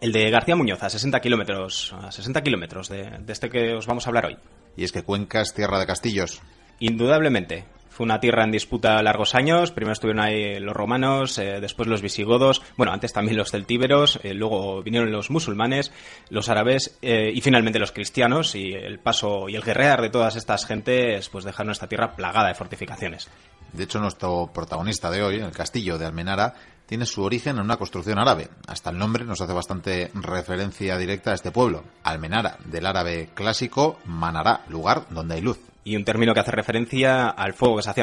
el 0.00 0.10
de 0.10 0.30
García 0.30 0.56
Muñoz, 0.56 0.82
a 0.82 0.90
60 0.90 1.20
kilómetros, 1.20 1.94
a 1.96 2.10
60 2.10 2.42
kilómetros 2.42 2.88
de, 2.88 3.08
de 3.20 3.32
este 3.32 3.50
que 3.50 3.74
os 3.74 3.86
vamos 3.86 4.04
a 4.04 4.10
hablar 4.10 4.26
hoy. 4.26 4.36
Y 4.76 4.82
es 4.82 4.90
que 4.90 5.04
Cuenca 5.04 5.42
es 5.42 5.54
tierra 5.54 5.78
de 5.78 5.86
castillos. 5.86 6.42
Indudablemente. 6.80 7.66
Fue 7.96 8.04
una 8.04 8.20
tierra 8.20 8.44
en 8.44 8.50
disputa 8.50 9.02
largos 9.02 9.34
años. 9.34 9.70
Primero 9.70 9.94
estuvieron 9.94 10.22
ahí 10.22 10.60
los 10.60 10.76
romanos, 10.76 11.38
eh, 11.38 11.62
después 11.62 11.88
los 11.88 12.02
visigodos, 12.02 12.60
bueno, 12.76 12.92
antes 12.92 13.14
también 13.14 13.38
los 13.38 13.50
celtíberos, 13.50 14.20
eh, 14.22 14.34
luego 14.34 14.82
vinieron 14.82 15.10
los 15.10 15.30
musulmanes, 15.30 15.92
los 16.28 16.50
árabes 16.50 16.98
eh, 17.00 17.32
y 17.34 17.40
finalmente 17.40 17.78
los 17.78 17.92
cristianos. 17.92 18.54
Y 18.54 18.74
el 18.74 18.98
paso 18.98 19.48
y 19.48 19.56
el 19.56 19.62
guerrear 19.62 20.02
de 20.02 20.10
todas 20.10 20.36
estas 20.36 20.66
gentes 20.66 21.30
pues 21.30 21.46
dejaron 21.46 21.72
esta 21.72 21.86
tierra 21.86 22.14
plagada 22.14 22.48
de 22.48 22.54
fortificaciones. 22.54 23.30
De 23.72 23.84
hecho, 23.84 23.98
nuestro 23.98 24.50
protagonista 24.52 25.10
de 25.10 25.22
hoy, 25.22 25.36
el 25.36 25.52
castillo 25.52 25.96
de 25.96 26.04
Almenara, 26.04 26.52
tiene 26.84 27.06
su 27.06 27.22
origen 27.22 27.56
en 27.56 27.64
una 27.64 27.78
construcción 27.78 28.18
árabe. 28.18 28.50
Hasta 28.66 28.90
el 28.90 28.98
nombre 28.98 29.24
nos 29.24 29.40
hace 29.40 29.54
bastante 29.54 30.10
referencia 30.12 30.98
directa 30.98 31.30
a 31.30 31.34
este 31.34 31.50
pueblo. 31.50 31.82
Almenara, 32.02 32.58
del 32.66 32.84
árabe 32.84 33.30
clásico 33.32 33.98
Manará, 34.04 34.66
lugar 34.68 35.06
donde 35.08 35.36
hay 35.36 35.40
luz 35.40 35.58
y 35.86 35.94
un 35.94 36.04
término 36.04 36.34
que 36.34 36.40
hace 36.40 36.50
referencia 36.50 37.28
al 37.28 37.54
fuego 37.54 37.76
que 37.76 37.84
se 37.84 37.90
hacía 37.90 38.02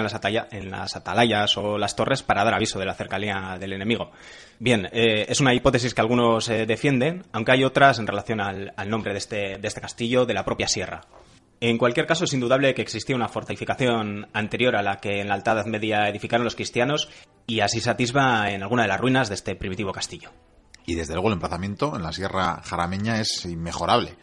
en 0.52 0.72
las, 0.72 0.96
atalayas 0.96 1.58
o 1.58 1.78
las 1.78 1.98
torres 1.98 2.24
para 2.24 2.46
dar 2.46 2.54
aviso 2.54 2.80
de 2.80 2.86
la 2.86 2.94
cercanía 2.94 3.58
del 3.60 3.74
enemigo. 3.74 4.10
Bien, 4.58 4.88
eh, 4.94 5.26
es 5.28 5.42
una 5.42 5.54
hipótesis 5.54 5.94
que 5.94 6.00
algunos 6.00 6.48
eh, 6.48 6.66
defienden, 6.66 7.26
aunque 7.34 7.52
hay 7.52 7.66
otras 7.66 8.00
en 8.00 8.08
relación 8.08 8.40
al, 8.40 8.72
nombre 8.88 9.12
de 9.12 9.18
este, 9.18 9.58
de 9.58 9.68
este 9.68 9.82
castillo, 9.82 10.26
de 10.26 10.34
la 10.34 10.46
propia 10.46 10.70
sierra. 10.70 11.02
En 11.60 11.78
cualquier 11.78 12.08
caso, 12.08 12.24
es 12.24 12.32
indudable 12.32 12.74
que 12.74 12.82
existía 12.82 13.18
una 13.18 13.28
fortificación 13.28 14.30
anterior 14.32 14.78
a 14.78 14.82
la 14.82 15.02
que 15.02 15.20
en 15.20 15.28
la 15.28 15.34
Alta 15.34 15.52
Edad 15.52 15.66
Media 15.66 16.08
edificaron 16.08 16.46
los 16.46 16.56
cristianos 16.56 17.10
y 17.48 17.60
así 17.60 17.82
se 17.82 17.90
atisba 17.90 18.50
en 18.50 18.64
alguna 18.64 18.84
de 18.84 18.88
las 18.88 19.00
ruinas 19.02 19.28
de 19.28 19.36
este 19.36 19.58
primitivo 19.58 19.92
castillo. 19.92 20.32
Y 20.86 20.96
desde 20.96 21.16
luego 21.16 21.28
el 21.28 21.34
emplazamiento 21.34 21.98
en 21.98 22.04
la 22.04 22.14
Sierra 22.14 22.62
Jarameña 22.64 23.20
es 23.20 23.44
inmejorable. 23.44 24.16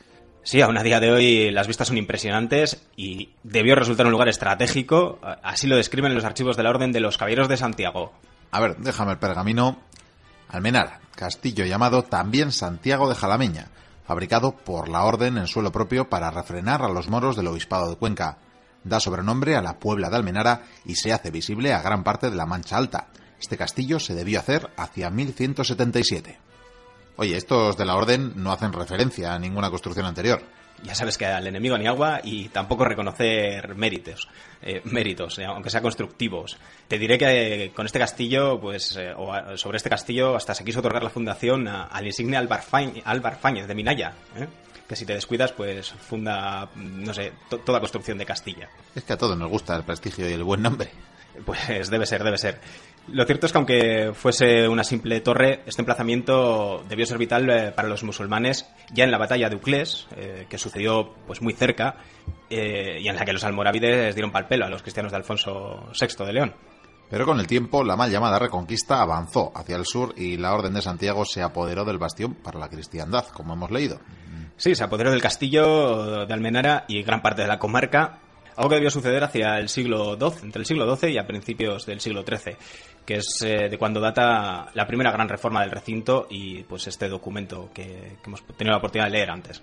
Sí, 0.42 0.60
aún 0.62 0.78
a 0.78 0.82
día 0.82 1.00
de 1.00 1.12
hoy 1.12 1.50
las 1.50 1.66
vistas 1.66 1.88
son 1.88 1.98
impresionantes 1.98 2.82
y 2.96 3.30
debió 3.42 3.74
resultar 3.74 4.06
un 4.06 4.12
lugar 4.12 4.28
estratégico, 4.28 5.18
así 5.42 5.66
lo 5.66 5.76
describen 5.76 6.14
los 6.14 6.24
archivos 6.24 6.56
de 6.56 6.62
la 6.62 6.70
Orden 6.70 6.92
de 6.92 7.00
los 7.00 7.18
Caballeros 7.18 7.48
de 7.48 7.58
Santiago. 7.58 8.12
A 8.50 8.60
ver, 8.60 8.76
déjame 8.78 9.12
el 9.12 9.18
pergamino. 9.18 9.78
Almenara, 10.48 11.00
castillo 11.14 11.64
llamado 11.64 12.02
también 12.02 12.50
Santiago 12.52 13.08
de 13.08 13.14
Jalameña, 13.14 13.68
fabricado 14.04 14.56
por 14.56 14.88
la 14.88 15.04
Orden 15.04 15.38
en 15.38 15.46
suelo 15.46 15.70
propio 15.70 16.08
para 16.08 16.30
refrenar 16.30 16.82
a 16.82 16.88
los 16.88 17.08
moros 17.08 17.36
del 17.36 17.46
Obispado 17.46 17.90
de 17.90 17.96
Cuenca. 17.96 18.38
Da 18.82 18.98
sobrenombre 18.98 19.56
a 19.56 19.62
la 19.62 19.78
Puebla 19.78 20.08
de 20.08 20.16
Almenara 20.16 20.62
y 20.86 20.96
se 20.96 21.12
hace 21.12 21.30
visible 21.30 21.74
a 21.74 21.82
gran 21.82 22.02
parte 22.02 22.30
de 22.30 22.36
la 22.36 22.46
Mancha 22.46 22.78
Alta. 22.78 23.08
Este 23.38 23.58
castillo 23.58 24.00
se 24.00 24.14
debió 24.14 24.40
hacer 24.40 24.70
hacia 24.76 25.10
1177. 25.10 26.49
Oye, 27.20 27.36
estos 27.36 27.76
de 27.76 27.84
la 27.84 27.96
Orden 27.96 28.32
no 28.36 28.50
hacen 28.50 28.72
referencia 28.72 29.34
a 29.34 29.38
ninguna 29.38 29.68
construcción 29.68 30.06
anterior. 30.06 30.40
Ya 30.82 30.94
sabes 30.94 31.18
que 31.18 31.26
al 31.26 31.46
enemigo 31.46 31.76
ni 31.76 31.86
agua 31.86 32.22
y 32.24 32.48
tampoco 32.48 32.86
reconocer 32.86 33.74
méritos, 33.74 34.26
eh, 34.62 34.80
méritos, 34.84 35.38
eh, 35.38 35.44
aunque 35.44 35.68
sean 35.68 35.82
constructivos. 35.82 36.56
Te 36.88 36.98
diré 36.98 37.18
que 37.18 37.64
eh, 37.64 37.72
con 37.72 37.84
este 37.84 37.98
castillo, 37.98 38.58
pues, 38.58 38.98
o 39.18 39.54
sobre 39.58 39.76
este 39.76 39.90
castillo, 39.90 40.34
hasta 40.34 40.54
se 40.54 40.64
quiso 40.64 40.78
otorgar 40.78 41.02
la 41.02 41.10
fundación 41.10 41.68
al 41.68 42.06
insigne 42.06 42.38
Álvar, 42.38 42.62
Fáñez 42.62 43.66
de 43.66 43.74
Minaya, 43.74 44.14
que 44.88 44.96
si 44.96 45.04
te 45.04 45.12
descuidas, 45.12 45.52
pues 45.52 45.90
funda, 45.90 46.70
no 46.74 47.12
sé, 47.12 47.34
toda 47.66 47.80
construcción 47.80 48.16
de 48.16 48.24
Castilla. 48.24 48.70
Es 48.94 49.04
que 49.04 49.12
a 49.12 49.18
todos 49.18 49.36
nos 49.36 49.50
gusta 49.50 49.76
el 49.76 49.82
prestigio 49.82 50.26
y 50.26 50.32
el 50.32 50.42
buen 50.42 50.62
nombre. 50.62 50.90
Pues 51.44 51.90
debe 51.90 52.06
ser, 52.06 52.24
debe 52.24 52.38
ser. 52.38 52.60
Lo 53.08 53.24
cierto 53.24 53.46
es 53.46 53.52
que 53.52 53.58
aunque 53.58 54.12
fuese 54.14 54.68
una 54.68 54.84
simple 54.84 55.20
torre, 55.20 55.62
este 55.66 55.82
emplazamiento 55.82 56.84
debió 56.88 57.06
ser 57.06 57.18
vital 57.18 57.50
eh, 57.50 57.72
para 57.72 57.88
los 57.88 58.04
musulmanes 58.04 58.68
ya 58.92 59.04
en 59.04 59.10
la 59.10 59.18
batalla 59.18 59.48
de 59.48 59.56
Uclés, 59.56 60.06
eh, 60.16 60.46
que 60.48 60.58
sucedió 60.58 61.12
pues 61.26 61.42
muy 61.42 61.54
cerca 61.54 61.96
eh, 62.48 62.98
y 63.00 63.08
en 63.08 63.16
la 63.16 63.24
que 63.24 63.32
los 63.32 63.42
almorávides 63.42 64.14
dieron 64.14 64.30
pal 64.30 64.46
pelo 64.46 64.66
a 64.66 64.68
los 64.68 64.82
cristianos 64.82 65.10
de 65.10 65.16
Alfonso 65.16 65.90
VI 66.00 66.24
de 66.24 66.32
León. 66.32 66.54
Pero 67.10 67.26
con 67.26 67.40
el 67.40 67.48
tiempo 67.48 67.82
la 67.82 67.96
mal 67.96 68.10
llamada 68.10 68.38
Reconquista 68.38 69.02
avanzó 69.02 69.50
hacia 69.56 69.74
el 69.74 69.84
sur 69.84 70.14
y 70.16 70.36
la 70.36 70.54
Orden 70.54 70.74
de 70.74 70.82
Santiago 70.82 71.24
se 71.24 71.42
apoderó 71.42 71.84
del 71.84 71.98
bastión 71.98 72.34
para 72.34 72.60
la 72.60 72.68
cristiandad, 72.68 73.26
como 73.26 73.54
hemos 73.54 73.72
leído. 73.72 73.98
Sí, 74.56 74.76
se 74.76 74.84
apoderó 74.84 75.10
del 75.10 75.20
castillo 75.22 76.26
de 76.26 76.32
Almenara 76.32 76.84
y 76.86 77.02
gran 77.02 77.22
parte 77.22 77.42
de 77.42 77.48
la 77.48 77.58
comarca 77.58 78.20
algo 78.56 78.68
que 78.68 78.76
debió 78.76 78.90
suceder 78.90 79.22
hacia 79.24 79.58
el 79.58 79.68
siglo 79.68 80.16
XII, 80.16 80.44
entre 80.44 80.60
el 80.60 80.66
siglo 80.66 80.96
XII 80.96 81.12
y 81.12 81.18
a 81.18 81.26
principios 81.26 81.86
del 81.86 82.00
siglo 82.00 82.22
XIII, 82.22 82.56
que 83.04 83.14
es 83.14 83.42
eh, 83.42 83.68
de 83.68 83.78
cuando 83.78 84.00
data 84.00 84.70
la 84.74 84.86
primera 84.86 85.10
gran 85.12 85.28
reforma 85.28 85.60
del 85.60 85.70
recinto 85.70 86.26
y 86.30 86.62
pues 86.64 86.86
este 86.86 87.08
documento 87.08 87.70
que, 87.72 88.16
hemos 88.24 88.42
tenido 88.56 88.72
la 88.72 88.78
oportunidad 88.78 89.06
de 89.06 89.12
leer 89.12 89.30
antes. 89.30 89.62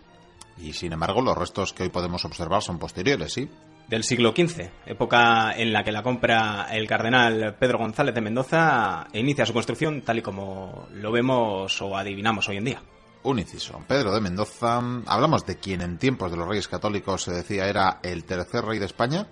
Y 0.58 0.74
sin 0.74 0.92
embargo, 0.92 1.22
los 1.22 1.38
restos 1.38 1.74
que 1.74 1.84
hoy 1.84 1.90
podemos 1.90 2.26
observar 2.26 2.64
son 2.64 2.80
posteriores, 2.80 3.34
¿sí? 3.34 3.48
Del 3.88 4.04
siglo 4.04 4.34
XV, 4.36 4.70
época 4.86 5.54
en 5.56 5.72
la 5.72 5.84
que 5.84 5.92
la 5.92 6.04
compra 6.04 6.68
el 6.72 6.88
cardenal 6.88 7.56
Pedro 7.58 7.78
González 7.78 8.14
de 8.14 8.22
Mendoza 8.22 9.08
e 9.14 9.20
inicia 9.20 9.46
su 9.46 9.54
construcción 9.54 10.02
tal 10.02 10.18
y 10.18 10.22
como 10.22 10.88
lo 10.92 11.12
vemos 11.12 11.82
o 11.82 11.96
adivinamos 11.96 12.50
hoy 12.50 12.58
en 12.58 12.66
día. 12.66 12.82
Un. 13.28 13.84
Pedro 13.88 14.14
de 14.14 14.22
Mendoza, 14.22 14.82
hablamos 15.06 15.46
de 15.46 15.58
quien 15.58 15.82
en 15.82 15.98
tiempos 15.98 16.32
de 16.32 16.38
los 16.38 16.48
reyes 16.48 16.68
católicos 16.68 17.24
se 17.24 17.32
decía 17.32 17.68
era 17.68 18.00
el 18.02 18.24
tercer 18.24 18.64
rey 18.64 18.80
de 18.80 18.86
España. 18.86 19.28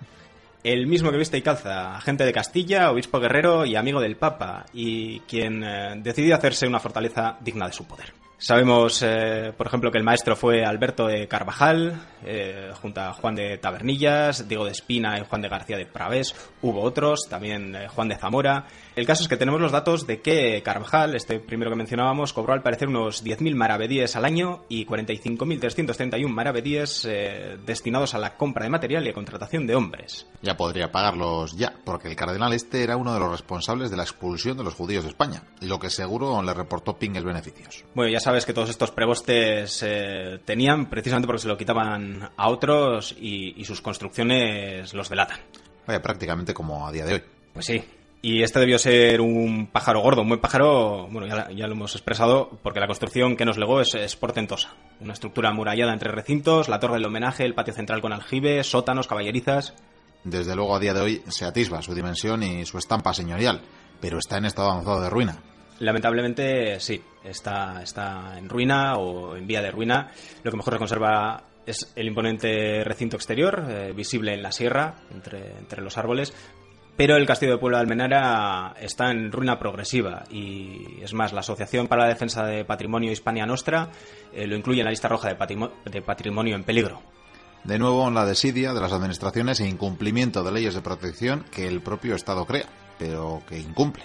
El 0.62 0.86
mismo 0.86 1.10
que 1.10 1.16
viste 1.16 1.38
y 1.38 1.42
calza, 1.42 1.96
agente 1.96 2.24
de 2.24 2.32
Castilla, 2.32 2.90
obispo 2.90 3.20
guerrero 3.20 3.64
y 3.64 3.76
amigo 3.76 4.00
del 4.00 4.16
Papa, 4.16 4.66
y 4.72 5.20
quien 5.20 5.62
eh, 5.62 5.94
decidió 5.98 6.34
hacerse 6.34 6.66
una 6.66 6.80
fortaleza 6.80 7.38
digna 7.40 7.66
de 7.66 7.72
su 7.72 7.86
poder. 7.86 8.12
Sabemos, 8.38 9.02
eh, 9.02 9.52
por 9.56 9.66
ejemplo, 9.66 9.90
que 9.90 9.98
el 9.98 10.04
maestro 10.04 10.36
fue 10.36 10.64
Alberto 10.64 11.06
de 11.06 11.26
Carvajal, 11.26 12.00
eh, 12.24 12.70
junto 12.82 13.00
a 13.00 13.14
Juan 13.14 13.34
de 13.34 13.56
Tabernillas, 13.58 14.46
Diego 14.46 14.66
de 14.66 14.72
Espina 14.72 15.18
y 15.18 15.24
Juan 15.24 15.40
de 15.40 15.48
García 15.48 15.78
de 15.78 15.86
Pravés. 15.86 16.34
Hubo 16.60 16.82
otros, 16.82 17.28
también 17.30 17.74
Juan 17.88 18.08
de 18.08 18.16
Zamora. 18.16 18.66
El 18.96 19.06
caso 19.06 19.22
es 19.22 19.28
que 19.28 19.36
tenemos 19.36 19.60
los 19.60 19.72
datos 19.72 20.06
de 20.06 20.22
que 20.22 20.62
Carvajal, 20.62 21.14
este 21.14 21.38
primero 21.38 21.70
que 21.70 21.76
mencionábamos, 21.76 22.32
cobró 22.32 22.54
al 22.54 22.62
parecer 22.62 22.88
unos 22.88 23.22
10.000 23.22 23.54
maravedíes 23.54 24.16
al 24.16 24.24
año 24.24 24.64
y 24.70 24.86
45.331 24.86 26.26
maravedíes 26.28 27.06
destinados 27.66 28.14
a 28.14 28.18
la 28.18 28.38
compra 28.38 28.64
de 28.64 28.70
material 28.70 29.06
y 29.06 29.10
a 29.10 29.12
contratación 29.12 29.66
de 29.66 29.74
hombres. 29.74 30.26
Ya 30.40 30.56
podría 30.56 30.90
pagarlos 30.90 31.56
ya, 31.58 31.74
porque 31.84 32.08
el 32.08 32.16
cardenal 32.16 32.54
este 32.54 32.82
era 32.82 32.96
uno 32.96 33.12
de 33.12 33.20
los 33.20 33.30
responsables 33.30 33.90
de 33.90 33.98
la 33.98 34.02
expulsión 34.02 34.56
de 34.56 34.64
los 34.64 34.74
judíos 34.74 35.04
de 35.04 35.10
España, 35.10 35.42
lo 35.60 35.78
que 35.78 35.90
seguro 35.90 36.42
le 36.42 36.54
reportó 36.54 36.96
Pingues 36.96 37.22
beneficios. 37.22 37.84
Bueno, 37.94 38.10
ya 38.10 38.20
sabes 38.20 38.46
que 38.46 38.54
todos 38.54 38.70
estos 38.70 38.92
prebostes 38.92 39.82
eh, 39.86 40.40
tenían 40.46 40.88
precisamente 40.88 41.26
porque 41.26 41.42
se 41.42 41.48
lo 41.48 41.58
quitaban 41.58 42.30
a 42.34 42.48
otros 42.48 43.14
y, 43.20 43.62
sus 43.66 43.82
construcciones 43.82 44.94
los 44.94 45.08
delatan. 45.08 45.40
Vaya, 45.86 46.00
prácticamente 46.00 46.54
como 46.54 46.86
a 46.86 46.92
día 46.92 47.04
de 47.04 47.14
hoy. 47.14 47.22
Pues 47.52 47.66
sí. 47.66 47.82
Y 48.22 48.42
este 48.42 48.58
debió 48.58 48.78
ser 48.78 49.20
un 49.20 49.68
pájaro 49.68 50.00
gordo, 50.00 50.22
un 50.22 50.28
buen 50.28 50.40
pájaro, 50.40 51.06
bueno, 51.10 51.26
ya, 51.26 51.66
lo 51.66 51.72
hemos 51.72 51.94
expresado, 51.94 52.58
porque 52.62 52.80
la 52.80 52.86
construcción 52.86 53.36
que 53.36 53.44
nos 53.44 53.58
legó 53.58 53.80
es, 53.80 54.16
portentosa. 54.16 54.74
Una 55.00 55.12
estructura 55.12 55.50
amurallada 55.50 55.92
entre 55.92 56.10
recintos, 56.10 56.68
la 56.68 56.80
torre 56.80 56.94
del 56.94 57.06
homenaje, 57.06 57.44
el 57.44 57.54
patio 57.54 57.74
central 57.74 58.00
con 58.00 58.12
aljibe, 58.12 58.64
sótanos, 58.64 59.06
caballerizas. 59.06 59.74
Desde 60.24 60.56
luego 60.56 60.74
a 60.74 60.80
día 60.80 60.92
de 60.92 61.00
hoy 61.00 61.22
se 61.28 61.44
atisba 61.44 61.82
su 61.82 61.94
dimensión 61.94 62.42
y 62.42 62.64
su 62.64 62.78
estampa 62.78 63.14
señorial, 63.14 63.60
pero 64.00 64.18
está 64.18 64.38
en 64.38 64.46
estado 64.46 64.70
avanzado 64.70 65.02
de 65.02 65.10
ruina. 65.10 65.38
Lamentablemente 65.78 66.80
sí, 66.80 67.00
está, 67.22 67.82
está 67.82 68.38
en 68.38 68.48
ruina 68.48 68.96
o 68.96 69.36
en 69.36 69.46
vía 69.46 69.62
de 69.62 69.70
ruina. 69.70 70.10
Lo 70.42 70.50
que 70.50 70.56
mejor 70.56 70.74
se 70.74 70.78
conserva 70.78 71.44
es 71.66 71.92
el 71.96 72.06
imponente 72.06 72.82
recinto 72.84 73.16
exterior, 73.16 73.66
eh, 73.68 73.92
visible 73.94 74.32
en 74.32 74.42
la 74.42 74.52
sierra, 74.52 74.94
entre, 75.12 75.58
entre 75.58 75.82
los 75.82 75.98
árboles, 75.98 76.32
pero 76.96 77.16
el 77.16 77.26
castillo 77.26 77.52
de 77.52 77.58
Puebla 77.58 77.78
de 77.78 77.82
Almenara 77.82 78.74
está 78.80 79.10
en 79.10 79.30
ruina 79.30 79.58
progresiva 79.58 80.24
y 80.30 81.02
es 81.02 81.12
más, 81.12 81.32
la 81.32 81.40
Asociación 81.40 81.88
para 81.88 82.02
la 82.02 82.08
Defensa 82.08 82.44
de 82.44 82.64
Patrimonio 82.64 83.12
Hispania 83.12 83.46
Nostra 83.46 83.90
eh, 84.32 84.46
lo 84.46 84.56
incluye 84.56 84.80
en 84.80 84.86
la 84.86 84.90
lista 84.90 85.08
roja 85.08 85.28
de, 85.28 85.68
de 85.90 86.02
patrimonio 86.02 86.56
en 86.56 86.64
peligro. 86.64 87.02
De 87.64 87.78
nuevo, 87.78 88.08
la 88.10 88.24
desidia 88.24 88.72
de 88.72 88.80
las 88.80 88.92
administraciones 88.92 89.60
e 89.60 89.68
incumplimiento 89.68 90.42
de 90.42 90.52
leyes 90.52 90.74
de 90.74 90.82
protección 90.82 91.44
que 91.50 91.66
el 91.66 91.80
propio 91.80 92.14
Estado 92.14 92.46
crea, 92.46 92.66
pero 92.98 93.42
que 93.48 93.58
incumple. 93.58 94.04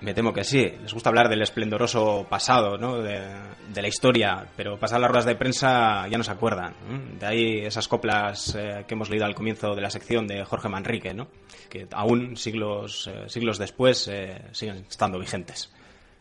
Me 0.00 0.14
temo 0.14 0.32
que 0.32 0.44
sí. 0.44 0.64
Les 0.80 0.94
gusta 0.94 1.08
hablar 1.08 1.28
del 1.28 1.42
esplendoroso 1.42 2.26
pasado, 2.28 2.78
¿no? 2.78 2.98
De, 2.98 3.58
la 3.74 3.88
historia, 3.88 4.46
pero 4.56 4.78
pasar 4.78 5.00
las 5.00 5.08
ruedas 5.10 5.26
de 5.26 5.36
prensa 5.36 6.08
ya 6.08 6.18
no 6.18 6.24
se 6.24 6.32
acuerdan. 6.32 6.74
De 7.18 7.26
ahí 7.26 7.58
esas 7.58 7.86
coplas 7.86 8.54
eh, 8.56 8.84
que 8.86 8.94
hemos 8.94 9.08
leído 9.08 9.24
al 9.24 9.34
comienzo 9.34 9.74
de 9.74 9.80
la 9.80 9.90
sección 9.90 10.26
de 10.26 10.44
Jorge 10.44 10.68
Manrique, 10.68 11.14
¿no? 11.14 11.28
Que 11.68 11.86
aún 11.92 12.36
siglos, 12.36 13.08
eh, 13.08 13.28
siglos 13.28 13.58
después 13.58 14.08
eh, 14.08 14.42
siguen 14.52 14.84
estando 14.88 15.18
vigentes. 15.18 15.70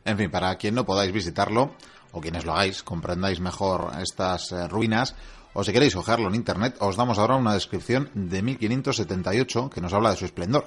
En 0.05 0.17
fin, 0.17 0.29
para 0.29 0.55
quien 0.55 0.75
no 0.75 0.85
podáis 0.85 1.11
visitarlo, 1.11 1.75
o 2.11 2.21
quienes 2.21 2.45
lo 2.45 2.53
hagáis, 2.53 2.83
comprendáis 2.83 3.39
mejor 3.39 3.91
estas 4.01 4.51
ruinas, 4.69 5.15
o 5.53 5.63
si 5.63 5.73
queréis 5.73 5.95
ojearlo 5.95 6.27
en 6.27 6.35
internet, 6.35 6.75
os 6.79 6.95
damos 6.95 7.17
ahora 7.17 7.35
una 7.35 7.53
descripción 7.53 8.09
de 8.13 8.41
1578 8.41 9.69
que 9.69 9.81
nos 9.81 9.93
habla 9.93 10.11
de 10.11 10.17
su 10.17 10.25
esplendor. 10.25 10.65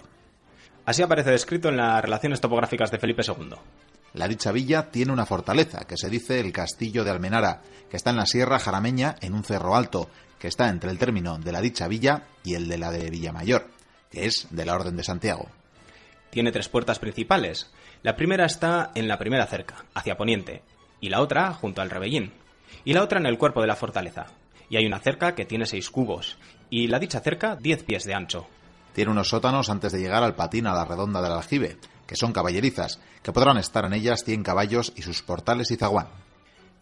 Así 0.90 1.02
aparece 1.02 1.30
descrito 1.30 1.68
en 1.68 1.76
las 1.76 2.02
relaciones 2.02 2.40
topográficas 2.40 2.90
de 2.90 2.98
Felipe 2.98 3.22
II. 3.24 3.54
La 4.14 4.26
dicha 4.26 4.50
villa 4.50 4.90
tiene 4.90 5.12
una 5.12 5.24
fortaleza, 5.24 5.84
que 5.86 5.96
se 5.96 6.10
dice 6.10 6.40
el 6.40 6.50
Castillo 6.52 7.04
de 7.04 7.12
Almenara, 7.12 7.62
que 7.88 7.96
está 7.96 8.10
en 8.10 8.16
la 8.16 8.26
Sierra 8.26 8.58
Jarameña, 8.58 9.14
en 9.20 9.34
un 9.34 9.44
cerro 9.44 9.76
alto, 9.76 10.10
que 10.40 10.48
está 10.48 10.68
entre 10.68 10.90
el 10.90 10.98
término 10.98 11.38
de 11.38 11.52
la 11.52 11.60
dicha 11.60 11.86
villa 11.86 12.24
y 12.42 12.54
el 12.54 12.66
de 12.66 12.76
la 12.76 12.90
de 12.90 13.08
Villamayor, 13.08 13.68
que 14.10 14.26
es 14.26 14.48
de 14.50 14.66
la 14.66 14.74
Orden 14.74 14.96
de 14.96 15.04
Santiago. 15.04 15.46
Tiene 16.30 16.50
tres 16.50 16.68
puertas 16.68 16.98
principales. 16.98 17.70
La 18.02 18.16
primera 18.16 18.44
está 18.44 18.90
en 18.96 19.06
la 19.06 19.16
primera 19.16 19.46
cerca, 19.46 19.84
hacia 19.94 20.16
poniente, 20.16 20.64
y 21.00 21.10
la 21.10 21.20
otra 21.20 21.52
junto 21.52 21.82
al 21.82 21.90
rebellín, 21.90 22.32
y 22.84 22.94
la 22.94 23.04
otra 23.04 23.20
en 23.20 23.26
el 23.26 23.38
cuerpo 23.38 23.60
de 23.60 23.68
la 23.68 23.76
fortaleza. 23.76 24.26
Y 24.68 24.76
hay 24.76 24.86
una 24.86 24.98
cerca 24.98 25.36
que 25.36 25.44
tiene 25.44 25.66
seis 25.66 25.88
cubos, 25.88 26.36
y 26.68 26.88
la 26.88 26.98
dicha 26.98 27.20
cerca 27.20 27.54
diez 27.54 27.84
pies 27.84 28.02
de 28.02 28.14
ancho. 28.14 28.48
Tiene 28.92 29.10
unos 29.10 29.28
sótanos 29.28 29.70
antes 29.70 29.92
de 29.92 30.00
llegar 30.00 30.22
al 30.22 30.34
patín 30.34 30.66
a 30.66 30.74
la 30.74 30.84
redonda 30.84 31.22
del 31.22 31.32
aljibe, 31.32 31.78
que 32.06 32.16
son 32.16 32.32
caballerizas, 32.32 32.98
que 33.22 33.32
podrán 33.32 33.56
estar 33.56 33.84
en 33.84 33.92
ellas 33.92 34.24
100 34.24 34.42
caballos 34.42 34.92
y 34.96 35.02
sus 35.02 35.22
portales 35.22 35.70
y 35.70 35.76
zaguán. 35.76 36.08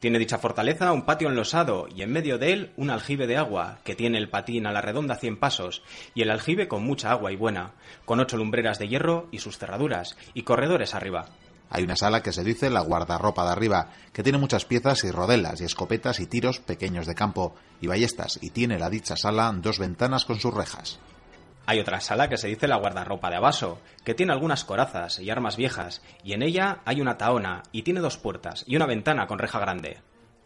Tiene 0.00 0.20
dicha 0.20 0.38
fortaleza 0.38 0.92
un 0.92 1.04
patio 1.04 1.28
enlosado 1.28 1.88
y 1.92 2.02
en 2.02 2.12
medio 2.12 2.38
de 2.38 2.52
él 2.52 2.72
un 2.76 2.90
aljibe 2.90 3.26
de 3.26 3.36
agua, 3.36 3.80
que 3.82 3.96
tiene 3.96 4.18
el 4.18 4.30
patín 4.30 4.66
a 4.66 4.72
la 4.72 4.80
redonda 4.80 5.16
100 5.16 5.40
pasos, 5.40 5.82
y 6.14 6.22
el 6.22 6.30
aljibe 6.30 6.68
con 6.68 6.84
mucha 6.84 7.10
agua 7.10 7.32
y 7.32 7.36
buena, 7.36 7.72
con 8.04 8.20
ocho 8.20 8.36
lumbreras 8.36 8.78
de 8.78 8.88
hierro 8.88 9.28
y 9.32 9.40
sus 9.40 9.58
cerraduras, 9.58 10.16
y 10.34 10.44
corredores 10.44 10.94
arriba. 10.94 11.26
Hay 11.70 11.82
una 11.82 11.96
sala 11.96 12.22
que 12.22 12.32
se 12.32 12.44
dice 12.44 12.70
la 12.70 12.80
guardarropa 12.80 13.44
de 13.44 13.50
arriba, 13.50 13.90
que 14.12 14.22
tiene 14.22 14.38
muchas 14.38 14.64
piezas 14.64 15.02
y 15.04 15.10
rodelas 15.10 15.60
y 15.60 15.64
escopetas 15.64 16.20
y 16.20 16.26
tiros 16.26 16.60
pequeños 16.60 17.06
de 17.06 17.16
campo 17.16 17.56
y 17.80 17.88
ballestas, 17.88 18.38
y 18.40 18.50
tiene 18.50 18.78
la 18.78 18.90
dicha 18.90 19.16
sala 19.16 19.52
dos 19.56 19.78
ventanas 19.78 20.24
con 20.24 20.38
sus 20.38 20.54
rejas. 20.54 21.00
Hay 21.68 21.80
otra 21.80 22.00
sala 22.00 22.30
que 22.30 22.38
se 22.38 22.48
dice 22.48 22.66
la 22.66 22.78
guardarropa 22.78 23.28
de 23.28 23.36
Abaso, 23.36 23.78
que 24.02 24.14
tiene 24.14 24.32
algunas 24.32 24.64
corazas 24.64 25.18
y 25.18 25.28
armas 25.28 25.58
viejas, 25.58 26.00
y 26.24 26.32
en 26.32 26.40
ella 26.40 26.80
hay 26.86 27.02
una 27.02 27.18
taona, 27.18 27.62
y 27.72 27.82
tiene 27.82 28.00
dos 28.00 28.16
puertas, 28.16 28.64
y 28.66 28.74
una 28.74 28.86
ventana 28.86 29.26
con 29.26 29.38
reja 29.38 29.60
grande. 29.60 30.00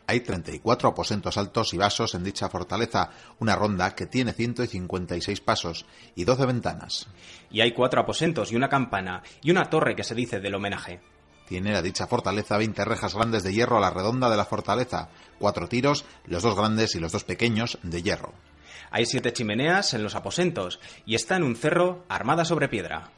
Hay 0.08 0.18
34 0.22 0.88
aposentos 0.88 1.38
altos 1.38 1.74
y 1.74 1.76
vasos 1.76 2.16
en 2.16 2.24
dicha 2.24 2.48
fortaleza, 2.48 3.10
una 3.38 3.54
ronda 3.54 3.94
que 3.94 4.06
tiene 4.06 4.32
156 4.32 5.40
pasos 5.42 5.86
y 6.16 6.24
12 6.24 6.44
ventanas. 6.44 7.06
Y 7.52 7.60
hay 7.60 7.70
cuatro 7.70 8.00
aposentos 8.00 8.50
y 8.50 8.56
una 8.56 8.68
campana, 8.68 9.22
y 9.42 9.52
una 9.52 9.70
torre 9.70 9.94
que 9.94 10.02
se 10.02 10.16
dice 10.16 10.40
del 10.40 10.56
homenaje. 10.56 10.98
Tiene 11.46 11.70
la 11.70 11.82
dicha 11.82 12.08
fortaleza 12.08 12.56
20 12.56 12.84
rejas 12.84 13.14
grandes 13.14 13.44
de 13.44 13.52
hierro 13.52 13.76
a 13.76 13.80
la 13.80 13.90
redonda 13.90 14.28
de 14.28 14.36
la 14.36 14.44
fortaleza, 14.44 15.10
cuatro 15.38 15.68
tiros, 15.68 16.04
los 16.26 16.42
dos 16.42 16.56
grandes 16.56 16.96
y 16.96 16.98
los 16.98 17.12
dos 17.12 17.22
pequeños 17.22 17.78
de 17.84 18.02
hierro. 18.02 18.32
Hay 18.90 19.06
siete 19.06 19.32
chimeneas 19.32 19.94
en 19.94 20.02
los 20.02 20.14
aposentos 20.14 20.80
y 21.06 21.14
está 21.14 21.36
en 21.36 21.42
un 21.42 21.56
cerro 21.56 22.04
armada 22.08 22.44
sobre 22.44 22.68
piedra. 22.68 23.10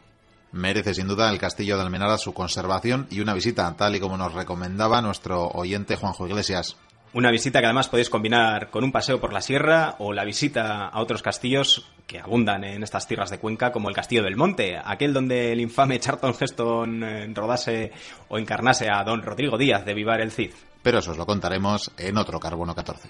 Merece 0.53 0.95
sin 0.95 1.09
duda 1.09 1.31
el 1.31 1.39
castillo 1.39 1.77
de 1.77 1.83
Almenara 1.83 2.17
su 2.17 2.33
conservación 2.33 3.09
y 3.11 3.21
una 3.21 3.35
visita, 3.35 3.75
tal 3.77 3.97
y 3.97 4.01
como 4.01 4.17
nos 4.17 4.35
recomendaba 4.35 5.03
nuestro 5.03 5.49
oyente 5.49 5.97
Juanjo 5.97 6.29
Iglesias. 6.29 6.77
Una 7.13 7.31
visita 7.31 7.61
que 7.61 7.67
además 7.67 7.89
podéis 7.89 8.11
combinar 8.11 8.71
con 8.71 8.83
un 8.83 8.91
paseo 8.91 9.21
por 9.21 9.33
la 9.33 9.41
sierra 9.41 9.95
o 9.99 10.13
la 10.13 10.25
visita 10.25 10.87
a 10.87 11.01
otros 11.01 11.23
castillos 11.23 11.87
que 12.07 12.19
abundan 12.19 12.65
en 12.65 12.83
estas 12.83 13.07
tierras 13.07 13.31
de 13.31 13.39
Cuenca, 13.39 13.73
como 13.73 13.89
el 13.89 13.95
Castillo 13.95 14.23
del 14.23 14.37
Monte, 14.37 14.77
aquel 14.85 15.13
donde 15.13 15.53
el 15.53 15.61
infame 15.61 16.01
Charlton 16.01 16.35
Heston 16.39 17.05
eh, 17.05 17.33
rodase 17.33 17.93
o 18.29 18.37
encarnase 18.37 18.89
a 18.91 19.05
don 19.05 19.23
Rodrigo 19.23 19.57
Díaz 19.57 19.85
de 19.85 19.95
Vivar 19.95 20.21
el 20.21 20.33
Cid. 20.33 20.53
Pero 20.83 20.99
eso 20.99 21.13
os 21.13 21.17
lo 21.17 21.25
contaremos 21.25 21.93
en 21.97 22.17
otro 22.17 22.39
Carbono 22.41 22.75
14. 22.75 23.09